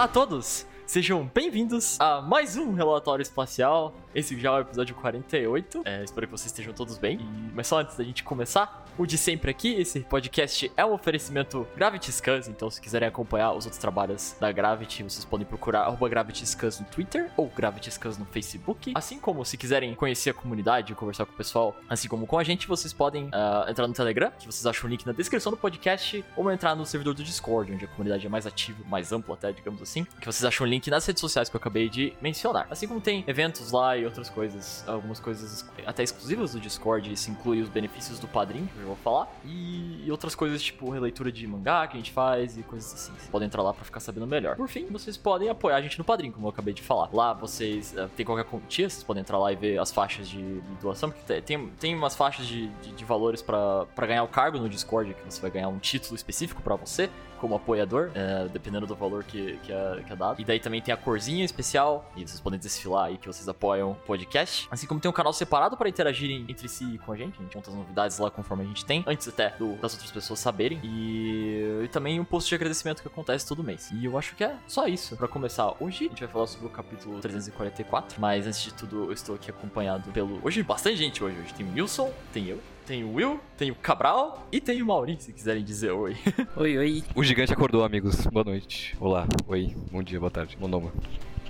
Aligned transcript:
Olá 0.00 0.06
a 0.06 0.08
todos! 0.08 0.66
Sejam 0.86 1.30
bem-vindos 1.34 2.00
a 2.00 2.22
mais 2.22 2.56
um 2.56 2.72
Relatório 2.72 3.22
Espacial. 3.22 3.94
Esse 4.14 4.38
já 4.38 4.50
é 4.50 4.52
o 4.52 4.60
episódio 4.60 4.94
48. 4.96 5.82
É, 5.84 6.02
espero 6.02 6.26
que 6.26 6.32
vocês 6.32 6.46
estejam 6.46 6.72
todos 6.72 6.98
bem. 6.98 7.18
E- 7.20 7.50
mas 7.54 7.66
só 7.68 7.78
antes 7.78 7.96
da 7.96 8.02
gente 8.02 8.24
começar, 8.24 8.84
o 8.98 9.06
de 9.06 9.16
sempre 9.16 9.50
aqui, 9.50 9.72
esse 9.74 10.00
podcast 10.00 10.70
é 10.76 10.84
um 10.84 10.92
oferecimento 10.92 11.66
Gravity 11.76 12.10
Scans, 12.12 12.48
então 12.48 12.68
se 12.68 12.80
quiserem 12.80 13.08
acompanhar 13.08 13.52
os 13.52 13.64
outros 13.64 13.78
trabalhos 13.80 14.34
da 14.40 14.50
Gravity, 14.50 15.04
vocês 15.04 15.24
podem 15.24 15.46
procurar 15.46 15.82
arroba 15.82 16.08
Gravity 16.08 16.44
Scans 16.44 16.80
no 16.80 16.86
Twitter 16.86 17.30
ou 17.36 17.48
Gravity 17.48 17.90
Scans 17.90 18.18
no 18.18 18.24
Facebook. 18.26 18.92
Assim 18.96 19.18
como 19.20 19.44
se 19.44 19.56
quiserem 19.56 19.94
conhecer 19.94 20.30
a 20.30 20.34
comunidade, 20.34 20.92
conversar 20.96 21.24
com 21.24 21.32
o 21.32 21.36
pessoal, 21.36 21.76
assim 21.88 22.08
como 22.08 22.26
com 22.26 22.36
a 22.36 22.42
gente, 22.44 22.66
vocês 22.66 22.92
podem 22.92 23.28
ah, 23.32 23.66
entrar 23.68 23.86
no 23.86 23.94
Telegram, 23.94 24.32
que 24.32 24.44
vocês 24.46 24.66
acham 24.66 24.88
o 24.88 24.90
link 24.90 25.06
na 25.06 25.12
descrição 25.12 25.52
do 25.52 25.56
podcast, 25.56 26.24
ou 26.36 26.50
entrar 26.50 26.74
no 26.74 26.84
servidor 26.84 27.14
do 27.14 27.22
Discord, 27.22 27.72
onde 27.72 27.84
a 27.84 27.88
comunidade 27.88 28.26
é 28.26 28.28
mais 28.28 28.44
ativa, 28.46 28.82
mais 28.88 29.12
ampla 29.12 29.34
até, 29.34 29.52
digamos 29.52 29.80
assim, 29.80 30.04
que 30.20 30.26
vocês 30.26 30.44
acham 30.44 30.66
o 30.66 30.68
link 30.68 30.90
nas 30.90 31.06
redes 31.06 31.20
sociais 31.20 31.48
que 31.48 31.54
eu 31.54 31.60
acabei 31.60 31.88
de 31.88 32.12
mencionar. 32.20 32.66
Assim 32.68 32.88
como 32.88 33.00
tem 33.00 33.24
eventos 33.26 33.70
lá 33.70 33.96
e 34.00 34.04
outras 34.04 34.28
coisas, 34.28 34.84
algumas 34.88 35.20
coisas 35.20 35.64
até 35.86 36.02
exclusivas 36.02 36.52
do 36.52 36.60
Discord, 36.60 37.12
isso 37.12 37.30
inclui 37.30 37.60
os 37.60 37.68
benefícios 37.68 38.18
do 38.18 38.26
padrinho, 38.26 38.66
que 38.68 38.80
eu 38.80 38.86
vou 38.86 38.96
falar, 38.96 39.28
e 39.44 40.06
outras 40.10 40.34
coisas 40.34 40.62
tipo 40.62 40.90
releitura 40.90 41.30
de 41.30 41.46
mangá 41.46 41.86
que 41.86 41.94
a 41.96 42.00
gente 42.00 42.10
faz 42.12 42.56
e 42.58 42.62
coisas 42.62 42.92
assim. 42.92 43.12
Vocês 43.12 43.28
podem 43.28 43.46
entrar 43.46 43.62
lá 43.62 43.72
pra 43.72 43.84
ficar 43.84 44.00
sabendo 44.00 44.26
melhor. 44.26 44.56
Por 44.56 44.68
fim, 44.68 44.86
vocês 44.86 45.16
podem 45.16 45.48
apoiar 45.48 45.76
a 45.76 45.80
gente 45.82 45.98
no 45.98 46.04
padrinho, 46.04 46.32
como 46.32 46.46
eu 46.46 46.50
acabei 46.50 46.74
de 46.74 46.82
falar. 46.82 47.08
Lá 47.12 47.32
vocês 47.32 47.96
eh, 47.96 48.08
tem 48.16 48.24
qualquer 48.26 48.44
quantia, 48.44 48.88
vocês 48.88 49.02
podem 49.04 49.20
entrar 49.20 49.38
lá 49.38 49.52
e 49.52 49.56
ver 49.56 49.78
as 49.78 49.90
faixas 49.92 50.28
de, 50.28 50.60
de 50.60 50.74
doação, 50.80 51.10
porque 51.10 51.24
te- 51.34 51.42
tem, 51.42 51.68
tem 51.78 51.94
umas 51.94 52.16
faixas 52.16 52.46
de, 52.46 52.68
de, 52.68 52.92
de 52.92 53.04
valores 53.04 53.42
pra 53.42 53.86
ganhar 54.06 54.22
o 54.22 54.28
cargo 54.28 54.58
no 54.58 54.68
Discord, 54.68 55.14
que 55.14 55.22
você 55.32 55.40
vai 55.40 55.50
ganhar 55.50 55.68
um 55.68 55.78
título 55.78 56.14
específico 56.16 56.62
pra 56.62 56.74
você 56.76 57.08
como 57.40 57.54
apoiador, 57.54 58.10
é, 58.14 58.46
dependendo 58.48 58.86
do 58.86 58.94
valor 58.94 59.24
que, 59.24 59.56
que, 59.62 59.72
é, 59.72 60.02
que 60.06 60.12
é 60.12 60.16
dado. 60.16 60.40
E 60.40 60.44
daí 60.44 60.60
também 60.60 60.80
tem 60.80 60.92
a 60.92 60.96
corzinha 60.96 61.44
especial, 61.44 62.10
e 62.16 62.20
vocês 62.26 62.38
podem 62.40 62.58
desfilar 62.58 63.06
aí 63.06 63.16
que 63.18 63.26
vocês 63.26 63.48
apoiam 63.48 63.92
o 63.92 63.94
podcast. 63.94 64.68
Assim 64.70 64.86
como 64.86 65.00
tem 65.00 65.08
um 65.10 65.14
canal 65.14 65.32
separado 65.32 65.76
para 65.76 65.88
interagirem 65.88 66.44
entre 66.48 66.68
si 66.68 66.84
e 66.94 66.98
com 66.98 67.12
a 67.12 67.16
gente. 67.16 67.38
A 67.38 67.42
gente 67.42 67.52
conta 67.54 67.70
as 67.70 67.76
novidades 67.76 68.18
lá 68.18 68.30
conforme 68.30 68.64
a 68.64 68.66
gente 68.66 68.84
tem, 68.84 69.02
antes 69.06 69.26
até 69.28 69.50
do- 69.58 69.76
das 69.76 69.92
outras 69.94 70.10
pessoas 70.10 70.38
saberem. 70.38 70.78
E, 70.84 71.82
e 71.84 71.88
também 71.88 72.20
um 72.20 72.24
post 72.24 72.48
de 72.48 72.54
agradecimento 72.54 73.00
que 73.02 73.08
acontece 73.08 73.46
todo 73.46 73.64
mês. 73.64 73.90
E 73.92 74.04
eu 74.04 74.18
acho 74.18 74.34
que 74.36 74.44
é 74.44 74.54
só 74.66 74.86
isso. 74.86 75.16
Pra 75.16 75.26
começar, 75.28 75.72
hoje 75.80 76.04
a 76.06 76.08
gente 76.08 76.20
vai 76.20 76.28
falar 76.28 76.46
sobre 76.46 76.66
o 76.66 76.70
capítulo 76.70 77.18
344. 77.20 78.20
Mas 78.20 78.46
antes 78.46 78.62
de 78.62 78.74
tudo, 78.74 79.04
eu 79.04 79.12
estou 79.12 79.34
aqui 79.34 79.50
acompanhado 79.50 80.10
pelo. 80.12 80.38
Hoje, 80.44 80.62
bastante 80.62 80.96
gente 80.96 81.22
hoje. 81.24 81.36
Hoje 81.40 81.54
tem 81.54 81.66
o 81.66 81.70
Nilson, 81.70 82.10
tem 82.32 82.46
eu. 82.48 82.60
Tem 82.90 83.04
o 83.04 83.14
Will, 83.14 83.38
tem 83.56 83.70
o 83.70 83.74
Cabral 83.76 84.48
e 84.50 84.60
tem 84.60 84.82
o 84.82 84.86
Mauri, 84.86 85.16
se 85.20 85.32
quiserem 85.32 85.62
dizer 85.62 85.92
oi. 85.92 86.16
Oi, 86.56 86.76
oi. 86.76 87.04
O 87.14 87.22
gigante 87.22 87.52
acordou, 87.52 87.84
amigos. 87.84 88.26
Boa 88.26 88.42
noite. 88.42 88.96
Olá. 88.98 89.28
Oi. 89.46 89.76
Bom 89.92 90.02
dia, 90.02 90.18
boa 90.18 90.28
tarde. 90.28 90.58
Monoma. 90.58 90.90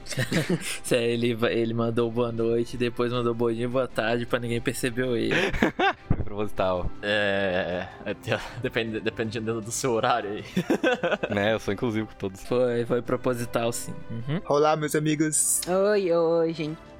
Ele, 0.92 1.38
ele 1.48 1.72
mandou 1.72 2.10
boa 2.10 2.30
noite, 2.30 2.76
depois 2.76 3.10
mandou 3.10 3.32
bom 3.32 3.50
dia, 3.50 3.66
boa 3.66 3.88
tarde, 3.88 4.26
pra 4.26 4.38
ninguém 4.38 4.60
perceber 4.60 5.04
o 5.04 5.16
erro. 5.16 5.50
Foi 6.08 6.24
proposital. 6.24 6.90
É. 7.00 7.86
é, 8.04 8.10
é, 8.10 8.40
depende, 8.60 9.00
dependendo 9.00 9.62
do 9.62 9.72
seu 9.72 9.92
horário 9.92 10.30
aí. 10.30 10.44
né? 11.34 11.54
Eu 11.54 11.58
sou 11.58 11.72
inclusivo 11.72 12.08
com 12.08 12.14
todos. 12.16 12.44
Foi, 12.44 12.84
foi 12.84 13.00
proposital, 13.00 13.72
sim. 13.72 13.94
Uhum. 14.10 14.42
Olá, 14.46 14.76
meus 14.76 14.94
amigos. 14.94 15.62
Oi, 15.66 16.12
oi, 16.12 16.52
gente. 16.52 16.90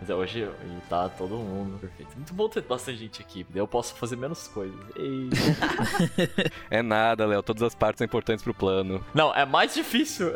Mas 0.00 0.08
é, 0.08 0.14
hoje, 0.14 0.48
tá 0.88 1.08
todo 1.10 1.36
mundo 1.36 1.78
perfeito. 1.78 2.16
Muito 2.16 2.32
bom 2.32 2.48
ter 2.48 2.62
bastante 2.62 2.98
gente 2.98 3.20
aqui, 3.20 3.46
daí 3.50 3.60
eu 3.60 3.68
posso 3.68 3.94
fazer 3.94 4.16
menos 4.16 4.48
coisas. 4.48 4.78
É 6.70 6.82
nada, 6.82 7.26
Léo. 7.26 7.42
Todas 7.42 7.62
as 7.62 7.74
partes 7.74 7.98
são 7.98 8.04
importantes 8.04 8.42
pro 8.42 8.54
plano. 8.54 9.04
Não, 9.12 9.34
é 9.34 9.44
mais 9.44 9.74
difícil. 9.74 10.32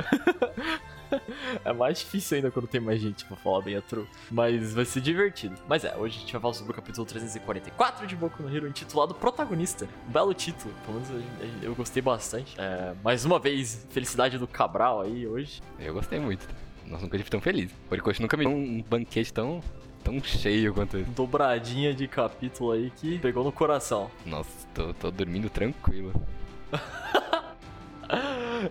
é 1.65 1.73
mais 1.73 2.01
difícil 2.01 2.37
ainda 2.37 2.51
quando 2.51 2.67
tem 2.67 2.81
mais 2.81 3.01
gente, 3.01 3.25
pra 3.25 3.37
falar 3.37 3.63
bem 3.63 3.77
a 3.77 3.83
true. 3.83 4.07
Mas 4.31 4.75
vai 4.75 4.85
ser 4.85 5.01
divertido. 5.01 5.57
Mas 5.69 5.85
é, 5.85 5.97
hoje 5.97 6.17
a 6.19 6.21
gente 6.21 6.33
vai 6.33 6.43
falar 6.43 6.55
sobre 6.55 6.73
o 6.73 6.75
capítulo 6.75 7.07
344 7.07 8.07
de 8.07 8.17
Boku 8.17 8.43
no 8.43 8.55
Hero, 8.55 8.67
intitulado 8.69 9.15
Protagonista. 9.15 9.89
Um 10.09 10.13
belo 10.13 10.35
título, 10.35 10.75
pelo 10.85 11.01
menos 11.01 11.25
eu, 11.63 11.71
eu 11.71 11.75
gostei 11.75 12.03
bastante. 12.03 12.55
É, 12.59 12.95
mais 13.03 13.25
uma 13.25 13.39
vez, 13.39 13.87
felicidade 13.91 14.39
do 14.39 14.47
Cabral 14.47 15.01
aí 15.03 15.27
hoje. 15.27 15.63
Eu 15.79 15.95
gostei 15.95 16.19
muito. 16.19 16.47
Nossa, 16.87 17.03
nunca 17.05 17.17
tive 17.17 17.31
tão 17.31 17.41
feliz. 17.41 17.71
Horikoshi 17.91 18.21
nunca 18.23 18.37
me 18.37 18.45
deu 18.45 18.53
um 18.55 18.83
banquete 18.83 19.33
tão, 19.33 19.61
tão 20.03 20.23
cheio 20.23 20.73
quanto 20.75 20.99
esse. 20.99 21.11
Dobradinha 21.11 21.95
de 21.95 22.07
capítulo 22.07 22.73
aí 22.73 22.91
que 22.97 23.19
pegou 23.19 23.43
no 23.45 23.51
coração. 23.53 24.11
Nossa, 24.27 24.67
tô, 24.75 24.93
tô 24.95 25.11
dormindo 25.11 25.49
tranquilo. 25.51 26.13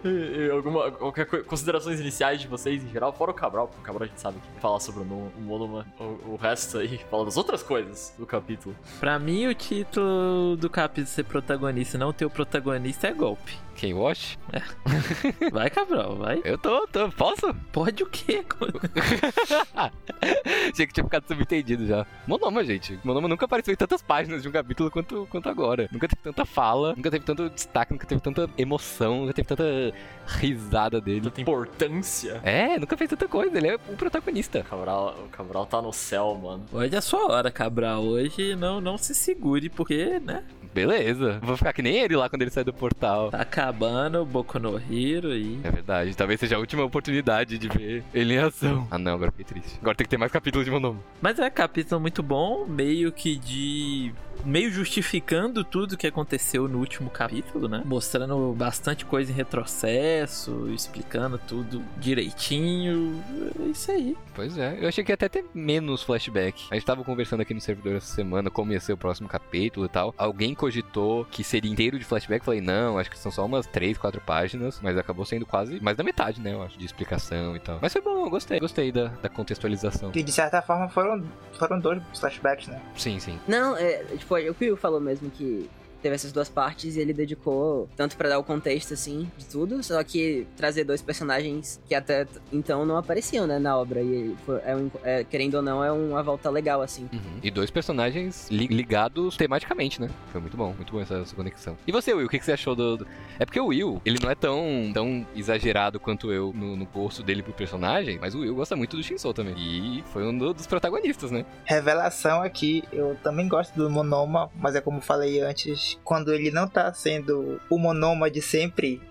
E- 0.05 0.47
e 0.47 0.49
alguma, 0.51 0.89
qualquer 0.91 1.25
co- 1.25 1.43
considerações 1.43 1.99
iniciais 1.99 2.39
de 2.39 2.47
vocês 2.47 2.83
em 2.83 2.89
geral, 2.89 3.11
fora 3.13 3.31
o 3.31 3.33
Cabral, 3.33 3.67
porque 3.67 3.81
o 3.81 3.83
Cabral 3.83 4.03
a 4.05 4.07
gente 4.07 4.19
sabe 4.21 4.37
que 4.39 4.61
fala 4.61 4.79
sobre 4.79 5.01
o, 5.01 5.05
o 5.05 5.41
Monoma, 5.41 5.85
o, 5.99 6.03
o 6.33 6.35
resto 6.39 6.77
aí 6.77 6.99
fala 7.11 7.25
das 7.25 7.35
outras 7.37 7.61
coisas 7.61 8.13
do 8.17 8.25
capítulo. 8.25 8.75
Pra 8.99 9.19
mim, 9.19 9.45
o 9.47 9.53
título 9.53 10.55
do 10.57 10.69
capítulo 10.69 11.07
ser 11.07 11.23
protagonista 11.25 11.97
e 11.97 11.99
não 11.99 12.13
ter 12.13 12.25
o 12.25 12.29
protagonista 12.29 13.07
é 13.07 13.13
golpe. 13.13 13.57
Quem 13.75 13.93
watch? 13.93 14.37
Vai, 15.51 15.69
Cabral, 15.69 16.15
vai. 16.15 16.41
Eu 16.43 16.57
tô, 16.57 16.87
tô. 16.87 17.09
Posso? 17.09 17.53
Pode 17.71 18.03
o 18.03 18.07
quê? 18.07 18.43
Achei 20.71 20.87
que 20.87 20.93
tinha 20.93 21.03
ficado 21.03 21.27
subentendido 21.27 21.85
já. 21.85 22.05
Monoma, 22.27 22.63
gente. 22.63 22.99
Monoma 23.03 23.27
nunca 23.27 23.45
apareceu 23.45 23.73
em 23.73 23.77
tantas 23.77 24.01
páginas 24.01 24.41
de 24.41 24.49
um 24.49 24.51
capítulo 24.51 24.91
quanto, 24.91 25.27
quanto 25.29 25.49
agora. 25.49 25.89
Nunca 25.91 26.07
teve 26.07 26.21
tanta 26.21 26.45
fala, 26.45 26.93
nunca 26.95 27.09
teve 27.09 27.25
tanto 27.25 27.49
destaque, 27.49 27.93
nunca 27.93 28.05
teve 28.05 28.21
tanta 28.21 28.49
emoção, 28.57 29.21
nunca 29.21 29.33
teve 29.33 29.47
tanta 29.47 29.93
risada 30.27 31.01
dele. 31.01 31.21
Tanta 31.21 31.41
importância. 31.41 32.41
É, 32.43 32.79
nunca 32.79 32.95
fez 32.95 33.09
tanta 33.09 33.27
coisa. 33.27 33.57
Ele 33.57 33.67
é 33.67 33.75
o 33.75 33.97
protagonista. 33.97 34.59
O 34.59 34.63
Cabral, 34.63 35.15
o 35.25 35.29
Cabral 35.29 35.65
tá 35.65 35.81
no 35.81 35.91
céu, 35.91 36.39
mano. 36.41 36.65
Hoje 36.71 36.95
é 36.95 36.97
a 36.97 37.01
sua 37.01 37.31
hora, 37.31 37.51
Cabral. 37.51 38.03
Hoje 38.03 38.55
não, 38.55 38.79
não 38.79 38.97
se 38.97 39.15
segure, 39.15 39.69
porque, 39.69 40.19
né? 40.19 40.43
Beleza. 40.73 41.39
Vou 41.43 41.55
ficar 41.55 41.71
que 41.71 41.83
nem 41.83 41.97
ele 41.97 42.15
lá 42.15 42.27
quando 42.27 42.41
ele 42.41 42.49
sai 42.49 42.63
do 42.63 42.73
portal. 42.73 43.29
Tá 43.29 43.45
acabando 43.63 44.21
o 44.21 44.25
Boku 44.25 44.59
no 44.59 44.77
Hero 44.77 45.33
e... 45.33 45.59
É 45.63 45.71
verdade, 45.71 46.15
talvez 46.15 46.39
seja 46.39 46.57
a 46.57 46.59
última 46.59 46.83
oportunidade 46.83 47.57
de 47.57 47.69
ver 47.69 48.03
ele 48.13 48.33
em 48.33 48.39
ação. 48.39 48.85
Ah 48.91 48.97
não, 48.97 49.13
agora 49.13 49.31
fiquei 49.31 49.45
triste. 49.45 49.77
Agora 49.81 49.95
tem 49.95 50.03
que 50.05 50.09
ter 50.09 50.17
mais 50.17 50.31
capítulos 50.31 50.65
de 50.65 50.71
Monoma. 50.71 50.99
Mas 51.21 51.39
é 51.39 51.49
capítulo 51.49 52.01
muito 52.01 52.21
bom, 52.21 52.65
meio 52.67 53.11
que 53.11 53.37
de. 53.37 54.13
Meio 54.45 54.71
justificando 54.71 55.63
tudo 55.63 55.97
que 55.97 56.07
aconteceu 56.07 56.67
no 56.67 56.79
último 56.79 57.09
capítulo, 57.09 57.67
né? 57.67 57.81
Mostrando 57.85 58.53
bastante 58.53 59.05
coisa 59.05 59.31
em 59.31 59.35
retrocesso, 59.35 60.69
explicando 60.73 61.37
tudo 61.37 61.83
direitinho. 61.97 63.23
É 63.59 63.69
isso 63.69 63.91
aí. 63.91 64.17
Pois 64.33 64.57
é, 64.57 64.77
eu 64.79 64.87
achei 64.87 65.03
que 65.03 65.11
ia 65.11 65.15
até 65.15 65.29
ter 65.29 65.45
menos 65.53 66.03
flashback. 66.03 66.67
A 66.71 66.75
gente 66.75 66.85
tava 66.85 67.03
conversando 67.03 67.41
aqui 67.41 67.53
no 67.53 67.61
servidor 67.61 67.95
essa 67.95 68.13
semana 68.13 68.49
como 68.49 68.71
ia 68.71 68.79
ser 68.79 68.93
o 68.93 68.97
próximo 68.97 69.27
capítulo 69.27 69.85
e 69.85 69.89
tal. 69.89 70.13
Alguém 70.17 70.55
cogitou 70.55 71.25
que 71.25 71.43
seria 71.43 71.71
inteiro 71.71 71.99
de 71.99 72.05
flashback. 72.05 72.43
Falei, 72.43 72.61
não, 72.61 72.97
acho 72.97 73.09
que 73.09 73.17
são 73.17 73.31
só 73.31 73.45
umas 73.45 73.67
3, 73.67 73.97
4 73.97 74.21
páginas. 74.21 74.79
Mas 74.81 74.97
acabou 74.97 75.25
sendo 75.25 75.45
quase 75.45 75.79
mais 75.81 75.97
da 75.97 76.03
metade, 76.03 76.41
né? 76.41 76.53
Eu 76.53 76.63
acho, 76.63 76.77
de 76.77 76.85
explicação 76.85 77.55
e 77.55 77.59
tal. 77.59 77.79
Mas 77.81 77.93
foi 77.93 78.01
bom, 78.01 78.25
eu 78.25 78.29
gostei. 78.29 78.59
Gostei 78.59 78.91
da, 78.91 79.07
da 79.07 79.29
contextualização. 79.29 80.11
Que 80.11 80.23
de 80.23 80.31
certa 80.31 80.61
forma 80.61 80.89
foram, 80.89 81.23
foram 81.53 81.79
dois 81.79 82.01
flashbacks, 82.19 82.67
né? 82.67 82.81
Sim, 82.95 83.19
sim. 83.19 83.39
Não, 83.47 83.77
é, 83.77 84.03
tipo, 84.23 84.35
o 84.35 84.55
que 84.55 84.65
o 84.65 84.69
Will 84.71 84.77
falou 84.77 84.99
mesmo 84.99 85.29
que 85.29 85.69
teve 86.03 86.13
essas 86.15 86.31
duas 86.31 86.49
partes 86.49 86.95
e 86.95 86.99
ele 86.99 87.13
dedicou 87.13 87.89
tanto 87.95 88.15
pra 88.17 88.29
dar 88.29 88.37
o 88.37 88.43
contexto, 88.43 88.93
assim, 88.93 89.31
de 89.37 89.45
tudo, 89.45 89.81
só 89.81 90.03
que 90.03 90.45
trazer 90.55 90.83
dois 90.83 91.01
personagens 91.01 91.81
que 91.87 91.95
até 91.95 92.27
então 92.51 92.85
não 92.85 92.97
apareciam, 92.97 93.47
né, 93.47 93.57
na 93.57 93.75
obra. 93.77 94.01
E 94.01 94.35
foi, 94.45 94.59
é 94.65 94.75
um- 94.75 94.91
é, 95.03 95.23
querendo 95.23 95.55
ou 95.55 95.61
não, 95.61 95.83
é 95.83 95.91
uma 95.91 96.21
volta 96.21 96.49
legal, 96.49 96.81
assim. 96.81 97.09
Uhum. 97.11 97.39
E 97.41 97.49
dois 97.49 97.71
personagens 97.71 98.47
li- 98.51 98.67
ligados 98.67 99.37
tematicamente, 99.37 99.99
né? 100.01 100.09
Foi 100.31 100.41
muito 100.41 100.57
bom, 100.57 100.73
muito 100.73 100.91
bom 100.93 100.99
essa, 100.99 101.15
essa 101.15 101.35
conexão. 101.35 101.77
E 101.87 101.91
você, 101.91 102.13
Will, 102.13 102.25
o 102.27 102.29
que, 102.29 102.37
que 102.37 102.45
você 102.45 102.51
achou 102.51 102.75
do, 102.75 102.97
do- 102.97 103.07
É 103.39 103.45
porque 103.45 103.59
o 103.59 103.67
Will, 103.67 104.01
ele 104.05 104.19
não 104.21 104.29
é 104.29 104.35
tão, 104.35 104.91
tão 104.93 105.25
exagerado 105.35 105.99
quanto 105.99 106.31
eu 106.31 106.51
no, 106.53 106.75
no 106.75 106.85
gosto 106.85 107.23
dele 107.23 107.41
pro 107.41 107.53
personagem, 107.53 108.19
mas 108.19 108.35
o 108.35 108.39
Will 108.39 108.53
gosta 108.53 108.75
muito 108.75 108.97
do 108.97 109.01
Shinso 109.03 109.33
também. 109.33 109.55
E 109.57 110.03
foi 110.07 110.25
um 110.27 110.37
do- 110.37 110.53
dos 110.53 110.67
protagonistas, 110.67 111.31
né? 111.31 111.45
Revelação 111.63 112.41
aqui, 112.41 112.83
eu 112.91 113.15
também 113.23 113.47
gosto 113.47 113.73
do 113.75 113.89
Monoma, 113.89 114.49
mas 114.55 114.75
é 114.75 114.81
como 114.81 114.99
falei 115.01 115.39
antes, 115.41 115.92
quando 116.03 116.33
ele 116.33 116.51
não 116.51 116.67
tá 116.67 116.93
sendo 116.93 117.59
o 117.69 117.77
Monoma 117.77 118.29
de 118.29 118.41
sempre, 118.41 119.01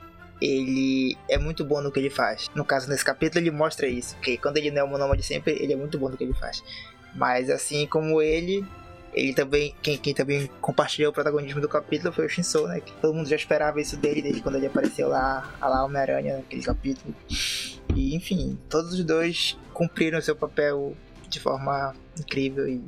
ele 0.40 1.16
é 1.28 1.38
muito 1.38 1.64
bom 1.64 1.80
no 1.80 1.90
que 1.90 2.00
ele 2.00 2.10
faz. 2.10 2.50
No 2.54 2.64
caso, 2.64 2.88
nesse 2.88 3.04
capítulo, 3.04 3.42
ele 3.42 3.50
mostra 3.50 3.86
isso, 3.86 4.16
que 4.18 4.36
quando 4.36 4.56
ele 4.56 4.70
não 4.70 4.80
é 4.80 4.84
o 4.84 4.88
Monoma 4.88 5.16
de 5.16 5.22
sempre, 5.22 5.56
ele 5.60 5.72
é 5.72 5.76
muito 5.76 5.98
bom 5.98 6.08
no 6.08 6.16
que 6.16 6.24
ele 6.24 6.34
faz. 6.34 6.62
Mas 7.14 7.50
assim 7.50 7.86
como 7.86 8.20
ele, 8.20 8.66
ele 9.12 9.34
também, 9.34 9.74
quem, 9.82 9.96
quem 9.96 10.14
também 10.14 10.50
compartilhou 10.60 11.10
o 11.10 11.14
protagonismo 11.14 11.60
do 11.60 11.68
capítulo 11.68 12.12
foi 12.12 12.26
o 12.26 12.28
Shinso, 12.28 12.66
né? 12.66 12.80
Que 12.80 12.92
todo 12.94 13.14
mundo 13.14 13.28
já 13.28 13.36
esperava 13.36 13.80
isso 13.80 13.96
dele, 13.96 14.22
desde 14.22 14.40
quando 14.40 14.56
ele 14.56 14.66
apareceu 14.66 15.08
lá, 15.08 15.54
lá 15.60 15.84
Homem-Aranha, 15.84 16.38
naquele 16.38 16.62
capítulo. 16.62 17.14
E 17.94 18.16
enfim, 18.16 18.58
todos 18.68 18.94
os 18.94 19.04
dois 19.04 19.56
cumpriram 19.74 20.20
seu 20.20 20.34
papel 20.34 20.96
de 21.28 21.38
forma 21.38 21.94
incrível 22.18 22.66
e 22.66 22.82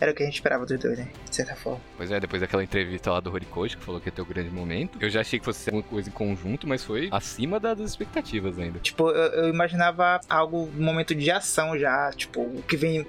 era 0.00 0.12
o 0.12 0.14
que 0.14 0.22
a 0.22 0.26
gente 0.26 0.36
esperava 0.36 0.64
dos 0.64 0.78
dois, 0.78 0.98
né? 0.98 1.08
De 1.28 1.34
certa 1.34 1.54
forma. 1.56 1.80
Pois 1.96 2.10
é, 2.10 2.20
depois 2.20 2.40
daquela 2.40 2.62
entrevista 2.62 3.10
lá 3.10 3.20
do 3.20 3.32
Horikoshi, 3.32 3.76
que 3.76 3.84
falou 3.84 4.00
que 4.00 4.08
ia 4.08 4.12
ter 4.12 4.22
o 4.22 4.24
grande 4.26 4.50
momento, 4.50 4.98
eu 5.00 5.10
já 5.10 5.20
achei 5.20 5.38
que 5.38 5.44
fosse 5.44 5.60
ser 5.60 5.72
uma 5.72 5.82
coisa 5.82 6.08
em 6.08 6.12
conjunto, 6.12 6.66
mas 6.66 6.84
foi 6.84 7.08
acima 7.10 7.58
das 7.60 7.78
expectativas 7.80 8.58
ainda. 8.58 8.78
Tipo, 8.78 9.10
eu, 9.10 9.44
eu 9.44 9.48
imaginava 9.48 10.20
algo, 10.28 10.68
um 10.76 10.82
momento 10.84 11.14
de 11.14 11.30
ação 11.30 11.78
já, 11.78 12.10
tipo, 12.12 12.40
o 12.40 12.62
que 12.66 12.76
vem, 12.76 13.00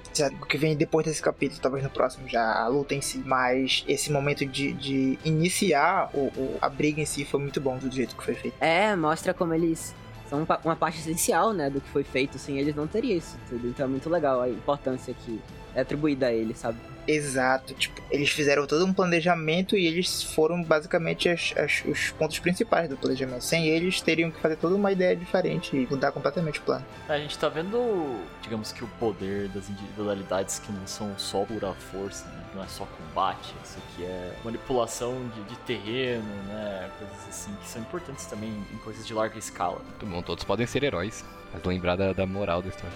o 0.41 0.45
que 0.45 0.57
vem 0.57 0.75
depois 0.75 1.05
desse 1.05 1.21
capítulo, 1.21 1.61
talvez 1.61 1.83
no 1.83 1.89
próximo, 1.89 2.27
já 2.27 2.59
a 2.61 2.67
luta 2.67 2.95
em 2.95 3.01
si. 3.01 3.19
Mas 3.25 3.83
esse 3.87 4.11
momento 4.11 4.45
de, 4.45 4.73
de 4.73 5.19
iniciar 5.23 6.09
o, 6.13 6.27
o- 6.35 6.57
a 6.61 6.69
briga 6.69 7.01
em 7.01 7.05
si 7.05 7.23
foi 7.25 7.39
muito 7.39 7.59
bom 7.61 7.77
do 7.77 7.89
jeito 7.91 8.15
que 8.15 8.23
foi 8.23 8.33
feito. 8.35 8.55
É, 8.59 8.95
mostra 8.95 9.33
como 9.33 9.53
eles 9.53 9.93
são 10.29 10.45
uma 10.63 10.75
parte 10.75 10.99
essencial, 10.99 11.53
né, 11.53 11.69
do 11.69 11.81
que 11.81 11.89
foi 11.89 12.03
feito. 12.03 12.37
Sem 12.37 12.57
eles 12.59 12.75
não 12.75 12.87
teria 12.87 13.15
isso 13.15 13.37
tudo. 13.49 13.67
Então 13.67 13.85
é 13.85 13.89
muito 13.89 14.09
legal 14.09 14.41
a 14.41 14.49
importância 14.49 15.13
que 15.25 15.39
é 15.75 15.81
atribuída 15.81 16.27
a 16.27 16.33
eles, 16.33 16.57
sabe? 16.57 16.77
Exato, 17.07 17.73
tipo, 17.73 17.99
eles 18.11 18.29
fizeram 18.29 18.67
todo 18.67 18.85
um 18.85 18.93
planejamento 18.93 19.75
e 19.75 19.87
eles 19.87 20.21
foram 20.21 20.61
basicamente 20.61 21.27
as- 21.27 21.55
as- 21.57 21.83
os 21.85 22.11
pontos 22.11 22.37
principais 22.37 22.87
do 22.87 22.95
planejamento. 22.95 23.43
Sem 23.43 23.67
eles, 23.67 23.99
teriam 23.99 24.29
que 24.29 24.39
fazer 24.39 24.57
toda 24.57 24.75
uma 24.75 24.91
ideia 24.91 25.15
diferente 25.15 25.75
e 25.75 25.87
mudar 25.89 26.11
completamente 26.11 26.59
o 26.59 26.61
plano. 26.61 26.85
A 27.07 27.17
gente 27.17 27.35
tá 27.39 27.49
vendo, 27.49 28.19
digamos 28.43 28.71
que 28.71 28.83
o 28.83 28.87
poder 28.99 29.47
das 29.49 29.67
individualidades 29.69 30.59
que 30.59 30.71
não 30.71 30.85
são 30.85 31.17
só 31.17 31.43
pura 31.45 31.73
força, 31.73 32.25
né? 32.27 32.43
Não 32.53 32.63
é 32.63 32.67
só 32.67 32.85
combate, 32.85 33.55
isso 33.63 33.77
aqui 33.79 34.03
é 34.05 34.33
manipulação 34.43 35.15
de, 35.35 35.43
de 35.43 35.55
terreno, 35.61 36.23
né? 36.47 36.91
Coisas 36.99 37.27
assim 37.27 37.51
que 37.61 37.67
são 37.67 37.81
importantes 37.81 38.25
também 38.27 38.49
em 38.71 38.77
coisas 38.79 39.05
de 39.07 39.13
larga 39.15 39.37
escala. 39.39 39.79
Muito 39.83 40.05
bom, 40.05 40.21
todos 40.21 40.43
podem 40.43 40.67
ser 40.67 40.83
heróis. 40.83 41.25
Mas 41.51 41.63
lembrar 41.63 41.95
da, 41.95 42.13
da 42.13 42.27
moral 42.27 42.61
da 42.61 42.69
história. 42.69 42.93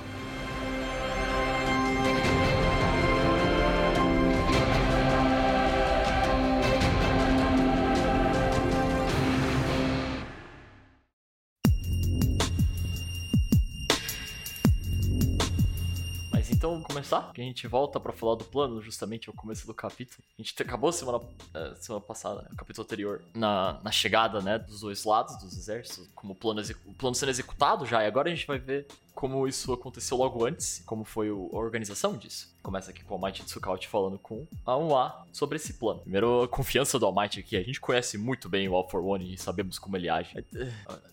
Começar? 17.13 17.33
Que 17.33 17.41
a 17.41 17.43
gente 17.45 17.67
volta 17.67 17.99
pra 17.99 18.11
falar 18.13 18.35
do 18.35 18.43
plano, 18.45 18.81
justamente 18.81 19.29
ao 19.29 19.35
começo 19.35 19.65
do 19.67 19.73
capítulo. 19.73 20.23
A 20.37 20.41
gente 20.41 20.61
acabou 20.61 20.91
semana, 20.91 21.19
eh, 21.53 21.73
semana 21.79 22.03
passada, 22.03 22.41
né, 22.41 22.49
o 22.51 22.55
capítulo 22.55 22.83
anterior, 22.85 23.21
na, 23.33 23.79
na 23.83 23.91
chegada, 23.91 24.41
né, 24.41 24.57
dos 24.59 24.81
dois 24.81 25.03
lados 25.05 25.37
dos 25.37 25.57
exércitos, 25.57 26.07
como 26.15 26.33
o 26.33 26.35
plano, 26.35 26.61
o 26.85 26.93
plano 26.93 27.15
sendo 27.15 27.29
executado 27.29 27.85
já, 27.85 28.03
e 28.03 28.07
agora 28.07 28.29
a 28.29 28.33
gente 28.35 28.47
vai 28.47 28.57
ver 28.59 28.87
como 29.13 29.47
isso 29.47 29.71
aconteceu 29.71 30.17
logo 30.17 30.43
antes, 30.45 30.81
como 30.87 31.03
foi 31.03 31.29
o- 31.29 31.49
a 31.53 31.57
organização 31.57 32.17
disso. 32.17 32.51
Começa 32.63 32.89
aqui 32.89 33.03
com 33.03 33.13
o 33.13 33.17
Almighty 33.17 33.43
Tsukaut 33.45 33.87
falando 33.87 34.17
com 34.17 34.47
a 34.65 34.75
1A 34.75 35.25
sobre 35.31 35.57
esse 35.57 35.73
plano. 35.73 35.99
Primeiro, 35.99 36.43
a 36.43 36.47
confiança 36.47 36.97
do 36.97 37.05
Almighty 37.05 37.39
aqui. 37.41 37.55
A 37.55 37.61
gente 37.61 37.79
conhece 37.79 38.17
muito 38.17 38.49
bem 38.49 38.67
o 38.67 38.75
All 38.75 38.89
for 38.89 39.03
One 39.05 39.33
e 39.33 39.37
sabemos 39.37 39.77
como 39.77 39.95
ele 39.97 40.09
age. 40.09 40.43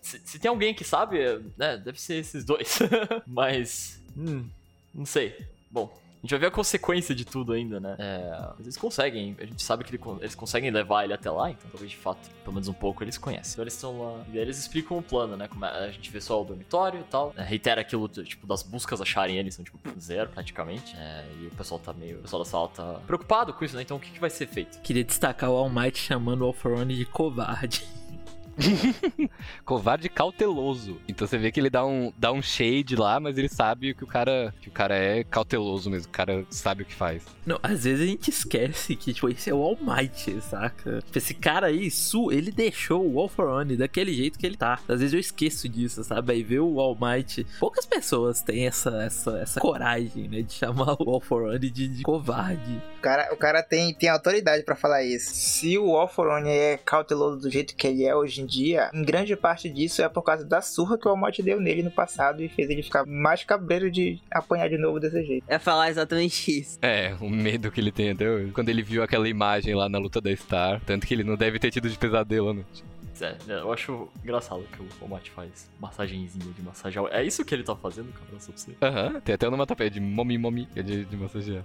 Se, 0.00 0.18
se 0.24 0.38
tem 0.38 0.48
alguém 0.48 0.72
que 0.74 0.82
sabe, 0.84 1.18
eh, 1.20 1.40
né, 1.58 1.76
deve 1.76 2.00
ser 2.00 2.14
esses 2.14 2.42
dois. 2.44 2.78
Mas, 3.26 4.00
hum, 4.16 4.48
não 4.94 5.04
sei. 5.04 5.36
Bom, 5.70 5.90
a 6.22 6.26
gente 6.26 6.30
vai 6.32 6.40
ver 6.40 6.46
a 6.48 6.50
consequência 6.50 7.14
de 7.14 7.24
tudo 7.24 7.52
ainda, 7.54 7.80
né? 7.80 7.96
É, 7.98 8.40
mas 8.58 8.60
eles 8.60 8.76
conseguem, 8.76 9.34
a 9.40 9.44
gente 9.46 9.62
sabe 9.62 9.84
que 9.84 9.98
eles 10.20 10.34
conseguem 10.34 10.70
levar 10.70 11.04
ele 11.04 11.14
até 11.14 11.30
lá, 11.30 11.50
então 11.50 11.70
talvez 11.70 11.90
de 11.90 11.96
fato, 11.96 12.28
pelo 12.42 12.52
menos 12.52 12.68
um 12.68 12.74
pouco, 12.74 13.02
eles 13.02 13.16
conhecem. 13.16 13.52
Então 13.52 13.62
eles 13.64 13.72
estão 13.72 13.98
lá, 13.98 14.22
e 14.28 14.32
daí 14.32 14.40
eles 14.40 14.58
explicam 14.58 14.98
o 14.98 15.02
plano, 15.02 15.34
né? 15.34 15.48
Como 15.48 15.64
é- 15.64 15.86
a 15.86 15.90
gente 15.90 16.10
vê 16.10 16.20
só 16.20 16.42
o 16.42 16.44
dormitório 16.44 17.00
e 17.00 17.04
tal. 17.04 17.32
É, 17.38 17.42
reitera 17.42 17.80
aquilo, 17.80 18.06
tipo, 18.06 18.46
das 18.46 18.62
buscas 18.62 19.00
acharem 19.00 19.38
eles, 19.38 19.54
são 19.54 19.64
tipo 19.64 19.78
zero 19.98 20.28
praticamente. 20.28 20.94
É, 20.94 21.24
e 21.40 21.46
o 21.46 21.50
pessoal 21.52 21.80
tá 21.80 21.94
meio, 21.94 22.18
o 22.18 22.22
pessoal 22.22 22.42
da 22.44 22.48
sala 22.50 22.68
tá 22.68 23.00
preocupado 23.06 23.54
com 23.54 23.64
isso, 23.64 23.74
né? 23.76 23.80
Então 23.82 23.96
o 23.96 24.00
que, 24.00 24.10
que 24.10 24.20
vai 24.20 24.28
ser 24.28 24.46
feito? 24.46 24.78
Queria 24.82 25.04
destacar 25.04 25.48
o 25.50 25.56
All 25.56 25.70
Might 25.70 25.96
chamando 25.98 26.42
o 26.42 26.46
Alforone 26.46 26.94
de 26.96 27.06
covarde. 27.06 27.82
Covarde 29.64 30.08
cauteloso. 30.08 30.98
Então 31.08 31.26
você 31.26 31.38
vê 31.38 31.50
que 31.50 31.60
ele 31.60 31.70
dá 31.70 31.84
um, 31.84 32.12
dá 32.16 32.32
um 32.32 32.42
shade 32.42 32.96
lá, 32.96 33.18
mas 33.20 33.38
ele 33.38 33.48
sabe 33.48 33.94
que 33.94 34.04
o 34.04 34.06
cara 34.06 34.54
que 34.60 34.68
o 34.68 34.72
cara 34.72 34.96
é 34.96 35.24
cauteloso 35.24 35.90
mesmo. 35.90 36.08
O 36.08 36.12
cara 36.12 36.44
sabe 36.50 36.82
o 36.82 36.86
que 36.86 36.94
faz. 36.94 37.24
Não, 37.44 37.58
às 37.62 37.84
vezes 37.84 38.02
a 38.02 38.06
gente 38.06 38.28
esquece 38.28 38.94
que, 38.96 39.12
tipo, 39.12 39.28
esse 39.28 39.50
é 39.50 39.54
o 39.54 39.62
All 39.62 39.78
Might, 39.80 40.40
saca? 40.42 41.00
Tipo, 41.02 41.18
esse 41.18 41.34
cara 41.34 41.66
aí, 41.68 41.90
Su, 41.90 42.30
ele 42.30 42.50
deixou 42.50 43.06
o 43.06 43.18
All 43.18 43.28
for 43.28 43.48
One 43.48 43.76
daquele 43.76 44.12
jeito 44.12 44.38
que 44.38 44.46
ele 44.46 44.56
tá. 44.56 44.78
Às 44.88 45.00
vezes 45.00 45.12
eu 45.12 45.20
esqueço 45.20 45.68
disso, 45.68 46.04
sabe? 46.04 46.32
Aí 46.32 46.42
ver 46.42 46.60
o 46.60 46.80
All 46.80 46.96
Might. 47.00 47.46
Poucas 47.58 47.86
pessoas 47.86 48.42
têm 48.42 48.66
essa, 48.66 49.02
essa, 49.02 49.38
essa 49.38 49.60
coragem, 49.60 50.28
né? 50.28 50.42
De 50.42 50.52
chamar 50.52 50.96
o 51.00 51.10
All 51.10 51.20
for 51.20 51.42
One 51.44 51.70
de, 51.70 51.88
de 51.88 52.02
covarde. 52.02 52.80
O 52.98 53.00
cara, 53.00 53.32
o 53.32 53.36
cara 53.36 53.62
tem, 53.62 53.94
tem 53.94 54.08
autoridade 54.08 54.62
pra 54.62 54.76
falar 54.76 55.02
isso. 55.02 55.32
Se 55.32 55.78
o 55.78 55.96
Alforone 55.96 56.50
é 56.50 56.76
cauteloso 56.76 57.38
do 57.38 57.50
jeito 57.50 57.74
que 57.74 57.86
ele 57.86 58.04
é 58.04 58.14
hoje 58.14 58.42
em 58.42 58.46
dia, 58.50 58.90
em 58.92 59.02
grande 59.02 59.36
parte 59.36 59.68
disso 59.70 60.02
é 60.02 60.08
por 60.08 60.22
causa 60.22 60.44
da 60.44 60.60
surra 60.60 60.98
que 60.98 61.06
o 61.06 61.10
Almighty 61.10 61.42
deu 61.42 61.60
nele 61.60 61.82
no 61.82 61.90
passado 61.90 62.42
e 62.42 62.48
fez 62.48 62.68
ele 62.68 62.82
ficar 62.82 63.06
mais 63.06 63.44
cabreiro 63.44 63.90
de 63.90 64.20
apanhar 64.30 64.68
de 64.68 64.76
novo 64.76 64.98
desse 64.98 65.22
jeito. 65.24 65.44
É 65.46 65.58
falar 65.58 65.90
exatamente 65.90 66.60
isso. 66.60 66.78
É, 66.82 67.14
o 67.20 67.30
medo 67.30 67.70
que 67.70 67.80
ele 67.80 67.92
tem 67.92 68.10
até 68.10 68.28
hoje. 68.28 68.52
Quando 68.52 68.68
ele 68.68 68.82
viu 68.82 69.02
aquela 69.02 69.28
imagem 69.28 69.74
lá 69.74 69.88
na 69.88 69.98
luta 69.98 70.20
da 70.20 70.34
Star. 70.34 70.80
Tanto 70.84 71.06
que 71.06 71.14
ele 71.14 71.24
não 71.24 71.36
deve 71.36 71.58
ter 71.58 71.70
tido 71.70 71.88
de 71.88 71.96
pesadelo, 71.96 72.52
né? 72.52 72.64
É, 73.20 73.36
eu 73.48 73.72
acho 73.72 74.08
engraçado 74.22 74.64
que 74.72 75.04
o 75.04 75.08
Mate 75.08 75.30
faz 75.30 75.70
massagenzinha 75.78 76.52
de 76.52 76.62
massagear. 76.62 77.06
É 77.10 77.22
isso 77.22 77.44
que 77.44 77.54
ele 77.54 77.62
tá 77.62 77.76
fazendo, 77.76 78.10
cara? 78.12 78.40
Só 78.40 78.52
pra 78.52 78.60
você. 78.60 78.76
Aham, 78.80 79.20
tem 79.20 79.34
até 79.34 79.48
uma 79.48 79.66
tapete 79.66 79.94
de 79.94 80.00
momi 80.00 80.38
momi, 80.38 80.66
que 80.66 80.80
é 80.80 80.82
de, 80.82 81.04
de 81.04 81.16
massagear. 81.16 81.64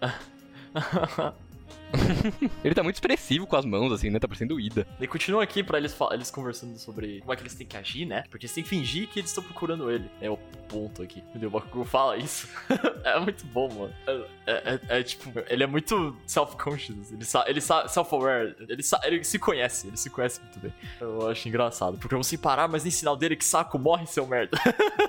Ele 2.64 2.74
tá 2.74 2.82
muito 2.82 2.96
expressivo 2.96 3.46
com 3.46 3.56
as 3.56 3.64
mãos, 3.64 3.92
assim, 3.92 4.10
né? 4.10 4.18
Tá 4.18 4.28
parecendo 4.28 4.60
Ida. 4.60 4.86
E 5.00 5.06
continua 5.06 5.42
aqui 5.42 5.62
pra 5.62 5.78
eles, 5.78 5.96
eles 6.12 6.30
conversando 6.30 6.78
sobre 6.78 7.20
como 7.20 7.32
é 7.32 7.36
que 7.36 7.42
eles 7.42 7.54
têm 7.54 7.66
que 7.66 7.76
agir, 7.76 8.04
né? 8.06 8.24
Porque 8.30 8.46
eles 8.46 8.54
têm 8.54 8.62
que 8.62 8.70
fingir 8.70 9.08
que 9.08 9.18
eles 9.20 9.30
estão 9.30 9.42
procurando 9.42 9.90
ele. 9.90 10.10
É 10.20 10.30
o 10.30 10.36
ponto 10.68 11.02
aqui. 11.02 11.20
Entendeu? 11.30 11.48
O 11.48 11.52
Bakugo 11.52 11.84
fala 11.84 12.16
isso. 12.16 12.48
é 13.04 13.18
muito 13.20 13.44
bom, 13.46 13.68
mano. 13.72 13.92
É, 14.06 14.12
é- 14.46 14.80
é- 14.88 14.98
é 15.00 15.02
tipo, 15.02 15.32
ele 15.48 15.62
é 15.64 15.66
muito 15.66 16.16
self-conscious. 16.26 17.12
Ele, 17.12 17.24
sa 17.24 17.44
ele 17.48 17.60
sa 17.60 17.88
self-aware. 17.88 18.54
Ele, 18.68 18.82
sa 18.82 19.00
ele 19.04 19.24
se 19.24 19.38
conhece. 19.38 19.86
Ele 19.88 19.96
se 19.96 20.10
conhece 20.10 20.40
muito 20.40 20.58
bem. 20.60 20.72
Eu 21.00 21.28
acho 21.28 21.48
engraçado. 21.48 21.98
Porque 21.98 22.14
vamos 22.14 22.26
sem 22.26 22.38
parar, 22.38 22.68
mas 22.68 22.82
nem 22.84 22.90
sinal 22.90 23.16
dele 23.16 23.36
que 23.36 23.44
saco 23.44 23.78
morre, 23.78 24.06
seu 24.06 24.26
merda. 24.26 24.56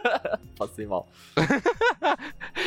Passei 0.57 0.85
mal. 0.85 1.07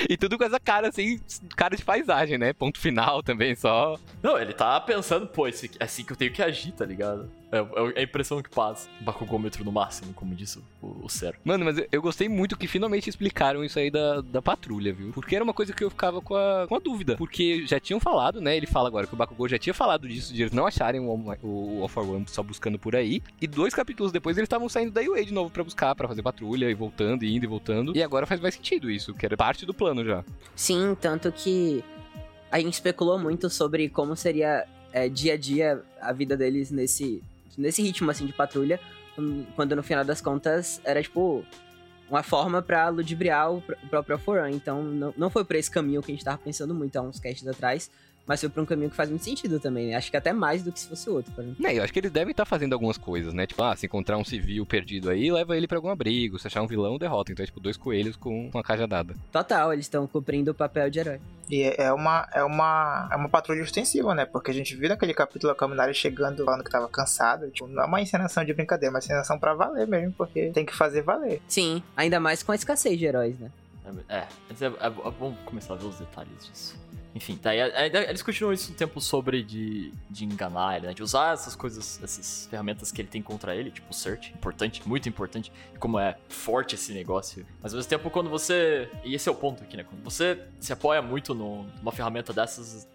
E 0.08 0.16
tudo 0.16 0.37
com 0.38 0.44
essa 0.44 0.61
cara, 0.61 0.88
assim, 0.88 1.20
cara 1.56 1.76
de 1.76 1.84
paisagem, 1.84 2.38
né? 2.38 2.52
Ponto 2.52 2.78
final 2.78 3.22
também, 3.22 3.55
só. 3.55 3.99
Não, 4.22 4.38
ele 4.38 4.52
tá 4.54 4.80
pensando, 4.80 5.26
pô, 5.26 5.46
esse, 5.46 5.70
é 5.78 5.84
assim 5.84 6.04
que 6.04 6.12
eu 6.12 6.16
tenho 6.16 6.32
que 6.32 6.42
agir, 6.42 6.72
tá 6.72 6.84
ligado? 6.84 7.30
É, 7.52 7.58
é 7.96 8.00
a 8.00 8.02
impressão 8.02 8.42
que 8.42 8.49
passa. 8.50 8.88
Bakugômetro 9.00 9.62
no 9.64 9.70
máximo, 9.70 10.12
como 10.14 10.34
disse 10.34 10.58
o, 10.82 11.04
o 11.04 11.08
Cero. 11.08 11.37
Mano, 11.44 11.64
mas 11.64 11.78
eu- 11.78 11.87
eu 11.92 12.02
gostei 12.02 12.28
muito 12.28 12.56
que 12.56 12.66
finalmente 12.66 13.08
explicaram 13.08 13.62
isso 13.64 13.78
aí 13.78 13.90
da, 13.90 14.20
da 14.23 14.42
patrulha, 14.42 14.92
viu? 14.92 15.12
Porque 15.12 15.34
era 15.37 15.44
uma 15.44 15.52
coisa 15.54 15.73
que 15.73 15.84
eu 15.84 15.90
ficava 15.90 16.20
com 16.20 16.34
a, 16.34 16.66
com 16.68 16.75
a 16.75 16.78
dúvida. 16.80 17.16
Porque 17.16 17.64
já 17.66 17.78
tinham 17.78 18.00
falado, 18.00 18.40
né? 18.40 18.56
Ele 18.56 18.66
fala 18.66 18.88
agora 18.88 19.06
que 19.06 19.14
o 19.14 19.16
Bakugou 19.16 19.49
já 19.49 19.58
tinha 19.58 19.75
falado 19.75 20.08
disso, 20.08 20.32
de 20.34 20.42
eles 20.42 20.52
não 20.52 20.66
acharem 20.66 21.00
o, 21.00 21.11
All- 21.11 21.38
o 21.42 21.82
All 21.82 21.88
for 21.88 22.08
One 22.08 22.25
só 22.26 22.42
buscando 22.42 22.78
por 22.78 22.96
aí. 22.96 23.23
E 23.40 23.46
dois 23.46 23.73
capítulos 23.75 24.11
depois 24.11 24.37
eles 24.37 24.46
estavam 24.46 24.68
saindo 24.68 24.90
da 24.92 25.02
UA 25.02 25.25
de 25.25 25.32
novo 25.32 25.50
pra 25.50 25.62
buscar, 25.62 25.94
pra 25.94 26.08
fazer 26.08 26.23
patrulha 26.23 26.68
e 26.70 26.75
voltando, 26.75 27.25
e 27.25 27.37
indo 27.37 27.44
e 27.44 27.46
voltando. 27.49 27.96
E 27.96 28.02
agora 28.02 28.26
faz 28.26 28.40
mais 28.40 28.54
sentido 28.54 28.90
isso, 28.90 29.14
que 29.14 29.25
era 29.26 29.37
parte 29.37 29.64
do 29.64 29.75
plano 29.75 30.04
já. 30.04 30.25
Sim, 30.56 30.96
tanto 31.00 31.30
que 31.30 31.84
a 32.56 32.61
gente 32.61 32.75
especulou 32.75 33.18
muito 33.18 33.50
sobre 33.50 33.88
como 33.88 34.14
seria 34.16 34.66
é, 34.92 35.08
dia 35.08 35.34
a 35.34 35.37
dia 35.37 35.82
a 36.00 36.12
vida 36.12 36.37
deles 36.37 36.70
nesse, 36.70 37.23
nesse 37.58 37.82
ritmo 37.82 38.11
assim 38.11 38.26
de 38.26 38.32
patrulha, 38.32 38.78
quando- 39.56 39.75
no 39.76 39.82
final 39.82 40.04
das 40.04 40.20
contas 40.20 40.80
era 40.84 41.02
tipo 41.02 41.44
uma 42.08 42.23
forma 42.23 42.61
pra 42.62 42.88
ludibriar 42.90 43.52
o 43.52 43.61
pr- 43.61 43.75
o 43.82 43.88
próprio 43.88 44.18
Foran. 44.18 44.50
Então 44.50 44.82
não, 44.84 45.14
não 45.16 45.30
foi 45.30 45.44
por 45.44 45.56
esse 45.56 45.70
caminho 45.70 46.00
que 46.02 46.12
a 46.12 46.14
gente 46.14 46.25
tava 46.25 46.38
pensando 46.38 46.75
muito 46.75 46.96
há 46.96 47.02
uns 47.02 47.18
casts 47.18 47.46
atrás, 47.49 47.90
mas 48.26 48.40
foi 48.40 48.49
por 48.49 48.62
um 48.62 48.66
caminho 48.66 48.90
que 48.90 48.97
faz 48.97 49.11
muito 49.11 49.25
sentido 49.25 49.61
também. 49.61 49.88
né? 49.88 49.95
Acho 49.97 50.11
que 50.11 50.16
até 50.16 50.33
mais 50.33 50.62
do 50.62 50.73
que 50.73 50.81
se 50.81 50.88
fosse 50.88 51.09
outro. 51.11 51.33
por 51.33 51.43
exemplo. 51.43 51.62
Né, 51.62 51.75
eu 51.78 51.83
acho 51.83 51.93
que 51.93 51.99
eles 51.99 52.11
devem 52.11 52.31
estar 52.31 52.45
fazendo 52.45 52.73
algumas 52.73 52.97
coisas, 52.97 53.33
né? 53.35 53.47
Tipo, 53.47 53.62
ah, 53.62 53.76
se 53.76 53.87
encontrar 53.87 54.16
um 54.16 54.25
civil 54.25 54.64
perdido 54.64 55.11
aí, 55.11 55.31
leva 55.31 55.57
ele 55.57 55.66
pra 55.69 55.78
algum 55.78 55.90
abrigo. 55.90 56.38
Se 56.38 56.47
achar 56.47 56.62
um 56.62 56.66
vilão, 56.66 56.97
derrota. 56.99 57.33
Então 57.33 57.43
é 57.43 57.47
tipo 57.47 57.61
dois 57.61 57.76
coelhos 57.76 58.16
com 58.16 58.50
uma 58.52 58.62
cajadada. 58.62 59.14
Total, 59.31 59.73
eles 59.73 59.85
estão 59.87 60.07
cumprindo 60.07 60.50
o 60.50 60.54
papel 60.54 60.88
de 60.90 60.99
herói. 61.00 61.21
E 61.50 61.62
é 61.62 61.75
é 61.85 61.93
uma, 61.93 62.26
é 62.33 62.43
uma, 62.43 63.09
é 63.12 63.16
uma 63.16 63.28
patrulha 63.28 63.62
ostensiva, 63.62 64.14
né? 64.14 64.25
Porque 64.25 64.50
a 64.50 64.54
gente 64.54 64.75
viu 64.75 64.88
naquele 64.88 65.12
capítulo 65.12 65.52
a 65.52 65.54
Kaminari 65.57 65.93
chegando 65.93 66.43
falando 66.45 66.64
que 66.64 66.71
tava 66.71 66.88
cansado. 66.88 67.50
Tipo, 67.50 67.69
não 67.69 67.83
é 67.83 67.87
uma 67.87 68.00
encenação 68.00 68.45
de 68.45 68.54
brincadeira, 68.54 68.90
é 68.90 68.95
uma 68.95 68.99
encenação 69.00 69.38
pra 69.38 69.52
valer 69.54 69.87
mesmo, 69.87 70.12
porque 70.16 70.50
tem 70.52 70.64
que 70.64 70.75
fazer 70.75 71.02
valer. 71.02 71.43
Sim, 71.47 71.83
ainda 71.97 72.19
mais 72.19 72.43
com 72.43 72.52
a 72.52 72.54
escassez 72.54 72.99
de 72.99 73.04
heróis, 73.04 73.38
né? 73.38 73.50
É, 74.09 74.16
é, 74.16 74.26
mas 74.49 74.62
é, 74.62 74.66
é- 74.66 74.71
é 74.87 75.11
bom 75.19 75.35
começar 75.45 75.75
a 75.75 75.76
ver 75.76 75.85
os 75.87 75.99
detalhes 75.99 76.47
disso. 76.50 76.84
Enfim, 77.14 77.38
a- 77.44 77.87
eles 78.09 78.23
continuam 78.23 78.52
isso 78.52 78.73
um 78.73 78.75
tempo 78.75 79.00
sobre 79.00 79.42
de, 79.44 79.92
de 80.11 80.25
enganar 80.25 80.76
ele, 80.76 80.88
né? 80.88 80.94
De 80.94 81.02
usar 81.02 81.33
essas 81.33 81.54
coisas, 81.54 82.00
essas 82.02 82.49
ferramentas 82.50 82.90
que 82.90 83.00
ele 83.00 83.09
tem 83.09 83.23
contra 83.23 83.54
ele, 83.54 83.71
tipo 83.71 83.88
o 83.90 83.94
search, 83.94 84.33
importante, 84.33 84.83
muito 84.87 85.09
importante, 85.09 85.52
como 85.78 85.97
é 85.99 86.16
forte 86.28 86.75
esse 86.75 86.92
negócio. 86.92 87.47
Mas 87.62 87.73
ao 87.73 87.76
mesmo 87.78 87.88
tempo, 87.88 88.11
quando 88.11 88.28
você. 88.28 88.90
E 89.04 89.14
esse 89.14 89.28
é 89.28 89.33
o 89.33 89.35
ponto 89.35 89.62
aqui, 89.62 89.76
né? 89.76 89.85
Quando 89.85 90.02
você 90.02 90.42
se 90.59 90.73
apoia 90.73 91.00
muito 91.00 91.35
no- 91.35 91.62
numa 91.80 91.92
ferramenta 91.92 92.33
dessas, 92.33 92.88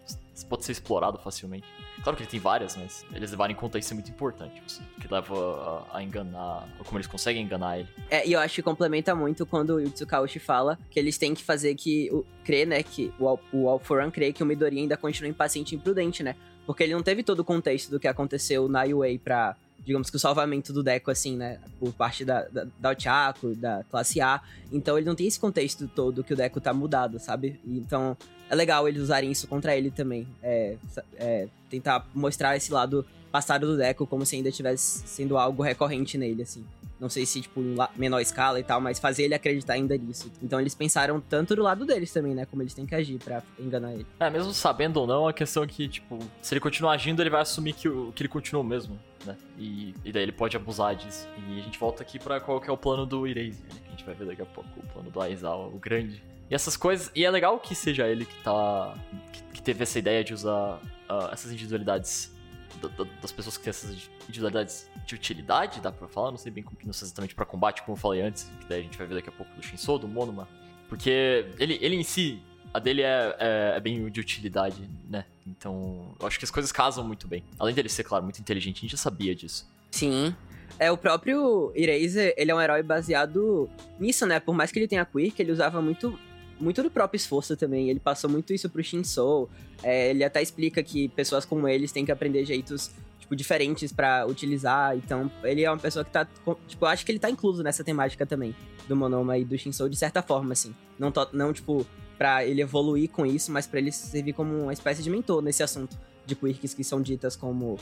pode 0.49 0.65
ser 0.65 0.73
explorado 0.73 1.17
facilmente. 1.19 1.65
Claro 2.03 2.15
que 2.15 2.23
ele 2.23 2.29
tem 2.29 2.39
várias, 2.39 2.75
mas 2.75 3.05
eles 3.13 3.31
levarem 3.31 3.55
em 3.55 3.59
conta 3.59 3.77
isso 3.77 3.93
é 3.93 3.95
muito 3.95 4.09
importante. 4.09 4.61
Isso 4.65 4.81
que 4.99 5.11
leva 5.11 5.85
a, 5.91 5.97
a 5.97 6.03
enganar, 6.03 6.67
como 6.85 6.97
eles 6.97 7.07
conseguem 7.07 7.43
enganar 7.43 7.79
ele. 7.79 7.89
É, 8.09 8.27
e 8.27 8.33
eu 8.33 8.39
acho 8.39 8.55
que 8.55 8.61
complementa 8.61 9.13
muito 9.13 9.45
quando 9.45 9.75
o 9.75 9.89
Tsukaushi 9.89 10.39
fala 10.39 10.77
que 10.89 10.99
eles 10.99 11.17
têm 11.17 11.33
que 11.33 11.43
fazer 11.43 11.75
que. 11.75 12.09
O, 12.11 12.25
crer, 12.43 12.65
né? 12.65 12.81
Que 12.81 13.13
o, 13.19 13.37
o 13.51 13.69
Alforan 13.69 14.09
crê 14.09 14.33
que 14.33 14.41
o 14.41 14.45
Midori 14.45 14.79
ainda 14.79 14.97
continua 14.97 15.29
impaciente 15.29 15.75
e 15.75 15.77
imprudente, 15.77 16.23
né? 16.23 16.35
Porque 16.65 16.83
ele 16.83 16.93
não 16.93 17.03
teve 17.03 17.23
todo 17.23 17.39
o 17.39 17.43
contexto 17.43 17.89
do 17.89 17.99
que 17.99 18.07
aconteceu 18.07 18.67
na 18.67 18.83
UA 18.83 19.19
pra. 19.23 19.55
Digamos 19.85 20.09
que 20.09 20.15
o 20.15 20.19
salvamento 20.19 20.71
do 20.71 20.83
Deco, 20.83 21.09
assim, 21.09 21.35
né? 21.35 21.59
Por 21.79 21.93
parte 21.93 22.23
da, 22.23 22.43
da, 22.43 22.65
da 22.79 22.93
da 22.93 23.83
classe 23.89 24.21
A. 24.21 24.41
Então 24.71 24.97
ele 24.97 25.05
não 25.05 25.15
tem 25.15 25.27
esse 25.27 25.39
contexto 25.39 25.87
todo 25.87 26.23
que 26.23 26.33
o 26.33 26.37
Deco 26.37 26.61
tá 26.61 26.73
mudado, 26.73 27.19
sabe? 27.19 27.59
Então 27.65 28.15
é 28.49 28.55
legal 28.55 28.87
eles 28.87 29.01
usarem 29.01 29.31
isso 29.31 29.47
contra 29.47 29.75
ele 29.75 29.91
também. 29.91 30.27
É, 30.41 30.75
é, 31.15 31.47
tentar 31.69 32.05
mostrar 32.13 32.55
esse 32.55 32.71
lado 32.71 33.05
passado 33.31 33.67
do 33.67 33.77
Deco 33.77 34.07
como 34.07 34.25
se 34.25 34.35
ainda 34.35 34.51
tivesse 34.51 35.07
sendo 35.07 35.37
algo 35.37 35.63
recorrente 35.63 36.17
nele, 36.17 36.43
assim. 36.43 36.65
Não 36.99 37.07
sei 37.07 37.25
se, 37.25 37.39
tipo, 37.39 37.61
em 37.61 37.77
menor 37.95 38.19
escala 38.19 38.59
e 38.59 38.63
tal, 38.63 38.81
mas 38.81 38.99
fazer 38.99 39.23
ele 39.23 39.33
acreditar 39.33 39.73
ainda 39.73 39.97
nisso. 39.97 40.29
Então 40.43 40.59
eles 40.59 40.75
pensaram 40.75 41.21
tanto 41.21 41.55
do 41.55 41.63
lado 41.63 41.85
deles 41.85 42.11
também, 42.11 42.35
né? 42.35 42.45
Como 42.45 42.61
eles 42.61 42.73
têm 42.73 42.85
que 42.85 42.93
agir 42.93 43.17
pra 43.19 43.41
enganar 43.57 43.93
ele. 43.93 44.05
É, 44.19 44.29
mesmo 44.29 44.53
sabendo 44.53 44.97
ou 44.97 45.07
não, 45.07 45.25
a 45.25 45.31
questão 45.31 45.63
é 45.63 45.67
que, 45.67 45.87
tipo, 45.87 46.19
se 46.41 46.53
ele 46.53 46.59
continuar 46.59 46.91
agindo, 46.93 47.21
ele 47.21 47.29
vai 47.29 47.41
assumir 47.41 47.71
que, 47.73 47.89
que 47.89 48.21
ele 48.21 48.27
continua 48.27 48.63
mesmo, 48.63 48.99
né? 49.25 49.37
E, 49.57 49.93
e 50.03 50.11
daí 50.11 50.23
ele 50.23 50.31
pode 50.31 50.55
abusar 50.57 50.95
disso. 50.95 51.27
E 51.47 51.59
a 51.59 51.63
gente 51.63 51.77
volta 51.79 52.01
aqui 52.03 52.17
pra 52.19 52.39
qual 52.39 52.59
que 52.61 52.69
é 52.69 52.73
o 52.73 52.77
plano 52.77 53.05
do 53.05 53.25
Erase, 53.27 53.61
né? 53.63 53.69
Que 53.83 53.87
a 53.87 53.91
gente 53.91 54.03
vai 54.05 54.15
ver 54.15 54.25
daqui 54.27 54.41
a 54.41 54.45
pouco, 54.45 54.69
o 54.79 54.83
plano 54.87 55.09
do 55.11 55.21
Aizawa, 55.21 55.67
o 55.67 55.77
grande. 55.79 56.23
E 56.49 56.55
essas 56.55 56.75
coisas. 56.77 57.11
E 57.15 57.23
é 57.25 57.29
legal 57.29 57.59
que 57.59 57.75
seja 57.75 58.07
ele 58.07 58.25
que 58.25 58.35
tá. 58.43 58.95
que, 59.33 59.43
que 59.55 59.61
teve 59.61 59.83
essa 59.83 59.99
ideia 59.99 60.23
de 60.23 60.33
usar 60.33 60.79
ah, 61.07 61.29
essas 61.31 61.51
individualidades. 61.51 62.33
da- 62.81 62.87
da- 62.89 63.09
das 63.21 63.31
pessoas 63.31 63.57
que 63.57 63.63
têm 63.63 63.69
essas 63.71 64.09
individualidades 64.23 64.89
de 65.05 65.15
utilidade, 65.15 65.81
dá 65.81 65.91
pra 65.91 66.07
falar? 66.07 66.31
Não 66.31 66.37
sei 66.37 66.51
bem 66.51 66.63
como 66.63 66.77
não 66.85 66.93
sei 66.93 67.07
exatamente 67.07 67.35
pra 67.35 67.45
combate, 67.45 67.81
como 67.83 67.97
eu 67.97 67.99
falei 67.99 68.21
antes, 68.21 68.43
que 68.61 68.65
daí 68.67 68.79
a 68.79 68.83
gente 68.83 68.97
vai 68.97 69.05
ver 69.05 69.15
daqui 69.15 69.29
a 69.29 69.31
pouco 69.31 69.53
do 69.55 69.61
Shinso, 69.61 69.97
do 69.99 70.07
Monoma. 70.07 70.47
Porque 70.87 71.45
ele, 71.59 71.77
ele 71.81 71.95
em 71.95 72.03
si, 72.03 72.41
a 72.73 72.79
dele 72.79 73.01
é, 73.01 73.35
é, 73.39 73.73
é 73.77 73.79
bem 73.79 74.09
de 74.09 74.19
utilidade, 74.19 74.89
né? 75.09 75.25
Então, 75.47 76.15
eu 76.19 76.27
acho 76.27 76.37
que 76.37 76.45
as 76.45 76.51
coisas 76.51 76.71
casam 76.71 77.03
muito 77.03 77.27
bem. 77.27 77.43
Além 77.57 77.73
dele 77.73 77.89
ser, 77.89 78.03
claro, 78.03 78.23
muito 78.23 78.39
inteligente, 78.39 78.77
a 78.77 78.81
gente 78.81 78.91
já 78.91 78.97
sabia 78.97 79.33
disso. 79.33 79.67
Sim. 79.91 80.35
É, 80.77 80.91
o 80.91 80.97
próprio 80.97 81.71
Eraser, 81.75 82.33
ele 82.37 82.51
é 82.51 82.55
um 82.55 82.61
herói 82.61 82.83
baseado 82.83 83.69
nisso, 83.99 84.25
né? 84.25 84.39
Por 84.39 84.53
mais 84.53 84.71
que 84.71 84.79
ele 84.79 84.87
tenha 84.87 85.03
quirk, 85.03 85.41
ele 85.41 85.51
usava 85.51 85.81
muito, 85.81 86.17
muito 86.59 86.83
do 86.83 86.91
próprio 86.91 87.17
esforço 87.17 87.57
também. 87.57 87.89
Ele 87.89 87.99
passou 87.99 88.29
muito 88.29 88.53
isso 88.53 88.69
pro 88.69 88.83
Shinso. 88.83 89.49
É, 89.81 90.11
ele 90.11 90.23
até 90.23 90.41
explica 90.41 90.83
que 90.83 91.09
pessoas 91.09 91.45
como 91.45 91.67
eles 91.67 91.91
têm 91.91 92.05
que 92.05 92.11
aprender 92.11 92.45
jeitos, 92.45 92.91
tipo, 93.19 93.35
diferentes 93.35 93.91
pra 93.91 94.27
utilizar. 94.27 94.95
Então, 94.95 95.31
ele 95.43 95.63
é 95.63 95.71
uma 95.71 95.79
pessoa 95.79 96.05
que 96.05 96.11
tá... 96.11 96.25
Tipo, 96.67 96.85
eu 96.85 96.89
acho 96.89 97.03
que 97.03 97.11
ele 97.11 97.19
tá 97.19 97.29
incluso 97.29 97.63
nessa 97.63 97.83
temática 97.83 98.25
também. 98.25 98.55
Do 98.87 98.95
Monoma 98.95 99.37
e 99.37 99.43
do 99.43 99.57
Shinso, 99.57 99.89
de 99.89 99.95
certa 99.97 100.21
forma, 100.21 100.53
assim. 100.53 100.73
Não, 100.97 101.11
não 101.33 101.51
tipo, 101.51 101.85
pra 102.19 102.45
ele 102.45 102.61
evoluir 102.61 103.09
com 103.09 103.25
isso, 103.25 103.49
mas 103.49 103.65
pra 103.65 103.79
ele 103.79 103.93
servir 103.93 104.33
como 104.33 104.53
uma 104.63 104.73
espécie 104.73 105.01
de 105.01 105.09
mentor 105.09 105.41
nesse 105.41 105.63
assunto. 105.63 105.97
De 106.25 106.35
quirks 106.35 106.73
que 106.73 106.83
são 106.83 107.01
ditas 107.01 107.35
como 107.35 107.79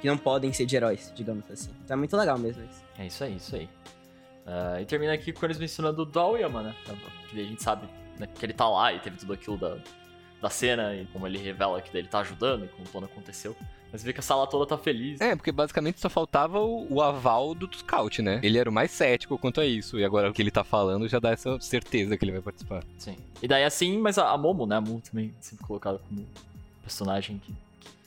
que 0.00 0.08
não 0.08 0.16
podem 0.16 0.50
ser 0.52 0.64
de 0.64 0.74
heróis, 0.74 1.12
digamos 1.14 1.44
assim. 1.50 1.70
Então 1.84 1.94
é 1.94 1.98
muito 1.98 2.16
legal 2.16 2.38
mesmo 2.38 2.64
isso. 2.64 2.82
É 2.98 3.06
isso 3.06 3.22
aí, 3.22 3.36
isso 3.36 3.54
aí. 3.54 3.68
Ah, 4.46 4.80
e 4.80 4.86
termina 4.86 5.12
aqui 5.12 5.30
com 5.30 5.44
eles 5.44 5.58
mencionando 5.58 6.10
o 6.12 6.18
Aoyama, 6.18 6.62
né? 6.62 6.74
Que 7.28 7.36
daí 7.36 7.44
a 7.44 7.48
gente 7.48 7.62
sabe 7.62 7.86
né, 8.18 8.26
que 8.26 8.46
ele 8.46 8.54
tá 8.54 8.66
lá 8.66 8.94
e 8.94 8.98
teve 8.98 9.18
tudo 9.18 9.34
aquilo 9.34 9.58
da, 9.58 9.76
da 10.40 10.48
cena 10.48 10.94
e 10.94 11.04
como 11.06 11.26
ele 11.26 11.36
revela 11.36 11.80
que 11.82 11.96
ele 11.96 12.08
tá 12.08 12.20
ajudando 12.20 12.64
e 12.64 12.68
como 12.68 12.86
o 12.86 12.90
plano 12.90 13.06
aconteceu. 13.06 13.54
Mas 13.92 14.02
vê 14.02 14.12
que 14.12 14.20
a 14.20 14.22
sala 14.22 14.46
toda 14.46 14.66
tá 14.66 14.76
feliz. 14.76 15.20
É, 15.20 15.34
porque 15.36 15.50
basicamente 15.52 16.00
só 16.00 16.08
faltava 16.10 16.60
o, 16.60 16.86
o 16.92 17.00
aval 17.00 17.54
do 17.54 17.68
Scout, 17.74 18.20
né? 18.20 18.40
Ele 18.42 18.58
era 18.58 18.68
o 18.68 18.72
mais 18.72 18.90
cético 18.90 19.38
quanto 19.38 19.60
a 19.60 19.66
isso. 19.66 19.98
E 19.98 20.04
agora 20.04 20.28
o 20.30 20.32
que 20.34 20.42
ele 20.42 20.50
tá 20.50 20.64
falando 20.64 21.08
já 21.08 21.18
dá 21.18 21.30
essa 21.30 21.58
certeza 21.60 22.16
que 22.18 22.24
ele 22.24 22.32
vai 22.32 22.42
participar. 22.42 22.82
Sim. 22.98 23.16
E 23.42 23.48
daí 23.48 23.64
assim, 23.64 23.98
mas 23.98 24.18
a, 24.18 24.30
a 24.30 24.36
Momo, 24.36 24.66
né? 24.66 24.76
A 24.76 24.80
Momo 24.80 25.00
também 25.00 25.32
sempre 25.40 25.64
colocada 25.64 25.98
como 26.08 26.26
personagem 26.82 27.38
que, 27.38 27.54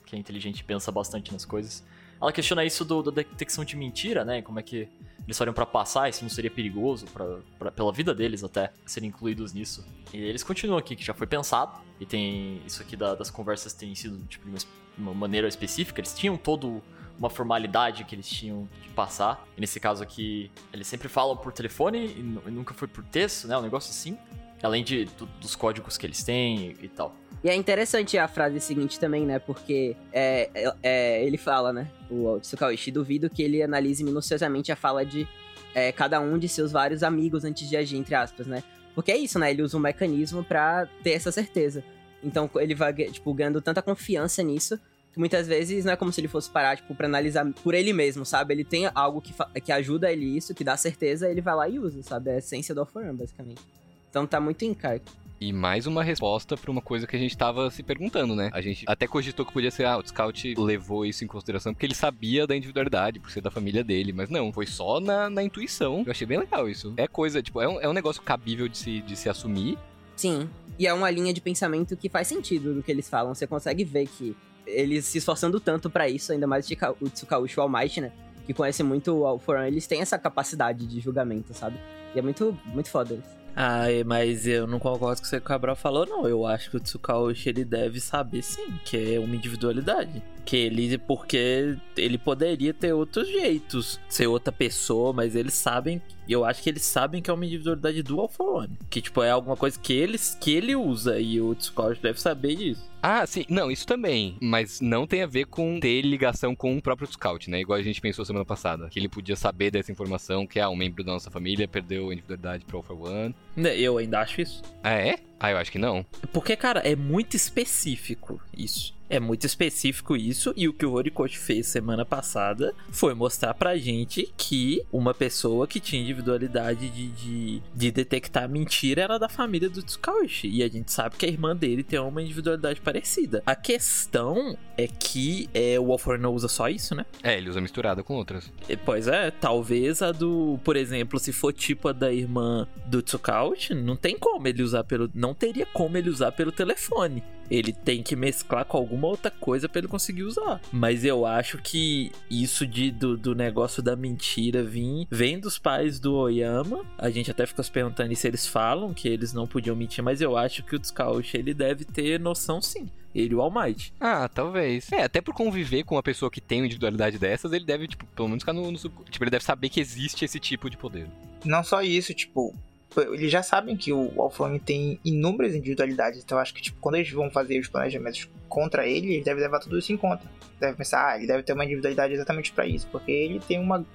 que 0.06 0.16
é 0.16 0.20
inteligente 0.20 0.60
e 0.60 0.64
pensa 0.64 0.92
bastante 0.92 1.32
nas 1.32 1.46
coisas. 1.46 1.84
Ela 2.22 2.34
questiona 2.34 2.66
isso 2.66 2.84
do, 2.84 3.02
da 3.02 3.12
detecção 3.12 3.64
de 3.64 3.76
mentira, 3.78 4.26
né? 4.26 4.42
Como 4.42 4.60
é 4.60 4.64
que 4.64 4.88
eles 5.26 5.38
fariam 5.38 5.54
pra 5.54 5.66
passar, 5.66 6.10
isso 6.10 6.22
não 6.24 6.30
seria 6.30 6.52
perigoso 6.52 7.06
pra, 7.08 7.38
pra- 7.58 7.72
pela 7.72 7.92
vida 7.94 8.14
deles 8.14 8.44
até 8.44 8.72
serem 8.86 9.10
incluídos 9.10 9.54
nisso. 9.54 9.86
E 10.14 10.18
eles 10.18 10.44
continuam 10.44 10.78
aqui, 10.78 10.96
que 10.96 11.04
já 11.06 11.14
foi 11.14 11.28
pensado. 11.28 11.80
E 12.00 12.06
tem 12.06 12.62
isso 12.66 12.82
aqui 12.82 12.96
da- 12.98 13.16
das 13.16 13.30
conversas 13.30 13.74
tem 13.74 13.94
sido 13.96 14.18
tipo, 14.28 14.46
de 14.46 14.52
uma, 14.52 14.58
uma 15.00 15.14
maneira 15.14 15.48
específica. 15.48 16.00
Eles 16.00 16.14
tinham 16.14 16.38
todo 16.38 16.82
uma 17.18 17.30
formalidade 17.30 18.04
que 18.06 18.16
eles 18.16 18.30
tinham 18.30 18.68
que 18.82 18.90
passar. 18.92 19.46
E 19.58 19.62
nesse 19.62 19.80
caso 19.80 20.02
aqui, 20.04 20.50
eles 20.72 20.88
sempre 20.88 21.08
falam 21.10 21.36
por 21.36 21.52
telefone 21.52 22.06
e, 22.08 22.20
e 22.48 22.52
nunca 22.52 22.74
foi 22.74 22.88
por 22.88 23.04
texto, 23.04 23.48
né? 23.48 23.58
Um 23.58 23.62
negócio 23.62 23.90
assim. 23.92 24.18
Além 24.62 24.84
de, 24.84 25.06
do- 25.06 25.26
dos 25.40 25.56
códigos 25.56 25.98
que 25.98 26.06
eles 26.06 26.22
têm 26.24 26.76
e, 26.82 26.86
e 26.86 26.88
tal. 26.90 27.16
E 27.42 27.50
é 27.50 27.56
interessante 27.56 28.18
a 28.18 28.28
frase 28.28 28.60
seguinte 28.60 29.00
também, 29.00 29.26
né? 29.26 29.40
Porque 29.40 29.96
é, 30.12 30.50
é- 30.54 30.74
é, 30.84 31.26
ele 31.26 31.38
fala, 31.38 31.72
né? 31.72 31.90
O 32.12 32.38
Tsukaoshi, 32.40 32.92
duvido 32.92 33.30
que 33.30 33.42
ele 33.42 33.64
analise 33.64 34.04
minuciosamente 34.04 34.70
a 34.72 34.76
fala 34.76 35.06
de 35.06 35.26
é, 35.74 35.92
cada 35.94 36.20
um 36.20 36.38
de 36.38 36.50
seus 36.50 36.72
vários 36.74 37.04
amigos 37.04 37.46
antes 37.46 37.70
de 37.70 37.78
agir, 37.78 37.96
entre 37.98 38.16
aspas, 38.16 38.48
né? 38.48 38.62
Porque 38.96 39.12
é 39.14 39.18
isso, 39.18 39.40
né? 39.40 39.50
Ele 39.52 39.62
usa 39.62 39.78
um 39.78 39.80
mecanismo 39.80 40.44
pra 40.44 40.88
ter 41.04 41.12
essa 41.12 41.32
certeza. 41.32 41.82
Então 42.22 42.50
ele 42.56 42.76
vai, 42.76 42.92
tipo, 42.94 43.34
ganhando 43.34 43.62
tanta 43.62 43.82
confiança 43.82 44.44
nisso 44.44 44.78
muitas 45.16 45.48
vezes 45.48 45.86
não 45.86 45.94
é 45.94 45.96
como 45.96 46.12
se 46.12 46.22
ele 46.22 46.28
fosse 46.28 46.50
parar, 46.50 46.78
tipo, 46.78 46.94
pra 46.96 47.08
analisar 47.08 47.46
por 47.64 47.74
ele 47.74 47.94
mesmo, 47.94 48.26
sabe? 48.26 48.54
Ele 48.54 48.64
tem 48.64 48.90
algo 48.94 49.22
que, 49.22 49.34
que 49.62 49.72
ajuda 49.72 50.12
ele 50.12 50.26
isso, 50.26 50.54
que 50.54 50.64
dá 50.64 50.78
certeza, 50.78 51.30
ele 51.30 51.42
vai 51.42 51.56
lá 51.56 51.70
e 51.70 51.80
usa, 51.80 52.02
sabe? 52.04 52.30
É 52.30 52.36
a 52.36 52.38
essência 52.38 52.74
do 52.74 52.82
Alforan, 52.82 53.16
basicamente. 53.16 53.62
Então 54.10 54.26
tá 54.26 54.40
muito 54.40 54.64
em 54.64 54.74
cara. 54.74 55.02
E 55.42 55.54
mais 55.54 55.88
uma 55.88 56.04
resposta 56.04 56.58
pra 56.58 56.70
uma 56.70 56.82
coisa 56.82 57.08
que 57.08 57.16
a 57.16 57.20
gente 57.20 57.38
tava 57.38 57.72
se 57.72 57.82
perguntando, 57.82 58.36
né? 58.36 58.50
A 58.54 58.60
gente 58.60 58.84
até 58.86 59.08
cogitou 59.08 59.46
que 59.46 59.54
podia 59.54 59.72
ser, 59.72 59.86
ah, 59.86 59.98
o 59.98 60.06
Scout 60.06 60.54
levou 60.58 61.06
isso 61.06 61.24
em 61.24 61.28
consideração 61.28 61.74
porque 61.74 61.86
ele 61.86 61.96
sabia 61.96 62.46
da 62.46 62.56
individualidade, 62.56 63.20
por 63.20 63.32
ser 63.32 63.40
da 63.40 63.50
família 63.50 63.82
dele, 63.82 64.12
mas 64.12 64.30
não, 64.30 64.52
foi 64.52 64.66
só 64.66 65.00
na, 65.00 65.30
na 65.30 65.42
intuição. 65.42 66.04
Eu 66.06 66.12
achei 66.12 66.28
bem 66.28 66.38
legal 66.38 66.68
isso. 66.68 66.94
É 66.98 67.08
coisa, 67.08 67.42
tipo, 67.42 67.62
é 67.62 67.70
um, 67.70 67.80
é 67.80 67.88
um 67.88 67.94
negócio 67.94 68.22
cabível 68.22 68.68
de 68.68 68.78
se, 68.78 69.02
de 69.02 69.16
se 69.16 69.30
assumir. 69.30 69.78
Sim. 70.18 70.50
E 70.78 70.86
é 70.86 70.94
uma 70.94 71.10
linha 71.10 71.34
de 71.34 71.40
pensamento 71.40 71.96
que 71.96 72.10
faz 72.10 72.28
sentido 72.28 72.74
do 72.74 72.84
que 72.84 72.92
eles 72.92 73.08
falam. 73.08 73.34
Você 73.34 73.48
consegue 73.48 73.86
ver 73.86 74.08
que 74.08 74.36
eles 74.74 75.06
se 75.06 75.18
esforçando 75.18 75.60
tanto 75.60 75.90
pra 75.90 76.08
isso, 76.08 76.32
ainda 76.32 76.48
mais 76.48 76.68
o 77.02 77.10
Tsukaushi 77.10 77.56
e 77.56 77.60
o 77.60 77.64
All 77.64 77.70
Might, 77.70 78.02
né? 78.02 78.12
Que 78.46 78.54
conhece 78.54 78.82
muito 78.84 79.14
o 79.14 79.26
Alforan, 79.26 79.68
eles 79.68 79.86
têm 79.86 80.02
essa 80.02 80.18
capacidade 80.18 80.86
de 80.88 81.00
julgamento, 81.00 81.54
sabe? 81.54 81.78
E 82.16 82.20
é 82.20 82.22
muito, 82.22 82.58
muito 82.66 82.90
foda 82.90 83.14
isso. 83.14 83.40
Ah, 83.56 83.86
mas 84.06 84.48
eu 84.48 84.66
não 84.66 84.80
concordo 84.80 85.22
com 85.22 85.28
o 85.28 85.30
que 85.30 85.36
o 85.36 85.42
Cabral 85.42 85.76
falou, 85.76 86.06
não. 86.06 86.28
Eu 86.28 86.46
acho 86.46 86.70
que 86.70 86.78
o 86.78 86.80
Tsukaushi 86.80 87.50
ele 87.50 87.66
deve 87.66 88.00
saber 88.00 88.42
sim, 88.42 88.72
que 88.86 89.16
é 89.16 89.20
uma 89.20 89.36
individualidade. 89.36 90.24
Que 90.46 90.58
ele, 90.58 90.98
porque 90.98 91.78
ele 91.96 92.18
poderia 92.18 92.74
ter 92.74 92.94
outros 92.94 93.28
jeitos, 93.28 94.00
ser 94.08 94.28
outra 94.28 94.52
pessoa, 94.52 95.14
mas 95.14 95.36
eles 95.36 95.54
sabem, 95.54 96.02
eu 96.28 96.46
acho 96.46 96.64
que 96.64 96.70
eles 96.70 96.84
sabem 96.84 97.22
que 97.22 97.30
é 97.30 97.34
uma 97.34 97.46
individualidade 97.46 98.02
do 98.02 98.20
All 98.20 98.28
for 98.28 98.64
One. 98.64 98.78
Que, 98.90 99.02
tipo, 99.02 99.22
é 99.22 99.32
alguma 99.32 99.56
coisa 99.56 99.80
que, 99.80 99.94
eles, 99.94 100.38
que 100.40 100.52
ele 100.52 100.76
usa 100.76 101.20
e 101.20 101.40
o 101.40 101.54
Tsukaushi 101.54 102.02
deve 102.02 102.20
saber 102.20 102.56
disso. 102.56 102.90
Ah, 103.02 103.26
sim, 103.26 103.46
não, 103.50 103.72
isso 103.72 103.88
também. 103.88 104.38
Mas 104.42 104.82
não 104.82 105.08
tem 105.08 105.24
a 105.24 105.28
ver 105.28 105.46
com 105.46 105.80
ter 105.80 106.02
ligação 106.02 106.56
com 106.56 106.78
o 106.78 106.82
próprio 106.82 107.08
Scout, 107.12 107.50
né? 107.50 107.62
Igual 107.62 107.80
a 107.80 107.84
gente 107.84 108.02
pensou 108.02 108.26
semana 108.26 108.46
passada. 108.46 108.90
Que 108.90 109.00
ele 109.00 109.08
podia 109.08 109.36
saber 109.36 109.72
dessa 109.72 109.92
informação, 109.92 110.46
que 110.46 110.60
ah, 110.60 110.70
um 110.70 110.76
membro 110.76 111.04
da 111.04 111.14
nossa 111.14 111.32
família 111.32 111.68
perdeu 111.68 112.10
a 112.10 112.14
individualidade 112.14 112.66
pro 112.66 112.78
All 112.78 112.84
for 112.84 113.08
One. 113.08 113.34
Eu 113.78 113.98
ainda 113.98 114.20
acho 114.20 114.42
isso. 114.42 114.62
Ah, 114.84 114.94
é? 114.94 115.18
Ah, 115.40 115.52
eu 115.52 115.58
acho 115.58 115.72
que 115.72 115.80
não. 115.80 116.06
Porque, 116.34 116.56
cara, 116.56 116.80
é 116.82 116.96
muito 116.96 117.36
específico 117.36 118.42
isso. 118.56 118.98
É 119.10 119.20
muito 119.20 119.44
específico 119.48 120.16
isso, 120.16 120.54
e 120.56 120.68
o 120.68 120.74
que 120.74 120.86
o 120.86 120.92
Horikoshi 120.92 121.38
fez 121.38 121.66
semana 121.66 122.06
passada 122.06 122.76
foi 122.92 123.16
mostrar 123.16 123.56
pra 123.56 123.76
gente 123.76 124.32
que 124.38 124.86
uma 124.92 125.16
pessoa 125.16 125.66
que 125.66 125.80
tinha 125.80 126.00
individualidade 126.00 126.90
de, 126.90 127.08
de, 127.08 127.64
de 127.74 127.92
detectar 127.92 128.48
mentira 128.48 129.02
era 129.02 129.18
da 129.18 129.28
família 129.28 129.68
do 129.68 129.82
Tsukaushi. 129.82 130.48
E 130.48 130.62
a 130.62 130.68
gente 130.68 130.92
sabe 130.92 131.16
que 131.16 131.26
a 131.26 131.30
irmã 131.30 131.56
dele 131.56 131.82
tem 131.82 132.00
uma 132.00 132.22
individualidade 132.22 132.80
parecida. 132.82 133.42
A 133.48 133.56
questão 133.56 134.56
é 134.78 134.88
que 134.88 135.50
é, 135.56 135.80
o 135.80 135.92
Alfor 135.92 136.20
não 136.20 136.34
usa 136.36 136.48
só 136.48 136.70
isso, 136.70 136.94
né? 136.94 137.04
É, 137.24 137.36
ele 137.36 137.50
usa 137.50 137.60
misturada 137.60 138.04
com 138.04 138.14
outras. 138.14 138.52
E, 138.68 138.78
Pois 138.78 139.08
é, 139.08 139.32
talvez 139.32 140.04
a 140.04 140.12
do, 140.12 140.60
por 140.64 140.76
exemplo, 140.76 141.20
se 141.20 141.34
for 141.34 141.52
tipo 141.52 141.88
a 141.88 141.94
da 141.94 142.14
irmã 142.14 142.68
do 142.86 143.02
Tsukaushi, 143.02 143.74
não 143.74 143.96
tem 143.96 144.18
como 144.18 144.48
ele 144.48 144.62
usar 144.62 144.84
pelo, 144.84 145.10
não 145.16 145.29
teria 145.34 145.66
como 145.66 145.98
ele 145.98 146.10
usar 146.10 146.32
pelo 146.32 146.52
telefone. 146.52 147.24
Ele 147.50 147.74
tem 147.74 148.04
que 148.04 148.16
mesclar 148.16 148.64
com 148.66 148.78
alguma 148.78 149.08
outra 149.08 149.32
coisa 149.32 149.68
para 149.68 149.80
ele 149.80 149.88
conseguir 149.88 150.24
usar. 150.24 150.62
Mas 150.72 151.04
eu 151.04 151.26
acho 151.26 151.58
que 151.58 152.12
isso 152.30 152.66
de, 152.66 152.92
do, 152.92 153.18
do 153.18 153.34
negócio 153.34 153.82
da 153.82 153.96
mentira 153.96 154.64
vir, 154.64 155.08
vem 155.10 155.40
dos 155.40 155.58
pais 155.58 156.00
do 156.00 156.16
Oyama. 156.16 156.86
A 156.98 157.10
gente 157.10 157.32
até 157.32 157.46
fica 157.46 157.64
se 157.64 157.72
perguntando 157.72 158.16
se 158.16 158.28
eles 158.28 158.46
falam 158.46 158.94
que 158.94 159.08
eles 159.08 159.34
não 159.34 159.48
podiam 159.48 159.76
mentir, 159.76 160.04
mas 160.04 160.22
eu 160.22 160.38
acho 160.38 160.64
que 160.64 160.76
o 160.76 160.80
Tsukaoshi 160.80 161.38
ele 161.38 161.54
deve 161.54 161.86
ter 161.86 162.20
noção 162.20 162.62
sim. 162.62 162.88
Ele, 163.14 163.34
o 163.34 163.42
All 163.42 163.52
Might. 163.52 163.92
Ah, 164.00 164.30
talvez. 164.30 164.92
É, 164.92 165.04
até 165.04 165.20
por 165.20 165.34
conviver 165.34 165.84
com 165.84 165.96
uma 165.96 166.04
pessoa 166.04 166.30
que 166.30 166.40
tem 166.40 166.62
uma 166.62 166.68
individualidade 166.68 167.18
dessas, 167.18 167.52
ele 167.52 167.66
deve, 167.66 167.88
tipo, 167.88 168.06
pelo 168.06 168.28
menos 168.28 168.44
ficar 168.44 168.54
no, 168.54 168.72
no. 168.72 168.78
Tipo, 168.78 169.24
ele 169.24 169.32
deve 169.32 169.44
saber 169.44 169.70
que 169.70 169.80
existe 169.80 170.24
esse 170.24 170.40
tipo 170.40 170.70
de 170.70 170.78
poder. 170.78 171.08
Não 171.44 171.64
só 171.64 171.82
isso, 171.82 172.14
tipo, 172.14 172.54
eles 172.98 173.32
já 173.32 173.44
sabem 173.44 173.78
que 173.78 173.94
o 173.94 174.22
Alfame 174.22 174.60
tem 174.60 175.00
inúmeras 175.06 175.54
individualidades, 175.54 176.24
então 176.24 176.38
acho 176.38 176.54
que 176.54 176.62
tipo, 176.62 176.78
quando 176.82 176.96
eles 176.96 177.12
vão 177.12 177.30
fazer 177.30 177.60
os 177.60 177.68
planejamentos 177.68 178.28
contra 178.48 178.88
ele, 178.88 179.14
eles 179.14 179.26
devem 179.26 179.44
levar 179.44 179.60
tudo 179.60 179.78
isso 179.78 179.94
em 179.94 179.98
conta. 179.98 180.24
Deve 180.60 180.76
pensar, 180.76 181.12
ah, 181.12 181.18
ele 181.18 181.28
deve 181.28 181.44
ter 181.44 181.54
uma 181.54 181.64
individualidade 181.64 182.14
exatamente 182.14 182.52
para 182.52 182.66
isso, 182.66 182.88
porque 182.88 183.12
ele 183.12 183.40
tem 183.40 183.60
uma 183.60 183.86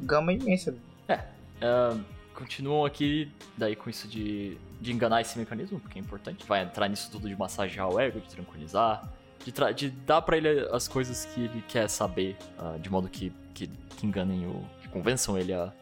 gama 0.00 0.32
imensa. 0.32 0.74
É, 1.08 1.16
uh, 1.16 2.00
continuam 2.32 2.84
aqui 2.84 3.30
daí 3.56 3.74
com 3.74 3.90
isso 3.90 4.06
de, 4.06 4.56
de 4.80 4.92
enganar 4.92 5.20
esse 5.20 5.36
mecanismo, 5.38 5.80
porque 5.80 5.98
é 5.98 6.00
importante. 6.00 6.46
Vai 6.46 6.62
entrar 6.62 6.88
nisso 6.88 7.10
tudo 7.10 7.28
de 7.28 7.36
massagear 7.36 7.88
o 7.88 7.98
ego, 7.98 8.20
de 8.20 8.28
tranquilizar, 8.28 9.12
de, 9.44 9.52
de 9.74 9.90
dar 9.90 10.22
para 10.22 10.36
ele 10.36 10.68
as 10.72 10.86
coisas 10.86 11.24
que 11.26 11.44
ele 11.44 11.62
quer 11.68 11.88
saber, 11.88 12.36
uh, 12.58 12.78
de 12.78 12.88
modo 12.88 13.08
que, 13.08 13.32
que, 13.52 13.66
que 13.66 14.06
enganem 14.06 14.46
o. 14.46 14.64
que 14.80 14.88
convençam 14.88 15.36
ele 15.36 15.52
a, 15.52 15.72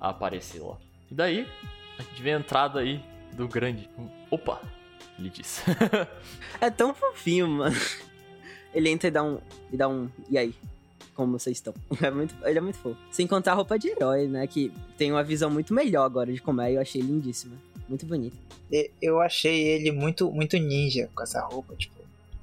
a 0.00 0.10
aparecer 0.10 0.62
lá. 0.62 0.76
E 1.10 1.14
daí, 1.14 1.46
a 1.98 2.02
gente 2.02 2.22
vê 2.22 2.32
a 2.32 2.38
entrada 2.38 2.80
aí 2.80 3.02
do 3.32 3.48
grande. 3.48 3.88
Opa! 4.30 4.60
Ele 5.18 5.30
diz. 5.30 5.62
é 6.60 6.70
tão 6.70 6.94
fofinho, 6.94 7.48
mano. 7.48 7.76
Ele 8.72 8.88
entra 8.88 9.08
e 9.08 9.10
dá 9.10 9.22
um. 9.22 9.38
E 9.72 9.76
dá 9.76 9.88
um. 9.88 10.08
E 10.30 10.38
aí? 10.38 10.54
Como 11.14 11.38
vocês 11.38 11.56
estão? 11.56 11.74
É 12.00 12.10
muito, 12.10 12.34
ele 12.44 12.58
é 12.58 12.60
muito 12.60 12.78
fofo. 12.78 12.96
Sem 13.10 13.26
contar 13.26 13.52
a 13.52 13.54
roupa 13.56 13.78
de 13.78 13.88
herói, 13.88 14.28
né? 14.28 14.46
Que 14.46 14.72
tem 14.96 15.10
uma 15.10 15.24
visão 15.24 15.50
muito 15.50 15.74
melhor 15.74 16.04
agora 16.04 16.32
de 16.32 16.40
como 16.40 16.60
é. 16.60 16.72
Eu 16.72 16.80
achei 16.80 17.02
lindíssima. 17.02 17.56
Muito 17.88 18.06
bonita. 18.06 18.36
Eu 19.02 19.20
achei 19.20 19.60
ele 19.60 19.90
muito, 19.90 20.30
muito 20.30 20.56
ninja 20.56 21.08
com 21.14 21.22
essa 21.22 21.40
roupa. 21.40 21.74
Tipo, 21.74 21.96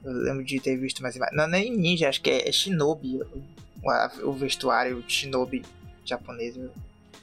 eu 0.04 0.12
lembro 0.12 0.44
de 0.44 0.60
ter 0.60 0.76
visto 0.76 1.02
mais 1.02 1.16
imagens. 1.16 1.38
Não, 1.38 1.48
não 1.48 1.58
é 1.58 1.64
ninja, 1.64 2.10
acho 2.10 2.22
que 2.22 2.30
é, 2.30 2.50
é 2.50 2.52
shinobi. 2.52 3.22
O, 3.84 4.30
o 4.30 4.34
vestuário 4.34 5.04
shinobi 5.08 5.64
japonês. 6.04 6.58
Eu 6.58 6.72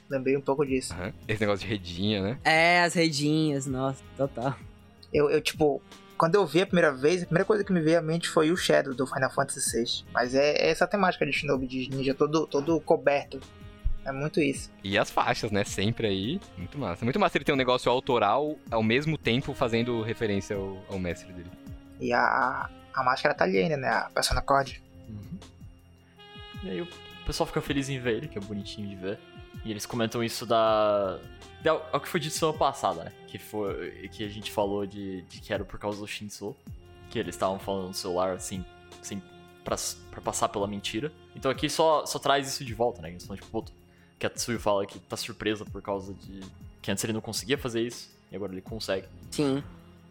lembrei 0.09 0.35
um 0.37 0.41
pouco 0.41 0.65
disso. 0.65 0.93
Uhum. 0.93 1.11
Esse 1.27 1.41
negócio 1.41 1.65
de 1.65 1.73
redinha, 1.73 2.21
né? 2.21 2.37
É, 2.43 2.81
as 2.81 2.93
redinhas, 2.93 3.65
nossa, 3.65 4.03
total. 4.17 4.55
Eu, 5.13 5.29
eu, 5.29 5.41
tipo, 5.41 5.81
quando 6.17 6.35
eu 6.35 6.45
vi 6.45 6.61
a 6.61 6.65
primeira 6.65 6.91
vez, 6.91 7.23
a 7.23 7.25
primeira 7.25 7.45
coisa 7.45 7.63
que 7.63 7.73
me 7.73 7.81
veio 7.81 7.99
à 7.99 8.01
mente 8.01 8.29
foi 8.29 8.51
o 8.51 8.57
Shadow 8.57 8.93
do 8.93 9.05
Final 9.05 9.31
Fantasy 9.31 9.83
VI. 9.83 10.05
Mas 10.13 10.33
é, 10.33 10.51
é 10.51 10.69
essa 10.69 10.87
temática 10.87 11.25
de 11.25 11.33
Shinobi 11.33 11.67
de 11.67 11.89
ninja 11.89 12.13
todo, 12.13 12.47
todo 12.47 12.79
coberto. 12.81 13.39
É 14.05 14.11
muito 14.11 14.41
isso. 14.41 14.69
E 14.83 14.97
as 14.97 15.09
faixas, 15.09 15.51
né? 15.51 15.63
Sempre 15.63 16.07
aí. 16.07 16.39
Muito 16.57 16.77
massa. 16.77 17.05
Muito 17.05 17.19
massa 17.19 17.37
ele 17.37 17.45
ter 17.45 17.53
um 17.53 17.57
negócio 17.57 17.91
autoral, 17.91 18.57
ao 18.69 18.83
mesmo 18.83 19.17
tempo 19.17 19.53
fazendo 19.53 20.01
referência 20.01 20.55
ao, 20.55 20.77
ao 20.89 20.99
mestre 20.99 21.31
dele. 21.31 21.49
E 21.99 22.11
a, 22.11 22.69
a 22.93 23.03
máscara 23.03 23.33
tá 23.33 23.45
ali 23.45 23.57
ainda, 23.57 23.77
né? 23.77 23.87
A 23.87 24.09
Persona 24.13 24.41
Cord. 24.41 24.83
Uhum. 25.07 25.39
E 26.63 26.69
aí 26.69 26.81
o 26.81 26.87
pessoal 27.25 27.47
fica 27.47 27.61
feliz 27.61 27.89
em 27.89 27.99
ver 27.99 28.17
ele, 28.17 28.27
que 28.27 28.37
é 28.37 28.41
bonitinho 28.41 28.89
de 28.89 28.95
ver. 28.95 29.19
E 29.63 29.71
eles 29.71 29.85
comentam 29.85 30.23
isso 30.23 30.45
da. 30.45 31.19
É 31.63 31.71
o 31.71 31.99
que 31.99 32.09
foi 32.09 32.19
dito 32.19 32.35
semana 32.35 32.57
passada, 32.57 33.05
né? 33.05 33.11
Que 33.27 33.37
foi. 33.37 34.09
Que 34.11 34.23
a 34.23 34.29
gente 34.29 34.51
falou 34.51 34.85
de, 34.85 35.21
de 35.23 35.39
que 35.39 35.53
era 35.53 35.63
por 35.63 35.79
causa 35.79 35.99
do 35.99 36.07
Shinzo. 36.07 36.55
Que 37.09 37.19
eles 37.19 37.35
estavam 37.35 37.59
falando 37.59 37.89
no 37.89 37.93
celular, 37.93 38.33
assim, 38.33 38.65
assim 38.99 39.21
pra, 39.63 39.75
pra 40.11 40.21
passar 40.21 40.49
pela 40.49 40.67
mentira. 40.67 41.11
Então 41.35 41.49
aqui 41.49 41.69
só, 41.69 42.05
só 42.05 42.19
traz 42.19 42.47
isso 42.47 42.65
de 42.65 42.73
volta, 42.73 43.01
né? 43.01 43.09
Eles 43.11 43.23
falam, 43.23 43.37
tipo, 43.37 43.49
puto, 43.51 43.71
que 44.19 44.25
a 44.25 44.29
Tsuyu 44.29 44.59
fala 44.59 44.85
que 44.85 44.99
tá 44.99 45.15
surpresa 45.15 45.65
por 45.65 45.81
causa 45.81 46.13
de. 46.13 46.41
Que 46.81 46.91
antes 46.91 47.03
ele 47.03 47.13
não 47.13 47.21
conseguia 47.21 47.57
fazer 47.57 47.81
isso, 47.81 48.09
e 48.31 48.35
agora 48.35 48.51
ele 48.51 48.61
consegue. 48.61 49.07
Sim. 49.31 49.63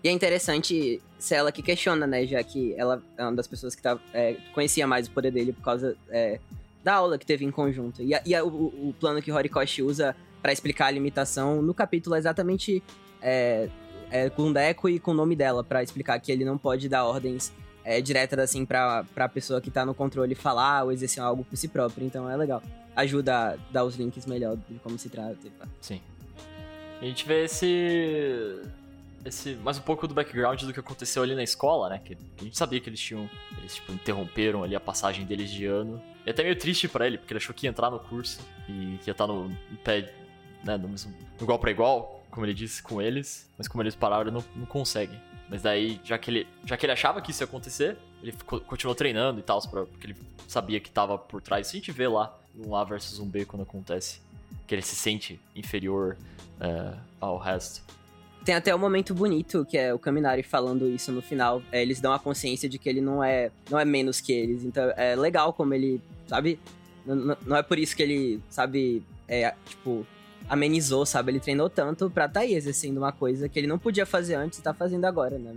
E 0.02 0.08
é 0.08 0.11
interessante 0.11 1.00
ser 1.18 1.37
ela 1.37 1.52
que 1.52 1.62
questiona, 1.62 2.06
né? 2.06 2.26
Já 2.26 2.42
que 2.42 2.75
ela 2.76 3.02
é 3.16 3.22
uma 3.22 3.34
das 3.34 3.46
pessoas 3.46 3.75
que 3.75 3.82
tá, 3.82 3.99
é, 4.12 4.37
conhecia 4.52 4.87
mais 4.87 5.06
o 5.06 5.11
poder 5.12 5.30
dele 5.30 5.52
por 5.52 5.62
causa 5.62 5.96
é, 6.08 6.40
da 6.82 6.94
aula 6.94 7.18
que 7.18 7.26
teve 7.26 7.44
em 7.44 7.50
conjunto. 7.50 8.02
E, 8.02 8.14
a, 8.14 8.22
e 8.24 8.34
a, 8.34 8.44
o, 8.44 8.88
o, 8.88 8.94
plano 8.98 9.22
que 9.22 9.30
Horikoshi 9.30 9.82
usa 9.82 10.16
para 10.40 10.52
explicar 10.52 10.86
a 10.86 10.90
limitação 10.90 11.62
no 11.62 11.73
capítulo 11.73 12.16
é 12.16 12.18
exatamente 12.18 12.82
é, 13.21 13.68
é, 14.10 14.28
com 14.28 14.52
Deco 14.52 14.88
e 14.88 14.99
com 14.99 15.12
o 15.12 15.14
nome 15.14 15.36
dela, 15.36 15.62
para 15.62 15.82
explicar 15.82 16.18
que 16.18 16.32
ele 16.32 16.45
não 16.45 16.58
pode 16.58 16.88
dar 16.88 17.04
ordens 17.04 17.52
é, 17.84 18.00
diretas 18.00 18.38
assim 18.38 18.64
pra, 18.64 19.04
pra 19.14 19.28
pessoa 19.28 19.60
que 19.60 19.71
tá 19.71 19.84
no 19.86 19.95
controle 19.95 20.34
falar 20.34 20.84
ou 20.84 20.92
exercer 20.92 21.23
algo 21.23 21.45
por 21.45 21.56
si 21.56 21.68
próprio. 21.68 22.06
Então 22.06 22.28
é 22.28 22.36
legal. 22.36 22.62
Ajuda 22.95 23.34
a 23.54 23.56
dar 23.71 23.84
os 23.84 23.97
links 23.97 24.26
melhor 24.26 24.56
de 24.56 24.78
como 24.80 24.99
se 24.99 25.08
trata. 25.08 25.36
Sim. 25.80 26.00
a 27.00 27.04
gente 27.04 27.26
vê 27.26 27.45
esse. 27.45 28.60
Esse, 29.25 29.54
mais 29.56 29.78
um 29.78 29.82
pouco 29.82 30.08
do 30.08 30.15
background 30.15 30.63
do 30.63 30.73
que 30.73 30.80
aconteceu 30.80 31.23
ali 31.23 31.35
na 31.35 31.43
escola, 31.43 31.89
né? 31.89 32.00
Que, 32.04 32.17
a 32.41 32.45
gente 32.45 32.58
sabia 32.58 32.80
que 32.80 32.89
eles 32.89 33.00
tinham. 33.00 33.28
Eles, 33.58 33.76
tipo, 33.76 33.93
interromperam 33.93 34.65
ali 34.65 34.75
a 34.75 34.80
passagem 34.80 35.25
deles 35.25 35.50
de 35.50 35.65
ano 35.67 36.02
e 36.25 36.30
até 36.30 36.43
meio 36.43 36.56
triste 36.56 36.89
para 36.89 37.06
ele, 37.06 37.19
porque 37.19 37.32
ele 37.32 37.39
achou 37.39 37.54
que 37.54 37.67
ia 37.67 37.71
entrar 37.71 37.91
no 37.91 37.99
curso 37.99 38.41
e 38.69 38.99
que 39.02 39.11
ia 39.11 39.13
estar 39.13 39.26
no, 39.26 39.49
no 39.49 39.76
pé, 39.82 40.13
né, 40.65 40.76
no, 40.76 40.89
mesmo, 40.89 41.13
igual 41.41 41.58
para 41.58 41.71
igual, 41.71 42.25
como 42.30 42.47
ele 42.47 42.54
disse 42.54 42.82
com 42.82 43.02
eles, 43.02 43.50
mas 43.58 43.67
como 43.67 43.82
eles 43.82 43.95
pararam, 43.95 44.23
ele 44.23 44.30
não, 44.30 44.45
não 44.54 44.67
consegue. 44.67 45.19
Mas 45.49 45.63
daí, 45.63 46.00
já 46.04 46.17
que, 46.17 46.30
ele, 46.30 46.49
já 46.65 46.76
que 46.76 46.87
ele 46.87 46.93
achava 46.93 47.21
que 47.21 47.30
isso 47.30 47.43
ia 47.43 47.45
acontecer, 47.45 47.99
ele 48.23 48.32
continuou 48.67 48.95
treinando 48.95 49.41
e 49.41 49.43
tal, 49.43 49.61
porque 49.69 50.06
ele 50.06 50.17
sabia 50.49 50.80
que 50.80 50.91
tava 50.91 51.19
por 51.19 51.43
trás. 51.43 51.67
Isso 51.67 51.76
a 51.76 51.78
gente 51.78 51.93
vê 51.93 52.08
lá 52.08 52.39
no 52.54 52.75
A 52.75 52.85
versus 52.85 53.19
um 53.19 53.28
B 53.28 53.45
quando 53.45 53.63
acontece. 53.63 54.21
Que 54.67 54.75
ele 54.75 54.82
se 54.82 54.95
sente 54.95 55.39
inferior 55.54 56.17
uh, 56.58 56.99
ao 57.21 57.37
resto. 57.37 57.82
Tem 58.45 58.55
até 58.55 58.75
um 58.75 58.78
momento 58.78 59.15
bonito, 59.15 59.65
que 59.65 59.78
é 59.78 59.95
o 59.95 59.99
Kaminari 59.99 60.43
falando 60.43 60.89
isso 60.89 61.13
no 61.13 61.23
final. 61.23 61.63
É, 61.71 61.81
eles 61.81 62.00
dão 62.00 62.13
a 62.13 62.19
consciência 62.19 62.69
de 62.69 62.78
que 62.78 62.89
ele 62.89 63.00
não 63.00 63.23
é, 63.23 63.50
não 63.71 63.78
é 63.78 63.85
menos 63.85 64.21
que 64.21 64.33
eles. 64.33 64.65
Então 64.65 64.93
é 64.97 65.15
legal 65.15 65.52
como 65.52 65.73
ele, 65.75 66.00
sabe? 66.26 66.59
Não, 67.07 67.37
não 67.47 67.57
é 67.57 67.63
por 67.63 67.78
isso 67.78 67.97
que 67.97 68.02
ele, 68.02 68.41
sabe, 68.49 69.02
é, 69.28 69.55
tipo, 69.67 70.07
amenizou, 70.49 71.07
sabe? 71.07 71.33
Ele 71.33 71.41
treinou 71.41 71.71
tanto 71.71 72.11
pra 72.11 72.28
tá 72.28 72.41
aí 72.41 72.55
exercendo 72.55 72.99
uma 72.99 73.13
coisa 73.13 73.49
que 73.49 73.59
ele 73.59 73.67
não 73.67 73.78
podia 73.78 74.05
fazer 74.05 74.35
antes 74.35 74.59
e 74.59 74.63
tá 74.63 74.75
fazendo 74.75 75.05
agora, 75.05 75.39
né? 75.39 75.55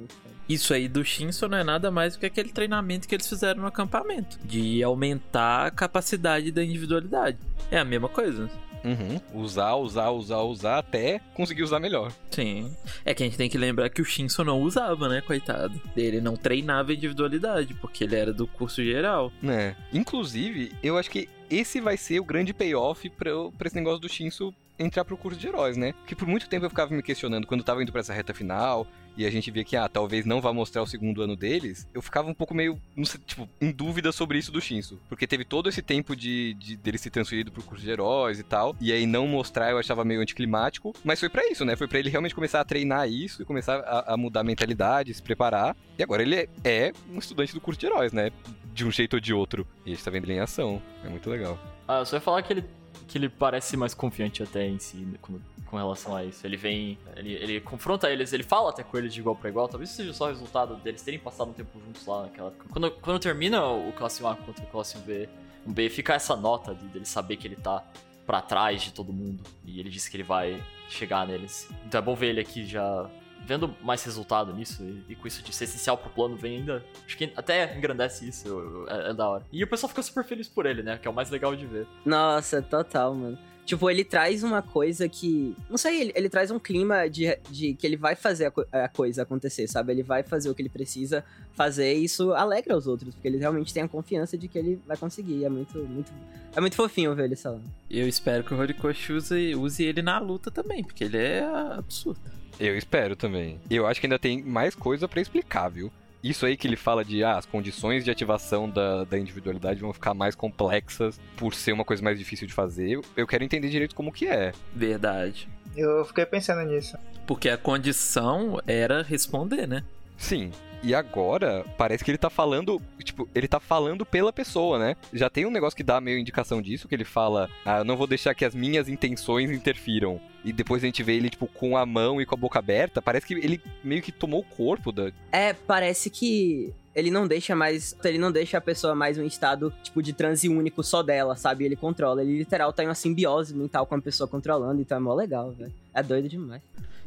Isso 0.47 0.73
aí 0.73 0.87
do 0.87 1.03
Shinso 1.03 1.47
não 1.47 1.57
é 1.57 1.63
nada 1.63 1.89
mais 1.89 2.13
do 2.13 2.19
que 2.19 2.25
aquele 2.25 2.51
treinamento 2.51 3.07
que 3.07 3.15
eles 3.15 3.27
fizeram 3.27 3.61
no 3.61 3.67
acampamento. 3.67 4.37
De 4.43 4.83
aumentar 4.83 5.65
a 5.65 5.71
capacidade 5.71 6.51
da 6.51 6.63
individualidade. 6.63 7.37
É 7.71 7.79
a 7.79 7.85
mesma 7.85 8.07
coisa. 8.07 8.49
Uhum. 8.85 9.19
Usar, 9.33 9.75
usar, 9.75 10.11
usar, 10.11 10.41
usar 10.41 10.77
até 10.77 11.19
conseguir 11.33 11.63
usar 11.63 11.79
melhor. 11.79 12.13
Sim. 12.29 12.71
É 13.03 13.13
que 13.13 13.23
a 13.23 13.25
gente 13.25 13.37
tem 13.37 13.49
que 13.49 13.57
lembrar 13.57 13.89
que 13.89 14.01
o 14.01 14.05
Shinso 14.05 14.43
não 14.43 14.61
usava, 14.61 15.09
né, 15.09 15.21
coitado. 15.21 15.81
Ele 15.97 16.21
não 16.21 16.35
treinava 16.35 16.93
individualidade, 16.93 17.73
porque 17.73 18.03
ele 18.03 18.15
era 18.15 18.31
do 18.31 18.45
curso 18.45 18.83
geral. 18.83 19.31
É. 19.43 19.75
Inclusive, 19.91 20.71
eu 20.83 20.97
acho 20.97 21.09
que 21.09 21.27
esse 21.49 21.81
vai 21.81 21.97
ser 21.97 22.19
o 22.19 22.25
grande 22.25 22.53
payoff 22.53 23.09
pra, 23.09 23.31
pra 23.57 23.67
esse 23.67 23.75
negócio 23.75 23.99
do 23.99 24.09
Shinso 24.09 24.53
entrar 24.77 25.05
pro 25.05 25.17
curso 25.17 25.39
de 25.39 25.47
heróis, 25.47 25.77
né? 25.77 25.93
Porque 25.93 26.15
por 26.15 26.27
muito 26.27 26.49
tempo 26.49 26.65
eu 26.65 26.69
ficava 26.69 26.93
me 26.93 27.01
questionando 27.01 27.47
quando 27.47 27.61
eu 27.61 27.65
tava 27.65 27.81
indo 27.81 27.91
pra 27.91 28.01
essa 28.01 28.13
reta 28.13 28.33
final 28.33 28.85
e 29.17 29.25
a 29.25 29.29
gente 29.29 29.49
via 29.51 29.63
que, 29.63 29.75
ah, 29.75 29.87
talvez 29.87 30.25
não 30.25 30.41
vá 30.41 30.53
mostrar 30.53 30.81
o 30.81 30.87
segundo 30.87 31.21
ano 31.21 31.35
deles, 31.35 31.87
eu 31.93 32.01
ficava 32.01 32.29
um 32.29 32.33
pouco 32.33 32.53
meio, 32.53 32.79
sei, 33.03 33.19
tipo, 33.25 33.49
em 33.61 33.71
dúvida 33.71 34.11
sobre 34.11 34.37
isso 34.37 34.51
do 34.51 34.61
Shinso. 34.61 34.99
Porque 35.07 35.27
teve 35.27 35.45
todo 35.45 35.69
esse 35.69 35.81
tempo 35.81 36.15
de, 36.15 36.53
de 36.55 36.75
dele 36.75 36.97
se 36.97 37.09
transferido 37.09 37.51
pro 37.51 37.63
curso 37.63 37.83
de 37.83 37.89
heróis 37.89 38.39
e 38.39 38.43
tal, 38.43 38.75
e 38.79 38.91
aí 38.91 39.05
não 39.05 39.27
mostrar 39.27 39.71
eu 39.71 39.77
achava 39.77 40.03
meio 40.03 40.21
anticlimático, 40.21 40.93
mas 41.03 41.19
foi 41.19 41.29
para 41.29 41.49
isso, 41.49 41.65
né? 41.65 41.75
Foi 41.75 41.87
para 41.87 41.99
ele 41.99 42.09
realmente 42.09 42.35
começar 42.35 42.59
a 42.61 42.65
treinar 42.65 43.09
isso 43.09 43.41
e 43.41 43.45
começar 43.45 43.79
a, 43.79 44.13
a, 44.13 44.17
mudar 44.17 44.41
a 44.41 44.43
mentalidade, 44.43 45.13
se 45.13 45.21
preparar. 45.21 45.75
E 45.97 46.03
agora 46.03 46.21
ele 46.21 46.35
é, 46.35 46.49
é 46.63 46.93
um 47.11 47.19
estudante 47.19 47.53
do 47.53 47.61
curso 47.61 47.79
de 47.79 47.85
heróis, 47.85 48.11
né? 48.11 48.31
De 48.73 48.85
um 48.85 48.91
jeito 48.91 49.15
ou 49.15 49.19
de 49.19 49.33
outro. 49.33 49.67
E 49.85 49.91
a 49.91 49.95
gente 49.95 50.03
tá 50.03 50.11
vendo 50.11 50.25
ele 50.25 50.33
em 50.33 50.39
ação. 50.39 50.81
É 51.03 51.09
muito 51.09 51.29
legal. 51.29 51.57
Ah, 51.87 52.03
só 52.03 52.17
ia 52.17 52.21
falar 52.21 52.41
que 52.41 52.51
ele, 52.51 52.65
que 53.07 53.17
ele 53.17 53.29
parece 53.29 53.77
mais 53.77 53.93
confiante 53.93 54.41
até 54.41 54.67
em 54.67 54.79
si, 54.79 55.05
quando 55.21 55.41
com 55.65 55.77
relação 55.77 56.15
a 56.15 56.23
isso. 56.23 56.45
Ele 56.45 56.55
vem, 56.55 56.97
ele, 57.15 57.33
ele 57.33 57.61
confronta 57.61 58.09
eles, 58.09 58.31
ele 58.31 58.43
fala 58.43 58.69
até 58.69 58.83
com 58.83 58.97
eles 58.97 59.13
de 59.13 59.19
igual 59.19 59.35
para 59.35 59.49
igual. 59.49 59.67
Talvez 59.67 59.89
seja 59.89 60.13
só 60.13 60.27
resultado 60.27 60.75
deles 60.77 61.01
terem 61.01 61.19
passado 61.19 61.49
um 61.49 61.53
tempo 61.53 61.79
juntos 61.85 62.05
lá 62.05 62.23
naquela 62.23 62.47
época. 62.47 62.67
Quando, 62.69 62.91
quando 62.91 63.19
termina 63.19 63.65
o 63.67 63.91
Classe 63.93 64.23
1A 64.23 64.37
contra 64.37 64.63
o 64.63 64.67
Classe 64.67 64.97
1B, 64.97 65.27
um 65.67 65.73
B, 65.73 65.89
fica 65.89 66.13
essa 66.13 66.35
nota 66.35 66.73
de, 66.73 66.85
dele 66.87 67.05
saber 67.05 67.37
que 67.37 67.47
ele 67.47 67.55
tá 67.55 67.83
para 68.25 68.41
trás 68.41 68.83
de 68.83 68.93
todo 68.93 69.11
mundo. 69.11 69.43
E 69.65 69.79
ele 69.79 69.89
disse 69.89 70.09
que 70.09 70.17
ele 70.17 70.23
vai 70.23 70.63
chegar 70.87 71.27
neles. 71.27 71.69
Então 71.85 71.99
é 71.99 72.01
bom 72.01 72.15
ver 72.15 72.27
ele 72.27 72.41
aqui 72.41 72.65
já 72.65 73.09
vendo 73.45 73.73
mais 73.83 74.03
resultado 74.03 74.53
nisso 74.53 74.83
e, 74.83 75.03
e, 75.09 75.15
com 75.15 75.27
isso 75.27 75.41
de 75.43 75.53
ser 75.53 75.65
essencial 75.65 75.97
pro 75.97 76.09
plano, 76.09 76.35
vem 76.35 76.57
ainda. 76.57 76.83
Acho 77.05 77.17
que 77.17 77.31
até 77.35 77.77
engrandece 77.77 78.27
isso, 78.27 78.85
é, 78.89 79.11
é, 79.11 79.13
da 79.13 79.29
hora. 79.29 79.45
E 79.51 79.63
o 79.63 79.67
pessoal 79.67 79.89
fica 79.89 80.01
super 80.01 80.23
feliz 80.23 80.47
por 80.47 80.65
ele, 80.65 80.81
né? 80.83 80.97
Que 80.97 81.07
é 81.07 81.11
o 81.11 81.13
mais 81.13 81.29
legal 81.29 81.55
de 81.55 81.65
ver. 81.65 81.87
Nossa, 82.05 82.61
total, 82.61 83.13
mano. 83.13 83.37
Tipo, 83.65 83.89
ele 83.89 84.03
traz 84.03 84.43
uma 84.43 84.61
coisa 84.61 85.09
que. 85.09 85.55
Não 85.67 85.75
sei, 85.77 85.99
ele, 86.01 86.11
ele 86.15 86.29
traz 86.29 86.51
um 86.51 86.59
clima 86.59 87.09
de, 87.09 87.35
de 87.49 87.73
que 87.73 87.87
ele 87.87 87.97
vai 87.97 88.15
fazer 88.15 88.45
a, 88.45 88.51
co- 88.51 88.65
a 88.71 88.87
coisa 88.87 89.23
acontecer, 89.23 89.67
sabe? 89.67 89.91
Ele 89.91 90.03
vai 90.03 90.21
fazer 90.21 90.51
o 90.51 90.53
que 90.53 90.61
ele 90.61 90.69
precisa 90.69 91.23
fazer 91.55 91.95
e 91.97 92.03
isso 92.03 92.31
alegra 92.33 92.77
os 92.77 92.85
outros, 92.85 93.15
porque 93.15 93.27
eles 93.27 93.39
realmente 93.41 93.73
têm 93.73 93.81
a 93.81 93.87
confiança 93.87 94.37
de 94.37 94.47
que 94.47 94.59
ele 94.59 94.79
vai 94.85 94.95
conseguir. 94.95 95.43
É 95.43 95.49
muito, 95.49 95.79
muito. 95.79 96.11
É 96.55 96.61
muito 96.61 96.75
fofinho 96.75 97.15
ver 97.15 97.23
ele 97.25 97.35
falando. 97.35 97.63
Eu 97.89 98.07
espero 98.07 98.43
que 98.43 98.53
o 98.53 98.57
Horikoshi 98.59 99.13
use, 99.13 99.55
use 99.55 99.83
ele 99.83 100.03
na 100.03 100.19
luta 100.19 100.51
também, 100.51 100.83
porque 100.83 101.03
ele 101.05 101.17
é 101.17 101.43
absurdo. 101.43 102.19
Eu 102.59 102.77
espero 102.77 103.15
também. 103.15 103.59
Eu 103.69 103.85
acho 103.85 103.99
que 103.99 104.07
ainda 104.07 104.19
tem 104.19 104.41
mais 104.41 104.75
coisa 104.75 105.07
pra 105.07 105.21
explicar, 105.21 105.69
viu? 105.69 105.91
Isso 106.23 106.45
aí 106.45 106.57
que 106.57 106.67
ele 106.67 106.75
fala 106.75 107.05
de 107.05 107.23
ah, 107.23 107.37
as 107.37 107.45
condições 107.45 108.03
de 108.03 108.09
ativação 108.09 108.67
da, 108.67 109.03
da 109.03 109.19
individualidade 109.19 109.79
vão 109.79 109.93
ficar 109.93 110.15
mais 110.15 110.33
complexas 110.33 111.19
por 111.37 111.53
ser 111.53 111.71
uma 111.71 111.85
coisa 111.85 112.01
mais 112.01 112.17
difícil 112.17 112.47
de 112.47 112.53
fazer. 112.53 112.99
Eu 113.15 113.27
quero 113.27 113.43
entender 113.43 113.69
direito 113.69 113.93
como 113.93 114.11
que 114.11 114.25
é. 114.25 114.51
Verdade. 114.73 115.47
Eu 115.77 116.03
fiquei 116.03 116.25
pensando 116.25 116.63
nisso. 116.63 116.97
Porque 117.27 117.47
a 117.47 117.57
condição 117.57 118.59
era 118.65 119.03
responder, 119.03 119.67
né? 119.67 119.83
Sim. 120.17 120.51
E 120.83 120.93
agora, 120.93 121.65
parece 121.79 122.03
que 122.03 122.11
ele 122.11 122.17
tá 122.17 122.29
falando, 122.29 122.79
tipo, 123.03 123.27
ele 123.33 123.47
tá 123.47 123.59
falando 123.59 124.05
pela 124.05 124.31
pessoa, 124.31 124.77
né? 124.77 124.95
Já 125.11 125.31
tem 125.31 125.43
um 125.45 125.49
negócio 125.49 125.75
que 125.75 125.83
dá 125.83 125.99
meio 125.99 126.19
indicação 126.19 126.61
disso, 126.61 126.87
que 126.87 126.93
ele 126.93 127.03
fala, 127.03 127.49
ah, 127.65 127.79
eu 127.79 127.83
não 127.83 127.97
vou 127.97 128.05
deixar 128.05 128.35
que 128.35 128.45
as 128.45 128.53
minhas 128.53 128.87
intenções 128.87 129.49
interfiram. 129.49 130.21
E 130.43 130.53
depois 130.53 130.83
a 130.83 130.85
gente 130.85 131.01
vê 131.01 131.15
ele, 131.15 131.31
tipo, 131.31 131.47
com 131.47 131.75
a 131.75 131.87
mão 131.87 132.21
e 132.21 132.25
com 132.25 132.35
a 132.35 132.37
boca 132.37 132.59
aberta. 132.59 133.01
Parece 133.01 133.25
que 133.25 133.33
ele 133.33 133.59
meio 133.83 133.99
que 133.99 134.11
tomou 134.11 134.41
o 134.41 134.55
corpo 134.55 134.91
da. 134.91 135.11
É, 135.31 135.53
parece 135.53 136.07
que 136.11 136.71
ele 136.93 137.09
não 137.09 137.27
deixa 137.27 137.55
mais. 137.55 137.97
Ele 138.03 138.19
não 138.19 138.31
deixa 138.31 138.59
a 138.59 138.61
pessoa 138.61 138.93
mais 138.93 139.17
em 139.17 139.23
um 139.23 139.25
estado, 139.25 139.73
tipo, 139.81 140.03
de 140.03 140.13
transe 140.13 140.47
único 140.47 140.83
só 140.83 141.01
dela, 141.01 141.35
sabe? 141.35 141.65
Ele 141.65 141.75
controla. 141.75 142.21
Ele 142.21 142.37
literal 142.37 142.71
tá 142.71 142.83
em 142.83 142.87
uma 142.87 142.93
simbiose 142.93 143.55
mental 143.55 143.87
com 143.87 143.95
a 143.95 144.01
pessoa 144.01 144.27
controlando, 144.27 144.79
então 144.79 144.97
é 144.97 145.01
mó 145.01 145.15
legal, 145.15 145.51
velho. 145.51 145.73
É 145.95 146.03
doido 146.03 146.29
demais. 146.29 146.61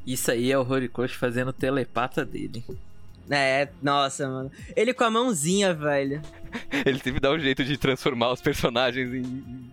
Isso 0.05 0.33
aí 0.33 0.51
é 0.51 0.59
o 0.59 0.68
Horikoshi 0.68 1.14
fazendo 1.14 1.53
telepata 1.53 2.25
dele. 2.25 2.64
É, 3.31 3.69
nossa, 3.83 4.29
mano. 4.29 4.51
Ele 4.75 4.95
com 4.95 5.05
a 5.05 5.11
mãozinha, 5.11 5.75
velho. 5.75 6.23
Ele 6.85 6.99
sempre 6.99 7.21
dá 7.21 7.31
um 7.31 7.38
jeito 7.38 7.64
de 7.64 7.77
transformar 7.77 8.33
os 8.33 8.41
personagens 8.41 9.12
em 9.12 9.71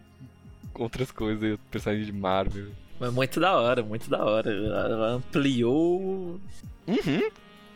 outras 0.73 1.11
coisas, 1.11 1.57
personagens 1.71 2.05
de 2.05 2.13
Marvel. 2.13 2.67
Mas 2.99 3.13
muito 3.13 3.39
da 3.39 3.53
hora, 3.53 3.83
muito 3.83 4.09
da 4.09 4.23
hora. 4.23 4.51
Ela 4.51 5.13
Ampliou. 5.13 6.39
Uhum. 6.87 7.31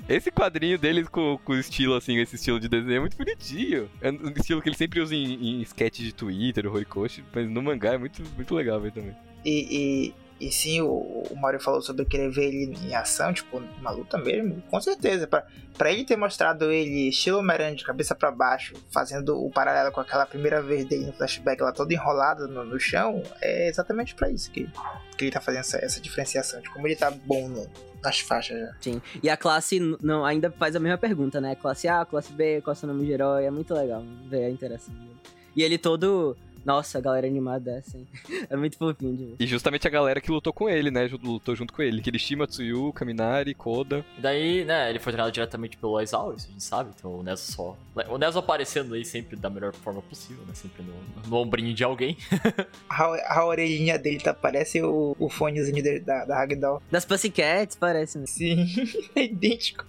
Esse 0.07 0.31
quadrinho 0.31 0.77
deles 0.77 1.07
com, 1.07 1.37
com 1.43 1.53
o 1.53 1.59
estilo, 1.59 1.93
assim, 1.93 2.17
esse 2.17 2.35
estilo 2.35 2.59
de 2.59 2.67
desenho 2.67 2.97
é 2.97 2.99
muito 2.99 3.17
bonitinho. 3.17 3.89
É 4.01 4.09
um 4.09 4.33
estilo 4.35 4.61
que 4.61 4.69
ele 4.69 4.75
sempre 4.75 4.99
usa 4.99 5.13
em, 5.13 5.59
em 5.59 5.61
sketch 5.61 5.99
de 5.99 6.13
Twitter, 6.13 6.65
o 6.65 6.73
Horikoshi, 6.73 7.23
mas 7.33 7.47
no 7.47 7.61
mangá 7.61 7.93
é 7.93 7.97
muito, 7.97 8.23
muito 8.35 8.55
legal 8.55 8.79
ver 8.79 8.91
também. 8.91 9.15
E, 9.45 9.67
e, 10.09 10.13
e 10.39 10.51
sim, 10.51 10.81
o, 10.81 10.87
o 11.29 11.35
Mario 11.35 11.59
falou 11.59 11.81
sobre 11.81 12.05
querer 12.05 12.29
ver 12.29 12.45
ele 12.45 12.77
em 12.85 12.95
ação, 12.95 13.33
tipo, 13.33 13.59
numa 13.59 13.91
luta 13.91 14.17
mesmo, 14.17 14.61
com 14.69 14.79
certeza. 14.79 15.27
Pra 15.27 15.91
ele 15.91 16.03
ter 16.05 16.15
mostrado 16.17 16.71
ele 16.71 17.09
estilo 17.09 17.39
Homem-Aranha 17.39 17.75
de 17.75 17.83
cabeça 17.83 18.13
pra 18.15 18.31
baixo, 18.31 18.73
fazendo 18.91 19.37
o 19.37 19.49
paralelo 19.49 19.91
com 19.91 19.99
aquela 20.01 20.25
primeira 20.25 20.61
vez 20.61 20.85
dele 20.85 21.05
no 21.07 21.13
flashback 21.13 21.61
lá 21.61 21.71
todo 21.71 21.91
enrolado 21.91 22.47
no, 22.47 22.63
no 22.65 22.79
chão, 22.79 23.21
é 23.41 23.67
exatamente 23.69 24.15
pra 24.15 24.29
isso 24.29 24.49
que, 24.51 24.69
que 25.17 25.25
ele 25.25 25.31
tá 25.31 25.39
fazendo 25.41 25.61
essa, 25.61 25.77
essa 25.83 25.99
diferenciação, 26.01 26.61
de 26.61 26.69
como 26.69 26.87
ele 26.87 26.95
tá 26.95 27.11
bom 27.11 27.47
no- 27.49 27.67
nas 28.03 28.19
faixas 28.21 28.59
já. 28.59 28.73
Sim. 28.79 29.01
E 29.21 29.29
a 29.29 29.35
classe 29.35 29.77
não, 30.01 30.23
ainda 30.25 30.49
faz 30.51 30.73
a 30.75 30.79
mesma 30.79 30.97
pergunta, 30.97 31.41
né? 31.41 31.55
Classe 31.55 31.87
A, 31.87 32.05
classe 32.05 32.31
B, 32.31 32.61
qual 32.61 32.73
é 32.73 32.77
o 32.77 32.79
seu 32.79 32.87
nome 32.87 33.05
de 33.05 33.11
herói? 33.11 33.43
É 33.45 33.51
muito 33.51 33.73
legal 33.73 34.01
ver 34.29 34.45
a 34.45 34.49
interação 34.49 34.93
dele. 34.93 35.09
E 35.55 35.63
ele 35.63 35.77
todo. 35.77 36.37
Nossa, 36.69 36.99
a 36.99 37.01
galera 37.01 37.25
animada 37.25 37.71
dessa, 37.71 37.97
hein? 37.97 38.07
É 38.47 38.55
muito 38.55 38.77
fofinho 38.77 39.17
de 39.17 39.25
ver. 39.25 39.35
E 39.39 39.47
justamente 39.47 39.87
a 39.87 39.89
galera 39.89 40.21
que 40.21 40.29
lutou 40.29 40.53
com 40.53 40.69
ele, 40.69 40.91
né? 40.91 41.09
Lutou 41.23 41.55
junto 41.55 41.73
com 41.73 41.81
ele. 41.81 41.99
Kirishima, 41.99 42.45
Tsuyu, 42.45 42.93
Kaminari, 42.93 43.55
Koda. 43.55 44.05
E 44.15 44.21
daí, 44.21 44.63
né, 44.63 44.87
ele 44.87 44.99
foi 44.99 45.11
treinado 45.11 45.31
diretamente 45.31 45.77
pelo 45.77 45.97
Aizawa, 45.97 46.35
isso 46.35 46.45
a 46.47 46.51
gente 46.51 46.63
sabe, 46.63 46.91
então 46.95 47.15
o 47.15 47.23
Nezo 47.23 47.51
só... 47.51 47.75
O 48.07 48.19
Nezo 48.19 48.37
aparecendo 48.37 48.93
aí 48.93 49.03
sempre 49.03 49.35
da 49.35 49.49
melhor 49.49 49.73
forma 49.73 49.99
possível, 50.03 50.43
né, 50.45 50.53
sempre 50.53 50.83
no, 50.83 50.93
no 51.27 51.37
ombrinho 51.37 51.73
de 51.73 51.83
alguém. 51.83 52.15
A, 52.87 53.39
a 53.39 53.45
orelhinha 53.45 53.97
dele 53.97 54.19
tá, 54.19 54.31
parece 54.31 54.79
o, 54.81 55.15
o 55.17 55.27
fonezinho 55.27 55.81
dele 55.81 56.01
da, 56.01 56.23
da 56.25 56.35
Ragdoll. 56.35 56.83
Das 56.91 57.03
Pussycats, 57.03 57.75
parece, 57.75 58.19
né? 58.19 58.25
Sim, 58.27 58.67
é 59.15 59.23
idêntico. 59.23 59.85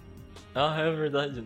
Ah, 0.55 0.81
é 0.81 0.91
verdade. 0.91 1.43